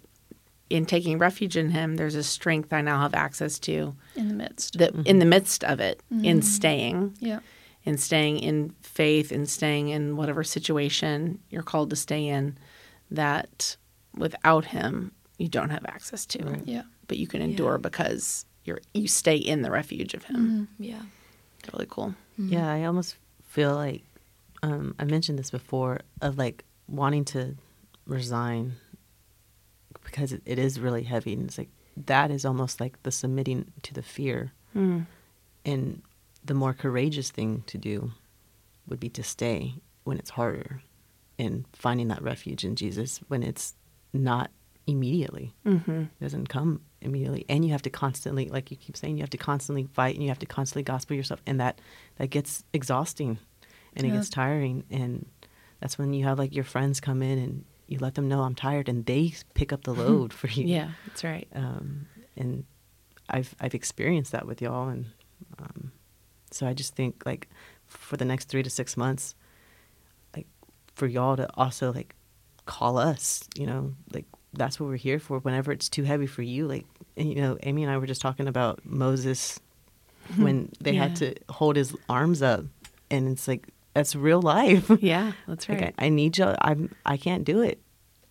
in 0.69 0.85
taking 0.85 1.17
refuge 1.17 1.57
in 1.57 1.69
Him, 1.69 1.95
there's 1.95 2.15
a 2.15 2.23
strength 2.23 2.73
I 2.73 2.81
now 2.81 3.01
have 3.01 3.13
access 3.13 3.59
to 3.59 3.95
In 4.15 4.27
the 4.29 4.33
midst, 4.33 4.77
that 4.77 4.93
mm-hmm. 4.93 5.05
in 5.05 5.19
the 5.19 5.25
midst 5.25 5.63
of 5.63 5.79
it, 5.79 6.01
in 6.09 6.17
mm-hmm. 6.17 6.39
staying, 6.41 7.17
yeah, 7.19 7.39
in 7.83 7.97
staying 7.97 8.39
in 8.39 8.75
faith, 8.81 9.31
in 9.31 9.45
staying 9.45 9.89
in 9.89 10.17
whatever 10.17 10.43
situation 10.43 11.39
you're 11.49 11.63
called 11.63 11.89
to 11.91 11.95
stay 11.95 12.27
in, 12.27 12.57
that 13.11 13.77
without 14.15 14.65
Him 14.65 15.11
you 15.37 15.47
don't 15.47 15.69
have 15.69 15.85
access 15.85 16.25
to 16.25 16.61
yeah, 16.65 16.83
but 17.07 17.17
you 17.17 17.27
can 17.27 17.41
endure 17.41 17.77
because 17.77 18.45
you're 18.63 18.79
you 18.93 19.07
stay 19.07 19.35
in 19.35 19.61
the 19.61 19.71
refuge 19.71 20.13
of 20.13 20.23
him. 20.23 20.69
Mm-hmm. 20.77 20.83
Yeah. 20.83 21.01
Really 21.73 21.87
cool. 21.89 22.13
Yeah, 22.37 22.71
I 22.71 22.83
almost 22.83 23.15
feel 23.47 23.73
like 23.73 24.03
um, 24.61 24.95
I 24.99 25.05
mentioned 25.05 25.39
this 25.39 25.51
before 25.51 26.01
of 26.21 26.37
like 26.37 26.63
wanting 26.87 27.25
to 27.25 27.55
resign 28.05 28.73
because 30.05 30.31
it, 30.31 30.41
it 30.45 30.57
is 30.59 30.79
really 30.79 31.03
heavy, 31.03 31.33
and 31.33 31.43
it's 31.43 31.57
like 31.57 31.69
that 31.97 32.31
is 32.31 32.45
almost 32.45 32.79
like 32.79 33.01
the 33.03 33.11
submitting 33.11 33.71
to 33.81 33.93
the 33.93 34.03
fear, 34.03 34.53
and 35.65 36.01
the 36.43 36.53
more 36.53 36.73
courageous 36.73 37.31
thing 37.31 37.63
to 37.67 37.77
do 37.77 38.11
would 38.87 38.99
be 38.99 39.09
to 39.09 39.23
stay 39.23 39.75
when 40.03 40.17
it's 40.17 40.31
harder, 40.31 40.81
and 41.37 41.65
finding 41.73 42.07
that 42.09 42.21
refuge 42.21 42.63
in 42.63 42.75
Jesus 42.75 43.19
when 43.27 43.43
it's 43.43 43.73
not 44.13 44.51
immediately. 44.87 45.53
Mm-hmm. 45.65 46.01
it 46.01 46.19
doesn't 46.21 46.47
come 46.47 46.81
immediately. 47.01 47.45
And 47.49 47.65
you 47.65 47.71
have 47.71 47.81
to 47.83 47.89
constantly 47.89 48.49
like 48.49 48.71
you 48.71 48.77
keep 48.77 48.97
saying 48.97 49.17
you 49.17 49.23
have 49.23 49.29
to 49.31 49.37
constantly 49.37 49.87
fight 49.93 50.15
and 50.15 50.23
you 50.23 50.29
have 50.29 50.39
to 50.39 50.45
constantly 50.45 50.83
gospel 50.83 51.15
yourself 51.15 51.41
and 51.45 51.59
that 51.59 51.79
that 52.17 52.29
gets 52.29 52.63
exhausting 52.73 53.37
and 53.95 54.05
it 54.05 54.11
gets 54.11 54.29
tiring. 54.29 54.83
And 54.91 55.25
that's 55.79 55.97
when 55.97 56.13
you 56.13 56.25
have 56.25 56.37
like 56.37 56.53
your 56.53 56.63
friends 56.63 56.99
come 56.99 57.21
in 57.21 57.37
and 57.39 57.65
you 57.87 57.99
let 57.99 58.15
them 58.15 58.27
know 58.27 58.41
I'm 58.41 58.55
tired, 58.55 58.89
and 58.89 59.05
they 59.05 59.33
pick 59.53 59.71
up 59.73 59.83
the 59.83 59.93
load 60.03 60.33
for 60.33 60.47
you. 60.47 60.65
Yeah, 60.65 60.91
that's 61.07 61.23
right. 61.23 61.47
Um, 61.53 62.07
and 62.37 62.65
I've 63.29 63.55
I've 63.59 63.75
experienced 63.75 64.31
that 64.31 64.45
with 64.47 64.61
y'all, 64.61 64.89
and 64.89 65.05
um, 65.59 65.91
so 66.51 66.67
I 66.67 66.73
just 66.73 66.95
think 66.95 67.23
like 67.25 67.47
for 67.87 68.17
the 68.17 68.25
next 68.25 68.49
three 68.49 68.63
to 68.63 68.69
six 68.69 68.95
months, 68.97 69.35
like 70.35 70.47
for 70.93 71.07
y'all 71.07 71.35
to 71.37 71.47
also 71.55 71.91
like 71.93 72.15
call 72.65 72.97
us, 72.97 73.47
you 73.55 73.65
know, 73.67 73.93
like 74.11 74.25
that's 74.53 74.79
what 74.79 74.87
we're 74.87 74.95
here 74.95 75.19
for. 75.19 75.39
Whenever 75.39 75.71
it's 75.71 75.89
too 75.89 76.03
heavy 76.03 76.27
for 76.27 76.41
you, 76.41 76.67
like 76.67 76.85
you 77.15 77.35
know, 77.35 77.57
Amy 77.63 77.83
and 77.83 77.91
I 77.91 77.97
were 77.97 78.07
just 78.07 78.21
talking 78.21 78.47
about 78.47 78.85
Moses 78.85 79.59
when 80.37 80.71
they 80.81 80.93
Yeah. 80.93 81.03
had 81.03 81.15
to 81.17 81.35
hold 81.49 81.75
his 81.75 81.95
arms 82.09 82.41
up, 82.41 82.65
and 83.11 83.27
it's 83.29 83.47
like 83.47 83.67
that's 83.95 84.15
real 84.15 84.41
life. 84.41 84.91
Yeah, 85.01 85.31
that's 85.47 85.67
Like, 85.67 85.81
right. 85.81 85.95
I, 85.97 86.05
I 86.05 86.09
need 86.09 86.37
y'all. 86.37 86.55
I'm. 86.61 86.93
I 87.05 87.17
can't 87.17 87.43
do 87.45 87.61
it, 87.61 87.81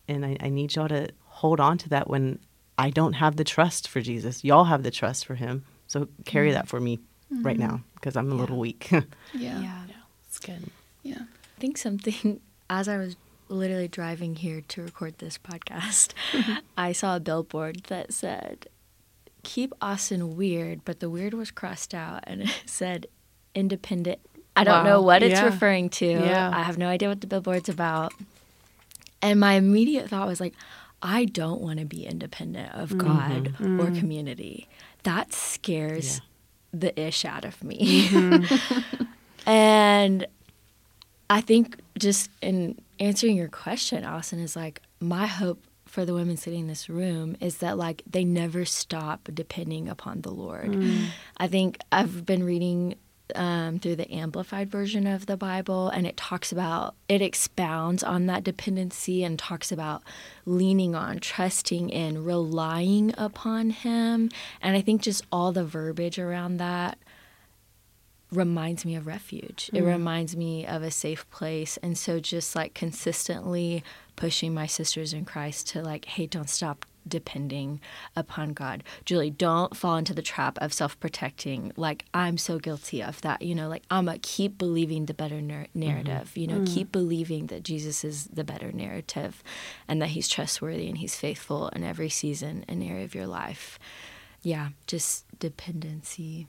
and 0.07 0.25
I, 0.25 0.37
I 0.41 0.49
need 0.51 0.77
y'all 0.77 0.89
to 0.89 1.09
hold 1.25 1.59
on 1.59 1.79
to 1.79 1.89
that 1.89 2.09
when 2.09 2.39
I 2.79 2.91
don't 2.91 3.15
have 3.15 3.37
the 3.37 3.45
trust 3.45 3.89
for 3.89 4.01
Jesus. 4.01 4.45
Y'all 4.45 4.65
have 4.65 4.83
the 4.83 4.91
trust 4.91 5.25
for 5.27 5.35
Him, 5.35 5.65
so 5.87 6.09
carry 6.25 6.49
mm-hmm. 6.49 6.55
that 6.57 6.69
for 6.69 6.81
me 6.81 6.99
mm-hmm. 7.33 7.43
right 7.43 7.59
now 7.59 7.83
because 7.95 8.15
I'm 8.15 8.31
a 8.31 8.35
little 8.35 8.59
weak. 8.59 8.91
Yeah. 8.93 9.61
Yeah. 9.61 9.83
Yeah. 9.89 9.95
It's 10.29 10.39
good. 10.39 10.71
Yeah, 11.03 11.23
I 11.23 11.61
think 11.61 11.79
something 11.79 12.41
as 12.71 12.87
I 12.87 12.99
was 12.99 13.17
literally 13.49 13.89
driving 13.89 14.37
here 14.37 14.63
to 14.69 14.83
record 14.83 15.19
this 15.19 15.39
podcast, 15.39 16.13
mm-hmm. 16.33 16.55
I 16.77 16.93
saw 16.93 17.17
a 17.17 17.21
billboard 17.21 17.85
that 17.85 18.13
said, 18.13 18.67
"Keep 19.43 19.73
Austin 19.81 20.37
weird," 20.37 20.85
but 20.85 21.01
the 21.01 21.09
weird 21.09 21.33
was 21.33 21.51
crossed 21.51 21.95
out 21.95 22.25
and 22.27 22.43
it 22.43 22.63
said 22.67 23.07
independent. 23.55 24.21
I 24.57 24.65
don't 24.65 24.85
know 24.85 25.03
what 25.03 25.23
it's 25.23 25.33
Yeah. 25.33 25.47
referring 25.47 25.91
to. 25.91 26.07
Yeah. 26.07 26.51
I 26.53 26.63
have 26.63 26.79
no 26.79 26.89
idea 26.89 27.09
what 27.09 27.21
the 27.21 27.27
billboard's 27.27 27.69
about. 27.69 28.13
And 29.21 29.41
my 29.41 29.55
immediate 29.55 30.09
thought 30.11 30.27
was 30.29 30.41
like, 30.41 30.55
I 31.03 31.25
don't 31.25 31.61
want 31.61 31.81
to 31.81 31.85
be 31.85 32.07
independent 32.07 32.73
of 32.75 32.91
mm-hmm. 32.91 32.99
God 32.99 33.47
or 33.47 33.51
mm-hmm. 33.51 33.99
community. 33.99 34.69
That 35.03 35.33
scares 35.33 36.21
the 36.73 36.99
ish 36.99 37.25
out 37.25 37.45
of 37.45 37.63
me. 37.63 38.09
Mm-hmm. 38.09 39.05
and 39.47 40.27
I 41.29 41.41
think 41.41 41.79
just 41.99 42.31
in 42.41 42.79
answering 43.01 43.37
your 43.37 43.49
question, 43.49 44.05
Alison, 44.05 44.39
is 44.39 44.57
like 44.57 44.83
my 45.01 45.27
hope 45.27 45.63
for 45.87 46.05
the 46.05 46.15
women 46.15 46.37
sitting 46.37 46.61
in 46.61 46.67
this 46.67 46.89
room 46.89 47.37
is 47.41 47.59
that 47.59 47.79
like 47.79 48.03
they 48.11 48.25
never 48.25 48.65
stop 48.65 49.29
depending 49.33 49.89
upon 49.89 50.23
the 50.23 50.31
Lord. 50.31 50.73
Mm. 50.73 51.07
I 51.37 51.47
think 51.47 51.79
I've 51.93 52.27
been 52.27 52.43
reading 52.43 52.97
um, 53.35 53.79
through 53.79 53.97
the 53.97 54.11
amplified 54.13 54.71
version 54.71 55.07
of 55.07 55.27
the 55.27 55.37
Bible, 55.37 55.89
and 55.89 56.07
it 56.07 56.17
talks 56.17 56.53
about 56.53 56.95
it 57.09 57.23
expounds 57.23 58.03
on 58.03 58.27
that 58.27 58.45
dependency 58.45 59.25
and 59.25 59.39
talks 59.39 59.73
about 59.73 60.03
leaning 60.45 60.95
on, 60.95 61.19
trusting 61.19 61.91
in, 61.91 62.25
relying 62.25 63.15
upon 63.17 63.71
Him, 63.71 64.31
and 64.61 64.77
I 64.77 64.81
think 64.81 65.03
just 65.03 65.25
all 65.33 65.53
the 65.53 65.65
verbiage 65.65 66.19
around 66.19 66.59
that 66.59 66.99
reminds 68.35 68.85
me 68.85 68.97
of 68.97 69.07
refuge. 69.07 69.71
It 69.73 69.83
reminds 69.83 70.37
me 70.37 70.67
of 70.67 70.83
a 70.83 70.91
safe 70.91 71.29
place. 71.31 71.77
And 71.79 71.97
so 71.97 72.21
just 72.21 72.57
like 72.57 72.75
consistently 72.75 73.85
pushing 74.17 74.53
my 74.53 74.67
sisters 74.67 75.13
in 75.13 75.25
Christ 75.25 75.69
to 75.69 75.83
like, 75.83 76.05
hey, 76.05 76.27
don't 76.27 76.51
stop 76.51 76.85
depending 77.07 77.81
upon 78.17 78.53
God. 78.53 78.83
Julie, 79.05 79.31
don't 79.31 79.77
fall 79.77 79.97
into 79.97 80.15
the 80.15 80.23
trap 80.23 80.59
of 80.61 80.73
self-protecting. 80.73 81.73
Like 81.77 82.05
I'm 82.15 82.39
so 82.39 82.59
guilty 82.59 83.03
of 83.03 83.21
that. 83.23 83.43
You 83.43 83.55
know, 83.55 83.69
like 83.69 83.85
I'm 83.91 84.09
a 84.09 84.19
keep 84.19 84.59
believing 84.59 85.07
the 85.07 85.15
better 85.15 85.41
nar- 85.41 85.67
narrative. 85.75 86.37
You 86.37 86.47
know, 86.47 86.55
mm-hmm. 86.57 86.75
keep 86.75 86.93
believing 86.93 87.47
that 87.49 87.63
Jesus 87.63 88.05
is 88.05 88.27
the 88.27 88.45
better 88.45 88.73
narrative 88.73 89.43
and 89.89 90.01
that 90.03 90.09
he's 90.09 90.29
trustworthy 90.29 90.89
and 90.89 90.99
he's 90.99 91.17
faithful 91.17 91.69
in 91.69 91.85
every 91.85 92.09
season 92.09 92.65
and 92.69 92.83
area 92.83 93.05
of 93.05 93.15
your 93.15 93.27
life. 93.27 93.79
Yeah, 94.43 94.71
just 94.87 95.25
dependency 95.39 96.47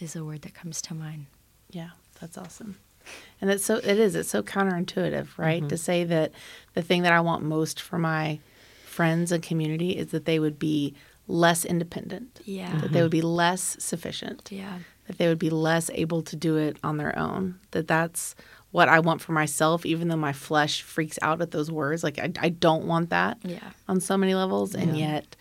is 0.00 0.16
a 0.16 0.24
word 0.24 0.42
that 0.42 0.54
comes 0.54 0.82
to 0.82 0.94
mind. 0.94 1.26
Yeah, 1.70 1.90
that's 2.20 2.36
awesome. 2.36 2.78
And 3.40 3.50
it's 3.50 3.64
so 3.64 3.76
it 3.76 3.98
is. 3.98 4.14
It's 4.14 4.28
so 4.28 4.42
counterintuitive, 4.42 5.36
right? 5.36 5.60
To 5.60 5.66
mm-hmm. 5.66 5.76
say 5.76 6.04
that 6.04 6.32
the 6.74 6.82
thing 6.82 7.02
that 7.02 7.12
I 7.12 7.20
want 7.20 7.42
most 7.42 7.80
for 7.80 7.98
my 7.98 8.38
friends 8.92 9.32
and 9.32 9.42
community 9.42 9.90
is 9.96 10.08
that 10.08 10.24
they 10.26 10.38
would 10.38 10.58
be 10.58 10.94
less 11.26 11.64
independent. 11.64 12.40
Yeah. 12.44 12.76
That 12.80 12.92
they 12.92 13.02
would 13.02 13.10
be 13.10 13.22
less 13.22 13.76
sufficient. 13.78 14.48
Yeah. 14.52 14.78
That 15.06 15.18
they 15.18 15.28
would 15.28 15.38
be 15.38 15.50
less 15.50 15.90
able 15.94 16.22
to 16.22 16.36
do 16.36 16.56
it 16.56 16.76
on 16.84 16.96
their 16.98 17.18
own. 17.18 17.58
That 17.72 17.88
that's 17.88 18.34
what 18.70 18.88
I 18.88 19.00
want 19.00 19.20
for 19.20 19.32
myself, 19.32 19.84
even 19.84 20.08
though 20.08 20.16
my 20.16 20.32
flesh 20.32 20.82
freaks 20.82 21.18
out 21.22 21.40
at 21.42 21.50
those 21.50 21.70
words. 21.70 22.02
Like 22.04 22.18
I, 22.18 22.32
I 22.40 22.48
don't 22.50 22.84
want 22.86 23.10
that 23.10 23.38
Yeah. 23.42 23.70
on 23.88 24.00
so 24.00 24.16
many 24.16 24.34
levels. 24.34 24.74
And 24.74 24.96
yet 24.96 25.36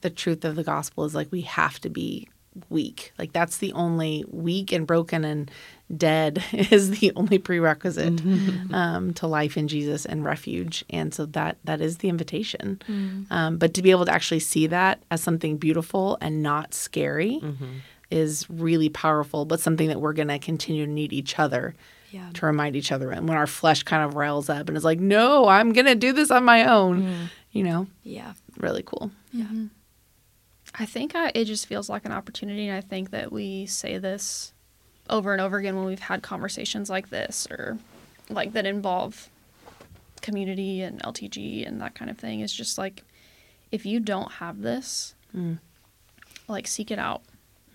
the 0.00 0.10
truth 0.10 0.44
of 0.44 0.56
the 0.56 0.64
gospel 0.64 1.04
is 1.04 1.14
like 1.14 1.30
we 1.32 1.42
have 1.42 1.80
to 1.80 1.90
be 1.90 2.28
weak. 2.70 3.12
Like 3.18 3.32
that's 3.32 3.58
the 3.58 3.72
only 3.72 4.24
weak 4.30 4.72
and 4.72 4.86
broken 4.86 5.24
and 5.24 5.50
dead 5.96 6.42
is 6.52 6.98
the 6.98 7.12
only 7.16 7.38
prerequisite 7.38 8.16
mm-hmm. 8.16 8.74
um, 8.74 9.14
to 9.14 9.26
life 9.26 9.56
in 9.56 9.68
Jesus 9.68 10.04
and 10.04 10.24
refuge. 10.24 10.84
And 10.90 11.14
so 11.14 11.26
that 11.26 11.58
that 11.64 11.80
is 11.80 11.98
the 11.98 12.08
invitation. 12.08 12.80
Mm. 12.88 13.30
Um, 13.30 13.58
but 13.58 13.74
to 13.74 13.82
be 13.82 13.90
able 13.90 14.04
to 14.06 14.12
actually 14.12 14.40
see 14.40 14.66
that 14.66 15.02
as 15.10 15.22
something 15.22 15.56
beautiful 15.56 16.18
and 16.20 16.42
not 16.42 16.74
scary 16.74 17.40
mm-hmm. 17.42 17.78
is 18.10 18.48
really 18.50 18.88
powerful. 18.88 19.44
But 19.44 19.60
something 19.60 19.88
that 19.88 20.00
we're 20.00 20.12
going 20.12 20.28
to 20.28 20.38
continue 20.38 20.84
to 20.86 20.92
need 20.92 21.12
each 21.12 21.38
other 21.38 21.74
Yeah. 22.10 22.28
to 22.34 22.46
remind 22.46 22.76
each 22.76 22.92
other 22.92 23.10
in 23.12 23.26
when 23.26 23.36
our 23.36 23.46
flesh 23.46 23.82
kind 23.82 24.04
of 24.04 24.14
riles 24.14 24.48
up 24.48 24.68
and 24.68 24.76
is 24.76 24.84
like, 24.84 25.00
no, 25.00 25.48
I'm 25.48 25.72
going 25.72 25.86
to 25.86 25.94
do 25.94 26.12
this 26.12 26.30
on 26.30 26.44
my 26.44 26.66
own. 26.66 27.02
Mm. 27.02 27.30
You 27.52 27.62
know, 27.64 27.86
Yeah. 28.02 28.34
really 28.58 28.82
cool. 28.84 29.10
Yeah, 29.32 29.44
mm-hmm. 29.44 29.66
I 30.78 30.84
think 30.86 31.14
I, 31.14 31.32
it 31.34 31.46
just 31.46 31.66
feels 31.66 31.88
like 31.88 32.04
an 32.04 32.12
opportunity, 32.12 32.68
and 32.68 32.76
I 32.76 32.82
think 32.82 33.10
that 33.10 33.32
we 33.32 33.66
say 33.66 33.96
this 33.98 34.52
over 35.10 35.32
and 35.32 35.40
over 35.40 35.58
again 35.58 35.76
when 35.76 35.86
we've 35.86 35.98
had 35.98 36.22
conversations 36.22 36.90
like 36.90 37.10
this 37.10 37.46
or 37.50 37.78
like 38.30 38.52
that 38.52 38.66
involve 38.66 39.28
community 40.20 40.82
and 40.82 41.02
LTG 41.02 41.66
and 41.66 41.80
that 41.80 41.94
kind 41.94 42.10
of 42.10 42.18
thing. 42.18 42.40
Is 42.40 42.52
just 42.52 42.78
like 42.78 43.04
if 43.70 43.86
you 43.86 44.00
don't 44.00 44.32
have 44.32 44.60
this, 44.60 45.14
mm. 45.36 45.58
like 46.48 46.66
seek 46.66 46.90
it 46.90 46.98
out. 46.98 47.22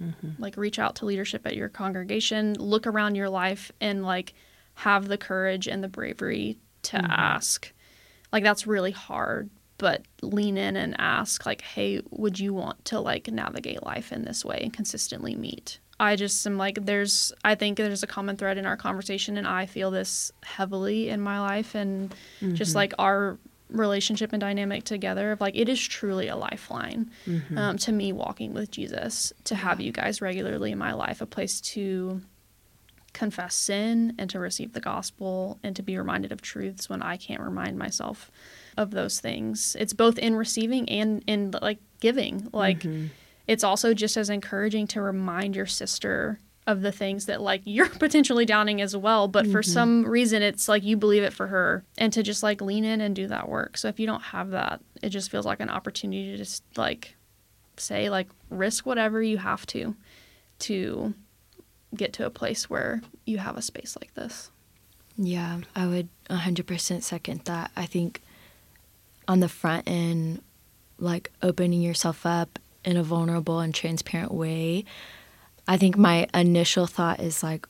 Mm-hmm. 0.02 0.42
Like 0.42 0.58
reach 0.58 0.80
out 0.80 0.96
to 0.98 1.06
leadership 1.06 1.46
at 1.46 1.56
your 1.56 1.70
congregation, 1.70 2.54
look 2.54 2.88
around 2.88 3.16
your 3.16 3.30
life, 3.30 3.72
and 3.80 4.04
like 4.04 4.34
have 4.76 5.08
the 5.08 5.18
courage 5.18 5.68
and 5.68 5.84
the 5.84 5.88
bravery 5.88 6.58
to 6.84 6.98
mm-hmm. 6.98 7.12
ask. 7.12 7.72
Like 8.32 8.44
that's 8.44 8.66
really 8.66 8.92
hard, 8.92 9.50
but 9.84 10.06
lean 10.22 10.58
in 10.58 10.78
and 10.78 10.96
ask 10.98 11.46
like, 11.46 11.62
"Hey, 11.62 12.02
would 12.10 12.40
you 12.40 12.54
want 12.54 12.86
to 12.86 13.02
like 13.02 13.28
navigate 13.28 13.84
life 13.84 14.14
in 14.14 14.24
this 14.24 14.46
way 14.46 14.60
and 14.64 14.72
consistently 14.72 15.36
meet?" 15.36 15.80
I 16.00 16.16
just 16.16 16.48
am 16.48 16.58
like 16.58 16.86
there's 16.86 17.34
I 17.44 17.56
think 17.56 17.78
there's 17.78 18.02
a 18.02 18.08
common 18.08 18.38
thread 18.38 18.58
in 18.58 18.66
our 18.66 18.78
conversation 18.78 19.36
and 19.38 19.46
I 19.46 19.66
feel 19.66 19.92
this 19.92 20.32
heavily 20.42 21.10
in 21.10 21.20
my 21.20 21.42
life 21.42 21.76
and 21.76 22.16
just 22.54 22.76
like 22.76 22.94
our 22.98 23.38
relationship 23.70 24.32
and 24.32 24.40
dynamic 24.40 24.86
together 24.86 25.34
of 25.34 25.42
like 25.42 25.56
it 25.58 25.68
is 25.68 25.82
truly 25.82 26.30
a 26.30 26.36
lifeline 26.38 27.10
um, 27.58 27.78
to 27.78 27.92
me 27.92 28.14
walking 28.14 28.54
with 28.54 28.70
jesus 28.70 29.34
to 29.46 29.56
have 29.56 29.82
you 29.82 29.92
guys 29.92 30.22
regularly 30.22 30.72
in 30.72 30.78
my 30.78 30.94
life 30.94 31.22
a 31.22 31.26
place 31.26 31.60
to 31.60 32.22
confess 33.14 33.56
sin 33.56 34.14
and 34.20 34.30
to 34.30 34.38
receive 34.40 34.74
the 34.74 34.80
gospel 34.80 35.58
and 35.64 35.76
to 35.76 35.82
be 35.82 35.98
reminded 35.98 36.32
of 36.32 36.40
truths 36.40 36.88
when 36.88 37.02
i 37.02 37.18
can't 37.18 37.42
remind 37.42 37.76
myself 37.80 38.30
of 38.78 38.92
those 38.92 39.20
things. 39.20 39.76
It's 39.80 39.94
both 39.94 40.18
in 40.18 40.36
receiving 40.36 40.90
and 40.90 41.24
in 41.28 41.54
like 41.62 41.80
giving. 42.00 42.50
Like 42.52 42.80
mm-hmm. 42.80 43.08
it's 43.48 43.64
also 43.64 43.94
just 43.94 44.18
as 44.18 44.30
encouraging 44.30 44.88
to 44.88 45.02
remind 45.02 45.56
your 45.56 45.66
sister 45.66 46.40
of 46.66 46.82
the 46.82 46.92
things 46.92 47.26
that 47.26 47.42
like 47.42 47.62
you're 47.66 47.90
potentially 48.00 48.46
downing 48.46 48.80
as 48.82 48.96
well 48.96 49.28
but 49.28 49.46
for 49.48 49.62
mm-hmm. 49.62 49.72
some 49.74 50.06
reason 50.06 50.42
it's 50.42 50.70
like 50.70 50.82
you 50.82 50.96
believe 50.96 51.22
it 51.22 51.34
for 51.34 51.48
her 51.48 51.84
and 51.98 52.14
to 52.14 52.24
just 52.24 52.42
like 52.42 52.62
lean 52.62 52.86
in 52.86 53.02
and 53.02 53.16
do 53.16 53.28
that 53.28 53.50
work. 53.50 53.78
So 53.78 53.90
if 53.90 54.00
you 54.00 54.08
don't 54.08 54.22
have 54.22 54.52
that 54.52 54.80
it 55.02 55.10
just 55.10 55.30
feels 55.30 55.46
like 55.46 55.60
an 55.60 55.70
opportunity 55.70 56.32
to 56.32 56.38
just 56.38 56.64
like 56.78 57.16
say 57.76 58.10
like 58.10 58.30
risk 58.50 58.86
whatever 58.86 59.22
you 59.22 59.38
have 59.38 59.66
to 59.68 59.96
to 60.60 61.14
get 61.96 62.14
to 62.14 62.26
a 62.26 62.30
place 62.30 62.70
where 62.70 63.02
you 63.26 63.38
have 63.38 63.58
a 63.58 63.62
space 63.62 63.98
like 64.02 64.14
this. 64.14 64.50
Yeah, 65.18 65.60
I 65.76 65.86
would 65.86 66.10
100% 66.30 67.04
second 67.04 67.42
that. 67.46 67.72
I 67.76 67.86
think 67.86 68.22
on 69.28 69.40
the 69.40 69.50
front 69.50 69.88
end, 69.88 70.42
like 71.00 71.32
opening 71.42 71.82
yourself 71.82 72.26
up 72.26 72.60
in 72.86 72.98
a 72.98 73.04
vulnerable 73.04 73.60
and 73.60 73.74
transparent 73.74 74.32
way, 74.34 74.86
I 75.68 75.78
think 75.78 75.98
my 75.98 76.28
initial 76.34 76.88
thought 76.88 77.20
is 77.20 77.44
like, 77.44 77.68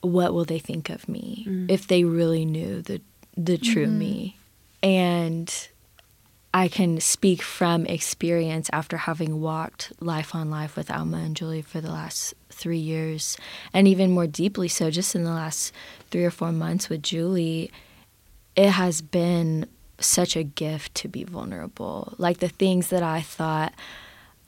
what 0.00 0.34
will 0.34 0.44
they 0.44 0.58
think 0.58 0.90
of 0.90 1.08
me 1.08 1.46
mm. 1.48 1.70
if 1.70 1.86
they 1.86 2.04
really 2.04 2.44
knew 2.44 2.82
the 2.82 3.00
the 3.36 3.56
true 3.56 3.86
mm-hmm. 3.86 3.98
me? 3.98 4.36
And 4.82 5.68
I 6.52 6.68
can 6.68 7.00
speak 7.00 7.40
from 7.40 7.86
experience 7.86 8.68
after 8.72 8.96
having 8.98 9.40
walked 9.40 9.92
life 10.00 10.34
on 10.34 10.50
life 10.50 10.76
with 10.76 10.90
Alma 10.90 11.18
and 11.18 11.36
Julie 11.36 11.62
for 11.62 11.80
the 11.80 11.90
last 11.90 12.34
three 12.50 12.78
years, 12.78 13.38
and 13.72 13.88
even 13.88 14.10
more 14.10 14.26
deeply 14.26 14.68
so 14.68 14.90
just 14.90 15.14
in 15.14 15.24
the 15.24 15.30
last 15.30 15.72
three 16.10 16.24
or 16.24 16.30
four 16.30 16.52
months 16.52 16.88
with 16.88 17.02
Julie. 17.02 17.70
it 18.54 18.70
has 18.70 19.00
been 19.00 19.66
such 20.02 20.36
a 20.36 20.42
gift 20.42 20.94
to 20.96 21.08
be 21.08 21.24
vulnerable. 21.24 22.14
Like 22.18 22.38
the 22.38 22.48
things 22.48 22.88
that 22.88 23.02
I 23.02 23.20
thought 23.20 23.72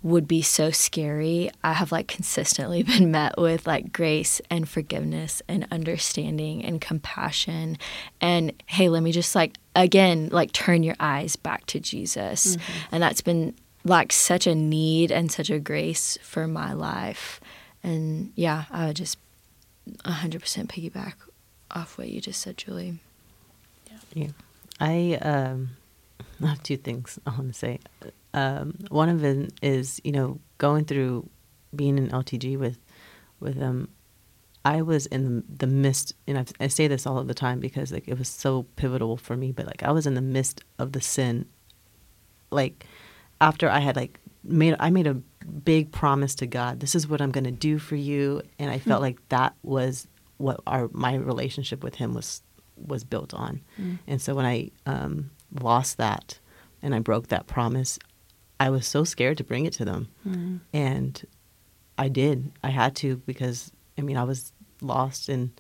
would 0.04 0.28
be 0.28 0.42
so 0.42 0.70
scary, 0.70 1.50
I 1.64 1.72
have 1.72 1.90
like 1.90 2.06
consistently 2.06 2.82
been 2.84 3.10
met 3.10 3.38
with 3.38 3.66
like 3.66 3.92
grace 3.92 4.40
and 4.50 4.68
forgiveness 4.68 5.42
and 5.48 5.66
understanding 5.70 6.62
and 6.62 6.80
compassion. 6.80 7.78
And 8.20 8.52
hey, 8.66 8.88
let 8.90 9.02
me 9.02 9.12
just 9.12 9.34
like, 9.34 9.56
again, 9.74 10.28
like 10.30 10.52
turn 10.52 10.82
your 10.82 10.96
eyes 11.00 11.36
back 11.36 11.64
to 11.66 11.80
Jesus. 11.80 12.56
Mm-hmm. 12.56 12.94
And 12.94 13.02
that's 13.02 13.22
been 13.22 13.54
like 13.84 14.12
such 14.12 14.46
a 14.46 14.54
need 14.54 15.10
and 15.10 15.32
such 15.32 15.50
a 15.50 15.58
grace 15.58 16.18
for 16.22 16.46
my 16.46 16.74
life. 16.74 17.40
And 17.82 18.32
yeah, 18.34 18.64
I 18.70 18.86
would 18.88 18.96
just 18.96 19.18
100% 20.04 20.66
piggyback 20.66 21.14
off 21.70 21.98
what 21.98 22.08
you 22.08 22.20
just 22.20 22.40
said, 22.40 22.56
Julie. 22.56 22.98
Yeah. 23.90 23.98
yeah. 24.14 24.28
I, 24.80 25.18
um, 25.22 25.70
I 26.42 26.48
have 26.48 26.62
two 26.62 26.76
things 26.76 27.18
I 27.26 27.30
want 27.30 27.52
to 27.52 27.58
say. 27.58 27.80
Um, 28.32 28.74
one 28.88 29.08
of 29.08 29.20
them 29.20 29.48
is, 29.62 30.00
you 30.04 30.12
know, 30.12 30.40
going 30.58 30.84
through 30.84 31.28
being 31.74 31.98
in 31.98 32.08
LTG 32.08 32.58
with 32.58 32.78
with 33.40 33.56
them. 33.58 33.88
I 34.64 34.80
was 34.80 35.04
in 35.06 35.44
the, 35.54 35.66
midst, 35.66 36.14
and 36.26 36.38
I've, 36.38 36.50
I 36.58 36.68
say 36.68 36.88
this 36.88 37.06
all 37.06 37.18
of 37.18 37.28
the 37.28 37.34
time 37.34 37.60
because 37.60 37.92
like 37.92 38.08
it 38.08 38.18
was 38.18 38.28
so 38.28 38.62
pivotal 38.76 39.18
for 39.18 39.36
me. 39.36 39.52
But 39.52 39.66
like 39.66 39.82
I 39.82 39.92
was 39.92 40.06
in 40.06 40.14
the 40.14 40.22
midst 40.22 40.62
of 40.78 40.92
the 40.92 41.02
sin. 41.02 41.46
Like 42.50 42.86
after 43.40 43.68
I 43.68 43.80
had 43.80 43.94
like 43.94 44.18
made, 44.42 44.74
I 44.80 44.88
made 44.88 45.06
a 45.06 45.14
big 45.14 45.92
promise 45.92 46.34
to 46.36 46.46
God. 46.46 46.80
This 46.80 46.94
is 46.94 47.06
what 47.06 47.20
I'm 47.20 47.30
going 47.30 47.44
to 47.44 47.50
do 47.50 47.78
for 47.78 47.96
you, 47.96 48.40
and 48.58 48.70
I 48.70 48.78
felt 48.78 49.00
mm. 49.00 49.02
like 49.02 49.28
that 49.28 49.54
was 49.62 50.08
what 50.38 50.60
our 50.66 50.88
my 50.92 51.14
relationship 51.14 51.84
with 51.84 51.96
Him 51.96 52.14
was 52.14 52.42
was 52.76 53.04
built 53.04 53.34
on. 53.34 53.60
Mm. 53.80 53.98
And 54.06 54.20
so 54.20 54.34
when 54.34 54.44
I 54.44 54.70
um, 54.86 55.30
lost 55.60 55.96
that 55.98 56.38
and 56.82 56.94
I 56.94 56.98
broke 56.98 57.28
that 57.28 57.46
promise, 57.46 57.98
I 58.60 58.70
was 58.70 58.86
so 58.86 59.04
scared 59.04 59.38
to 59.38 59.44
bring 59.44 59.66
it 59.66 59.72
to 59.74 59.84
them. 59.84 60.08
Mm. 60.26 60.60
And 60.72 61.26
I 61.98 62.08
did. 62.08 62.52
I 62.62 62.70
had 62.70 62.96
to 62.96 63.16
because, 63.18 63.72
I 63.98 64.02
mean, 64.02 64.16
I 64.16 64.24
was 64.24 64.52
lost 64.80 65.28
in 65.28 65.52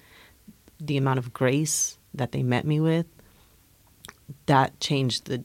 the 0.80 0.96
amount 0.96 1.18
of 1.18 1.32
grace 1.32 1.98
that 2.12 2.32
they 2.32 2.42
met 2.42 2.64
me 2.66 2.80
with. 2.80 3.06
That 4.46 4.78
changed 4.80 5.26
the, 5.26 5.44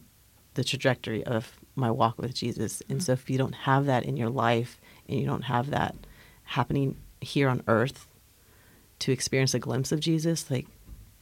the 0.53 0.63
trajectory 0.63 1.23
of 1.23 1.59
my 1.75 1.91
walk 1.91 2.17
with 2.17 2.33
Jesus. 2.33 2.81
And 2.89 2.99
mm. 2.99 3.03
so 3.03 3.13
if 3.13 3.29
you 3.29 3.37
don't 3.37 3.55
have 3.55 3.85
that 3.85 4.03
in 4.03 4.17
your 4.17 4.29
life 4.29 4.79
and 5.07 5.19
you 5.19 5.25
don't 5.25 5.43
have 5.43 5.69
that 5.71 5.95
happening 6.43 6.97
here 7.21 7.49
on 7.49 7.63
earth 7.67 8.07
to 8.99 9.11
experience 9.11 9.53
a 9.53 9.59
glimpse 9.59 9.91
of 9.91 9.99
Jesus, 9.99 10.49
like 10.51 10.67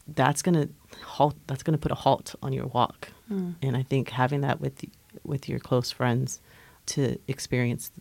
that's 0.08 0.42
gonna 0.42 0.70
halt. 1.04 1.36
That's 1.48 1.64
gonna 1.64 1.78
put 1.78 1.92
a 1.92 1.96
halt 1.96 2.36
on 2.42 2.54
your 2.54 2.68
walk. 2.68 3.10
Mm. 3.32 3.56
And 3.62 3.78
I 3.78 3.84
think 3.84 4.10
having 4.10 4.42
that 4.42 4.62
with 4.62 4.84
with 5.24 5.50
your 5.50 5.60
close 5.60 5.92
friends 5.92 6.42
to 6.88 7.18
experience 7.28 7.92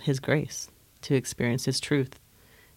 His 0.00 0.20
grace, 0.20 0.70
to 1.02 1.14
experience 1.14 1.64
His 1.64 1.80
truth, 1.80 2.18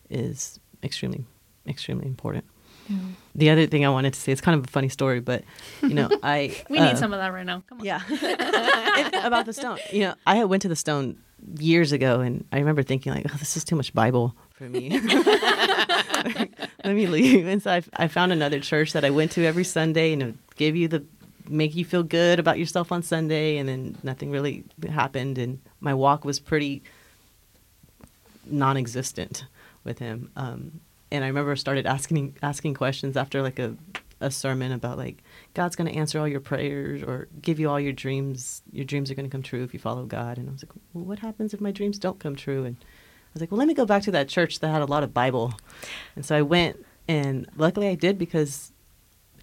is 0.09 0.59
extremely 0.83 1.25
extremely 1.67 2.07
important. 2.07 2.45
Yeah. 2.87 2.97
The 3.35 3.49
other 3.51 3.67
thing 3.67 3.85
I 3.85 3.89
wanted 3.89 4.13
to 4.13 4.19
say, 4.19 4.31
it's 4.31 4.41
kind 4.41 4.57
of 4.57 4.65
a 4.65 4.71
funny 4.71 4.89
story, 4.89 5.19
but 5.19 5.43
you 5.81 5.93
know, 5.93 6.09
I 6.23 6.63
we 6.69 6.77
uh, 6.77 6.87
need 6.87 6.97
some 6.97 7.13
of 7.13 7.19
that 7.19 7.31
right 7.31 7.45
now. 7.45 7.63
Come 7.67 7.79
on. 7.79 7.85
Yeah, 7.85 8.01
about 9.25 9.45
the 9.45 9.53
stone. 9.53 9.77
You 9.91 10.01
know, 10.01 10.15
I 10.25 10.43
went 10.45 10.63
to 10.63 10.67
the 10.67 10.75
stone 10.75 11.17
years 11.59 11.91
ago, 11.91 12.21
and 12.21 12.45
I 12.51 12.59
remember 12.59 12.83
thinking 12.83 13.13
like, 13.13 13.27
oh, 13.29 13.37
this 13.37 13.55
is 13.55 13.63
too 13.63 13.75
much 13.75 13.93
Bible 13.93 14.35
for 14.61 14.69
me. 14.69 14.89
let 16.85 16.95
me 16.95 17.07
leave. 17.07 17.47
And 17.47 17.63
so 17.63 17.71
I, 17.71 17.83
I 17.95 18.07
found 18.07 18.31
another 18.31 18.59
church 18.59 18.93
that 18.93 19.03
I 19.03 19.09
went 19.09 19.31
to 19.31 19.45
every 19.45 19.63
Sunday 19.63 20.13
and 20.13 20.21
it 20.21 20.35
give 20.55 20.75
you 20.75 20.87
the 20.87 21.03
make 21.49 21.75
you 21.75 21.83
feel 21.83 22.03
good 22.03 22.39
about 22.39 22.59
yourself 22.59 22.91
on 22.91 23.01
Sunday. 23.01 23.57
And 23.57 23.67
then 23.67 23.97
nothing 24.03 24.29
really 24.29 24.63
happened. 24.87 25.39
And 25.39 25.59
my 25.79 25.95
walk 25.95 26.23
was 26.23 26.39
pretty 26.39 26.83
non 28.45 28.77
existent 28.77 29.45
with 29.83 29.97
him. 29.97 30.29
Um, 30.35 30.79
and 31.11 31.23
I 31.23 31.27
remember 31.27 31.55
started 31.55 31.87
asking 31.87 32.37
asking 32.43 32.75
questions 32.75 33.17
after 33.17 33.41
like 33.41 33.57
a, 33.57 33.75
a 34.19 34.29
sermon 34.29 34.71
about 34.71 34.99
like 34.99 35.23
God's 35.55 35.75
going 35.75 35.91
to 35.91 35.97
answer 35.97 36.19
all 36.19 36.27
your 36.27 36.39
prayers 36.39 37.01
or 37.01 37.27
give 37.41 37.59
you 37.59 37.67
all 37.67 37.79
your 37.79 37.93
dreams. 37.93 38.61
Your 38.71 38.85
dreams 38.85 39.09
are 39.09 39.15
going 39.15 39.25
to 39.25 39.31
come 39.31 39.41
true 39.41 39.63
if 39.63 39.73
you 39.73 39.79
follow 39.79 40.05
God. 40.05 40.37
And 40.37 40.47
I 40.47 40.51
was 40.51 40.63
like, 40.63 40.71
well, 40.93 41.03
what 41.03 41.19
happens 41.19 41.51
if 41.55 41.59
my 41.59 41.71
dreams 41.71 41.97
don't 41.97 42.19
come 42.19 42.35
true? 42.35 42.63
And 42.63 42.75
I 42.79 42.85
was 43.33 43.41
like, 43.41 43.51
well, 43.51 43.57
let 43.57 43.67
me 43.67 43.73
go 43.73 43.85
back 43.85 44.03
to 44.03 44.11
that 44.11 44.27
church 44.27 44.59
that 44.59 44.69
had 44.69 44.81
a 44.81 44.85
lot 44.85 45.03
of 45.03 45.13
Bible. 45.13 45.53
And 46.15 46.25
so 46.25 46.35
I 46.35 46.41
went, 46.41 46.85
and 47.07 47.47
luckily 47.57 47.87
I 47.87 47.95
did 47.95 48.17
because, 48.17 48.71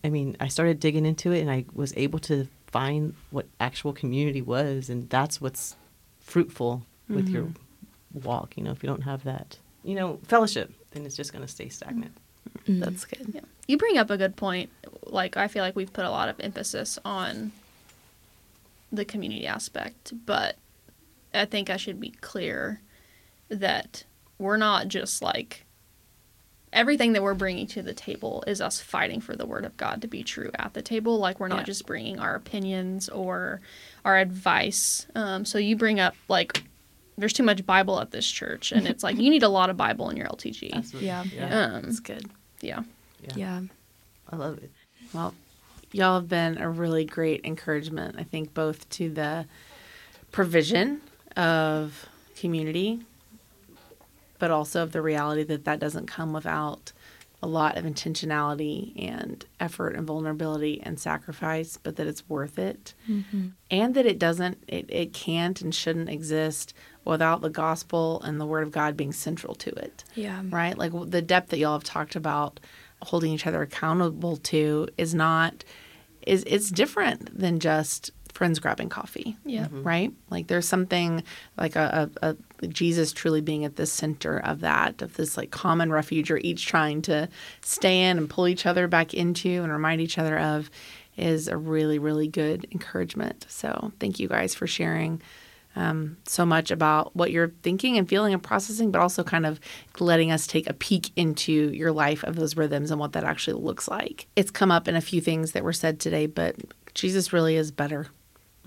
I 0.04 0.10
mean, 0.10 0.36
I 0.40 0.48
started 0.48 0.80
digging 0.80 1.06
into 1.06 1.32
it 1.32 1.40
and 1.40 1.50
I 1.50 1.64
was 1.72 1.92
able 1.96 2.18
to 2.20 2.48
find 2.66 3.14
what 3.30 3.46
actual 3.60 3.92
community 3.92 4.42
was. 4.42 4.90
And 4.90 5.08
that's 5.08 5.40
what's 5.40 5.76
fruitful 6.20 6.84
with 7.08 7.26
mm-hmm. 7.26 7.34
your 7.34 7.48
walk. 8.12 8.56
You 8.56 8.64
know, 8.64 8.72
if 8.72 8.82
you 8.82 8.88
don't 8.88 9.02
have 9.02 9.24
that, 9.24 9.58
you 9.82 9.94
know, 9.94 10.18
fellowship, 10.24 10.72
then 10.90 11.06
it's 11.06 11.16
just 11.16 11.32
going 11.32 11.44
to 11.44 11.50
stay 11.50 11.68
stagnant. 11.68 12.12
Mm-hmm. 12.60 12.80
That's 12.80 13.04
good. 13.04 13.30
Yeah. 13.32 13.40
You 13.66 13.78
bring 13.78 13.98
up 13.98 14.10
a 14.10 14.16
good 14.16 14.36
point. 14.36 14.70
Like, 15.04 15.36
I 15.36 15.48
feel 15.48 15.62
like 15.62 15.76
we've 15.76 15.92
put 15.92 16.04
a 16.04 16.10
lot 16.10 16.28
of 16.28 16.38
emphasis 16.40 16.98
on 17.04 17.52
the 18.90 19.04
community 19.04 19.46
aspect, 19.46 20.12
but 20.24 20.56
I 21.34 21.44
think 21.44 21.68
I 21.68 21.76
should 21.76 22.00
be 22.00 22.10
clear 22.10 22.80
that 23.48 24.04
we're 24.38 24.56
not 24.56 24.88
just 24.88 25.22
like 25.22 25.64
everything 26.72 27.12
that 27.14 27.22
we're 27.22 27.34
bringing 27.34 27.66
to 27.66 27.82
the 27.82 27.94
table 27.94 28.44
is 28.46 28.60
us 28.60 28.80
fighting 28.80 29.20
for 29.20 29.34
the 29.34 29.46
word 29.46 29.64
of 29.64 29.76
God 29.76 30.02
to 30.02 30.08
be 30.08 30.22
true 30.22 30.50
at 30.58 30.74
the 30.74 30.82
table. 30.82 31.18
Like 31.18 31.40
we're 31.40 31.48
not 31.48 31.60
yeah. 31.60 31.64
just 31.64 31.86
bringing 31.86 32.18
our 32.18 32.34
opinions 32.34 33.08
or 33.08 33.60
our 34.04 34.18
advice. 34.18 35.06
Um, 35.14 35.44
so 35.44 35.58
you 35.58 35.76
bring 35.76 36.00
up 36.00 36.14
like 36.28 36.62
there's 37.16 37.32
too 37.32 37.42
much 37.42 37.66
Bible 37.66 38.00
at 38.00 38.12
this 38.12 38.30
church, 38.30 38.70
and 38.70 38.86
it's 38.86 39.02
like 39.02 39.16
you 39.16 39.28
need 39.28 39.42
a 39.42 39.48
lot 39.48 39.70
of 39.70 39.76
Bible 39.76 40.08
in 40.08 40.16
your 40.16 40.26
LTG. 40.28 40.72
Absolutely. 40.72 40.98
Yeah, 41.08 41.24
yeah, 41.24 41.64
um, 41.64 41.82
that's 41.82 42.00
good. 42.00 42.26
Yeah. 42.60 42.82
yeah, 43.22 43.32
yeah, 43.34 43.60
I 44.30 44.36
love 44.36 44.58
it. 44.58 44.70
Well, 45.12 45.34
y'all 45.90 46.20
have 46.20 46.28
been 46.28 46.58
a 46.58 46.68
really 46.68 47.04
great 47.04 47.40
encouragement. 47.44 48.16
I 48.18 48.22
think 48.22 48.54
both 48.54 48.88
to 48.90 49.10
the 49.10 49.46
provision 50.30 51.00
of 51.36 52.06
community 52.36 53.00
but 54.38 54.50
also 54.50 54.82
of 54.82 54.92
the 54.92 55.02
reality 55.02 55.42
that 55.44 55.64
that 55.64 55.78
doesn't 55.78 56.06
come 56.06 56.32
without 56.32 56.92
a 57.40 57.46
lot 57.46 57.76
of 57.76 57.84
intentionality 57.84 58.92
and 59.00 59.46
effort 59.60 59.94
and 59.94 60.06
vulnerability 60.06 60.80
and 60.82 60.98
sacrifice, 60.98 61.78
but 61.80 61.94
that 61.96 62.06
it's 62.06 62.28
worth 62.28 62.58
it. 62.58 62.94
Mm-hmm. 63.08 63.48
And 63.70 63.94
that 63.94 64.06
it 64.06 64.18
doesn't, 64.18 64.62
it, 64.66 64.86
it 64.88 65.12
can't 65.12 65.60
and 65.62 65.72
shouldn't 65.72 66.08
exist 66.08 66.74
without 67.04 67.40
the 67.40 67.50
gospel 67.50 68.20
and 68.22 68.40
the 68.40 68.46
word 68.46 68.64
of 68.64 68.72
God 68.72 68.96
being 68.96 69.12
central 69.12 69.54
to 69.54 69.70
it. 69.70 70.02
Yeah. 70.14 70.42
Right? 70.48 70.76
Like 70.76 70.92
the 71.10 71.22
depth 71.22 71.50
that 71.50 71.58
y'all 71.58 71.74
have 71.74 71.84
talked 71.84 72.16
about 72.16 72.58
holding 73.02 73.32
each 73.32 73.46
other 73.46 73.62
accountable 73.62 74.36
to 74.36 74.88
is 74.98 75.14
not, 75.14 75.62
is 76.26 76.42
it's 76.44 76.70
different 76.70 77.38
than 77.38 77.60
just 77.60 78.10
friends 78.38 78.60
grabbing 78.60 78.88
coffee. 78.88 79.36
Yeah. 79.44 79.64
Mm-hmm. 79.64 79.82
Right? 79.82 80.12
Like 80.30 80.46
there's 80.46 80.68
something 80.68 81.24
like 81.56 81.74
a, 81.74 82.08
a, 82.22 82.36
a, 82.62 82.66
Jesus 82.68 83.12
truly 83.12 83.40
being 83.40 83.64
at 83.64 83.74
the 83.74 83.84
center 83.84 84.38
of 84.38 84.60
that, 84.60 85.02
of 85.02 85.14
this 85.14 85.36
like 85.36 85.50
common 85.50 85.90
refuge 85.90 86.30
or 86.30 86.38
each 86.38 86.64
trying 86.64 87.02
to 87.02 87.28
stay 87.62 88.04
in 88.04 88.16
and 88.16 88.30
pull 88.30 88.46
each 88.46 88.64
other 88.64 88.86
back 88.86 89.12
into 89.12 89.48
and 89.64 89.72
remind 89.72 90.00
each 90.00 90.18
other 90.18 90.38
of 90.38 90.70
is 91.16 91.48
a 91.48 91.56
really, 91.56 91.98
really 91.98 92.28
good 92.28 92.64
encouragement. 92.70 93.44
So 93.48 93.90
thank 93.98 94.20
you 94.20 94.28
guys 94.28 94.54
for 94.54 94.68
sharing. 94.68 95.20
Um, 95.74 96.16
so 96.24 96.46
much 96.46 96.70
about 96.70 97.16
what 97.16 97.32
you're 97.32 97.52
thinking 97.64 97.98
and 97.98 98.08
feeling 98.08 98.32
and 98.34 98.42
processing, 98.42 98.92
but 98.92 99.00
also 99.00 99.24
kind 99.24 99.46
of 99.46 99.58
letting 99.98 100.30
us 100.30 100.46
take 100.46 100.70
a 100.70 100.74
peek 100.74 101.10
into 101.16 101.72
your 101.72 101.90
life 101.90 102.22
of 102.22 102.36
those 102.36 102.56
rhythms 102.56 102.92
and 102.92 103.00
what 103.00 103.14
that 103.14 103.24
actually 103.24 103.60
looks 103.60 103.88
like. 103.88 104.28
It's 104.36 104.52
come 104.52 104.70
up 104.70 104.86
in 104.86 104.94
a 104.94 105.00
few 105.00 105.20
things 105.20 105.52
that 105.52 105.64
were 105.64 105.72
said 105.72 105.98
today, 105.98 106.26
but 106.26 106.54
Jesus 106.94 107.32
really 107.32 107.56
is 107.56 107.72
better 107.72 108.06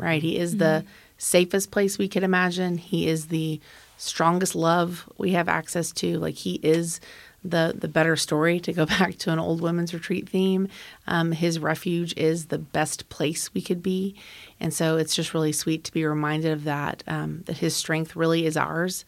right? 0.02 0.22
He 0.22 0.38
is 0.38 0.52
mm-hmm. 0.52 0.60
the 0.60 0.86
safest 1.18 1.72
place 1.72 1.98
we 1.98 2.08
could 2.08 2.24
imagine. 2.24 2.78
He 2.78 3.08
is 3.08 3.28
the 3.28 3.62
strongest 3.98 4.56
love 4.56 5.08
we 5.18 5.32
have 5.32 5.48
access 5.48 5.92
to. 5.92 6.18
Like 6.18 6.36
he 6.36 6.56
is 6.64 7.00
the 7.44 7.74
the 7.78 7.88
better 7.88 8.16
story 8.16 8.60
to 8.60 8.74
go 8.74 8.86
back 8.98 9.18
to 9.20 9.32
an 9.32 9.40
old 9.40 9.62
women's 9.62 9.94
retreat 9.94 10.30
theme. 10.30 10.68
Um, 11.08 11.32
his 11.32 11.60
refuge 11.60 12.16
is 12.18 12.48
the 12.48 12.58
best 12.58 13.10
place 13.10 13.54
we 13.54 13.62
could 13.62 13.84
be, 13.84 14.16
and 14.60 14.74
so 14.74 14.98
it's 14.98 15.16
just 15.16 15.34
really 15.34 15.52
sweet 15.52 15.84
to 15.86 15.94
be 15.94 16.06
reminded 16.06 16.52
of 16.52 16.64
that. 16.66 17.04
Um, 17.08 17.44
that 17.46 17.58
his 17.58 17.76
strength 17.76 18.16
really 18.16 18.46
is 18.46 18.58
ours, 18.58 19.06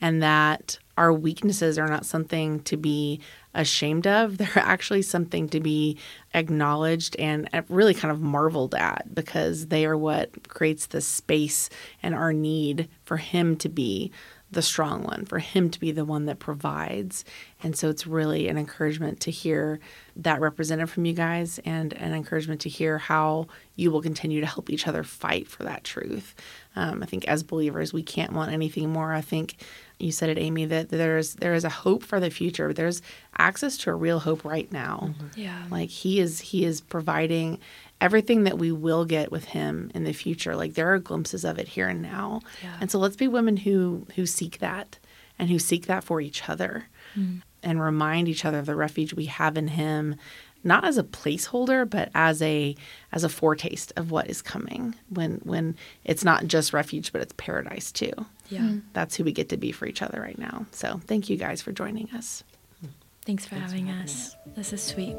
and 0.00 0.22
that 0.22 0.78
our 0.96 1.12
weaknesses 1.12 1.78
are 1.78 1.88
not 1.88 2.06
something 2.06 2.60
to 2.60 2.76
be 2.76 3.20
ashamed 3.54 4.06
of. 4.06 4.38
They're 4.38 4.48
actually 4.56 5.02
something 5.02 5.48
to 5.50 5.60
be 5.60 5.98
acknowledged 6.34 7.16
and 7.16 7.48
uh, 7.52 7.62
really 7.68 7.94
kind 7.94 8.12
of 8.12 8.20
marveled 8.20 8.74
at 8.74 9.14
because 9.14 9.68
they 9.68 9.86
are 9.86 9.96
what 9.96 10.48
creates 10.48 10.86
the 10.86 11.00
space 11.00 11.70
and 12.02 12.14
our 12.14 12.32
need 12.32 12.88
for 13.04 13.16
Him 13.16 13.56
to 13.56 13.68
be 13.68 14.12
the 14.54 14.62
strong 14.62 15.02
one, 15.02 15.24
for 15.24 15.38
him 15.38 15.70
to 15.70 15.78
be 15.78 15.92
the 15.92 16.04
one 16.04 16.26
that 16.26 16.38
provides. 16.38 17.24
And 17.62 17.76
so 17.76 17.88
it's 17.88 18.06
really 18.06 18.48
an 18.48 18.56
encouragement 18.58 19.20
to 19.20 19.30
hear 19.30 19.80
that 20.16 20.40
represented 20.40 20.88
from 20.90 21.04
you 21.04 21.12
guys 21.12 21.60
and 21.64 21.92
an 21.94 22.12
encouragement 22.12 22.60
to 22.62 22.68
hear 22.68 22.98
how 22.98 23.46
you 23.76 23.90
will 23.90 24.02
continue 24.02 24.40
to 24.40 24.46
help 24.46 24.70
each 24.70 24.86
other 24.86 25.02
fight 25.02 25.48
for 25.48 25.64
that 25.64 25.84
truth. 25.84 26.34
Um, 26.76 27.02
I 27.02 27.06
think 27.06 27.26
as 27.26 27.42
believers, 27.42 27.92
we 27.92 28.02
can't 28.02 28.32
want 28.32 28.52
anything 28.52 28.90
more. 28.90 29.12
I 29.12 29.20
think 29.20 29.56
you 29.98 30.12
said 30.12 30.28
it, 30.28 30.38
Amy, 30.38 30.64
that 30.66 30.88
there's 30.88 31.34
there 31.34 31.54
is 31.54 31.64
a 31.64 31.68
hope 31.68 32.02
for 32.02 32.20
the 32.20 32.30
future. 32.30 32.72
There's 32.72 33.00
access 33.38 33.76
to 33.78 33.90
a 33.90 33.94
real 33.94 34.20
hope 34.20 34.44
right 34.44 34.70
now. 34.72 35.10
Mm-hmm. 35.10 35.40
Yeah. 35.40 35.62
Like 35.70 35.90
he 35.90 36.20
is 36.20 36.40
he 36.40 36.64
is 36.64 36.80
providing 36.80 37.58
everything 38.04 38.44
that 38.44 38.58
we 38.58 38.70
will 38.70 39.04
get 39.04 39.30
with 39.32 39.44
him 39.46 39.90
in 39.94 40.04
the 40.04 40.12
future. 40.12 40.54
Like 40.54 40.74
there 40.74 40.92
are 40.92 40.98
glimpses 40.98 41.44
of 41.44 41.58
it 41.58 41.68
here 41.68 41.88
and 41.88 42.02
now. 42.02 42.40
Yeah. 42.62 42.76
And 42.80 42.90
so 42.90 42.98
let's 42.98 43.16
be 43.16 43.28
women 43.28 43.56
who 43.56 44.06
who 44.16 44.26
seek 44.26 44.58
that 44.58 44.98
and 45.38 45.48
who 45.50 45.58
seek 45.58 45.86
that 45.86 46.04
for 46.04 46.20
each 46.20 46.48
other 46.48 46.86
Mm. 47.16 47.42
and 47.62 47.80
remind 47.80 48.26
each 48.28 48.44
other 48.44 48.58
of 48.58 48.66
the 48.66 48.74
refuge 48.74 49.14
we 49.14 49.26
have 49.26 49.56
in 49.56 49.68
him 49.68 50.16
not 50.64 50.84
as 50.84 50.98
a 50.98 51.04
placeholder 51.04 51.88
but 51.88 52.08
as 52.12 52.42
a 52.42 52.74
as 53.12 53.22
a 53.22 53.28
foretaste 53.28 53.92
of 53.96 54.10
what 54.10 54.28
is 54.28 54.42
coming 54.42 54.94
when 55.10 55.40
when 55.44 55.76
it's 56.04 56.24
not 56.24 56.46
just 56.48 56.72
refuge 56.72 57.12
but 57.12 57.20
it's 57.22 57.34
paradise 57.36 57.92
too 57.92 58.10
Yeah. 58.48 58.72
that's 58.94 59.14
who 59.14 59.22
we 59.22 59.30
get 59.30 59.48
to 59.50 59.56
be 59.56 59.70
for 59.70 59.86
each 59.86 60.02
other 60.02 60.20
right 60.20 60.38
now 60.38 60.66
so 60.72 61.00
thank 61.06 61.30
you 61.30 61.36
guys 61.36 61.62
for 61.62 61.70
joining 61.72 62.10
us 62.10 62.42
Thanks 63.26 63.46
for 63.46 63.54
having 63.54 63.88
us. 63.88 64.36
This 64.54 64.72
is 64.74 64.82
sweet. 64.82 65.16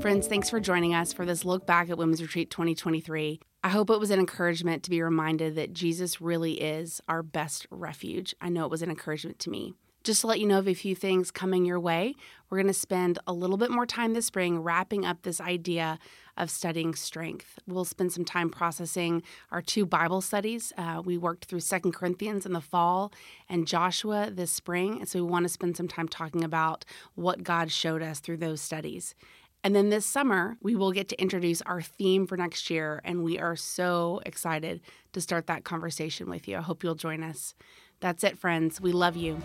Friends, 0.00 0.28
thanks 0.28 0.48
for 0.48 0.60
joining 0.60 0.94
us 0.94 1.12
for 1.12 1.26
this 1.26 1.44
look 1.44 1.66
back 1.66 1.90
at 1.90 1.98
Women's 1.98 2.22
Retreat 2.22 2.50
2023. 2.50 3.40
I 3.64 3.68
hope 3.68 3.90
it 3.90 3.98
was 3.98 4.12
an 4.12 4.20
encouragement 4.20 4.84
to 4.84 4.90
be 4.90 5.02
reminded 5.02 5.56
that 5.56 5.72
Jesus 5.72 6.20
really 6.20 6.60
is 6.60 7.00
our 7.08 7.20
best 7.20 7.66
refuge. 7.72 8.32
I 8.40 8.48
know 8.48 8.64
it 8.64 8.70
was 8.70 8.80
an 8.80 8.90
encouragement 8.90 9.40
to 9.40 9.50
me. 9.50 9.74
Just 10.04 10.20
to 10.20 10.28
let 10.28 10.38
you 10.38 10.46
know 10.46 10.60
of 10.60 10.68
a 10.68 10.74
few 10.74 10.94
things 10.94 11.32
coming 11.32 11.64
your 11.64 11.80
way, 11.80 12.14
we're 12.48 12.58
going 12.58 12.68
to 12.68 12.72
spend 12.72 13.18
a 13.26 13.32
little 13.32 13.56
bit 13.56 13.72
more 13.72 13.86
time 13.86 14.14
this 14.14 14.26
spring 14.26 14.60
wrapping 14.60 15.04
up 15.04 15.22
this 15.22 15.40
idea 15.40 15.98
of 16.36 16.48
studying 16.48 16.94
strength. 16.94 17.58
We'll 17.66 17.84
spend 17.84 18.12
some 18.12 18.24
time 18.24 18.50
processing 18.50 19.24
our 19.50 19.60
two 19.60 19.84
Bible 19.84 20.20
studies. 20.20 20.72
Uh, 20.78 21.02
we 21.04 21.18
worked 21.18 21.46
through 21.46 21.60
Second 21.60 21.92
Corinthians 21.92 22.46
in 22.46 22.52
the 22.52 22.60
fall 22.60 23.12
and 23.48 23.66
Joshua 23.66 24.30
this 24.32 24.52
spring, 24.52 25.00
and 25.00 25.08
so 25.08 25.18
we 25.22 25.28
want 25.28 25.44
to 25.44 25.48
spend 25.48 25.76
some 25.76 25.88
time 25.88 26.06
talking 26.06 26.44
about 26.44 26.84
what 27.16 27.42
God 27.42 27.72
showed 27.72 28.00
us 28.00 28.20
through 28.20 28.36
those 28.36 28.60
studies. 28.60 29.16
And 29.64 29.74
then 29.74 29.90
this 29.90 30.06
summer, 30.06 30.56
we 30.62 30.76
will 30.76 30.92
get 30.92 31.08
to 31.08 31.20
introduce 31.20 31.62
our 31.62 31.82
theme 31.82 32.26
for 32.26 32.36
next 32.36 32.70
year, 32.70 33.00
and 33.04 33.24
we 33.24 33.38
are 33.38 33.56
so 33.56 34.20
excited 34.24 34.80
to 35.12 35.20
start 35.20 35.46
that 35.48 35.64
conversation 35.64 36.30
with 36.30 36.46
you. 36.46 36.56
I 36.56 36.60
hope 36.60 36.84
you'll 36.84 36.94
join 36.94 37.22
us. 37.22 37.54
That's 38.00 38.22
it, 38.22 38.38
friends. 38.38 38.80
We 38.80 38.92
love 38.92 39.16
you. 39.16 39.42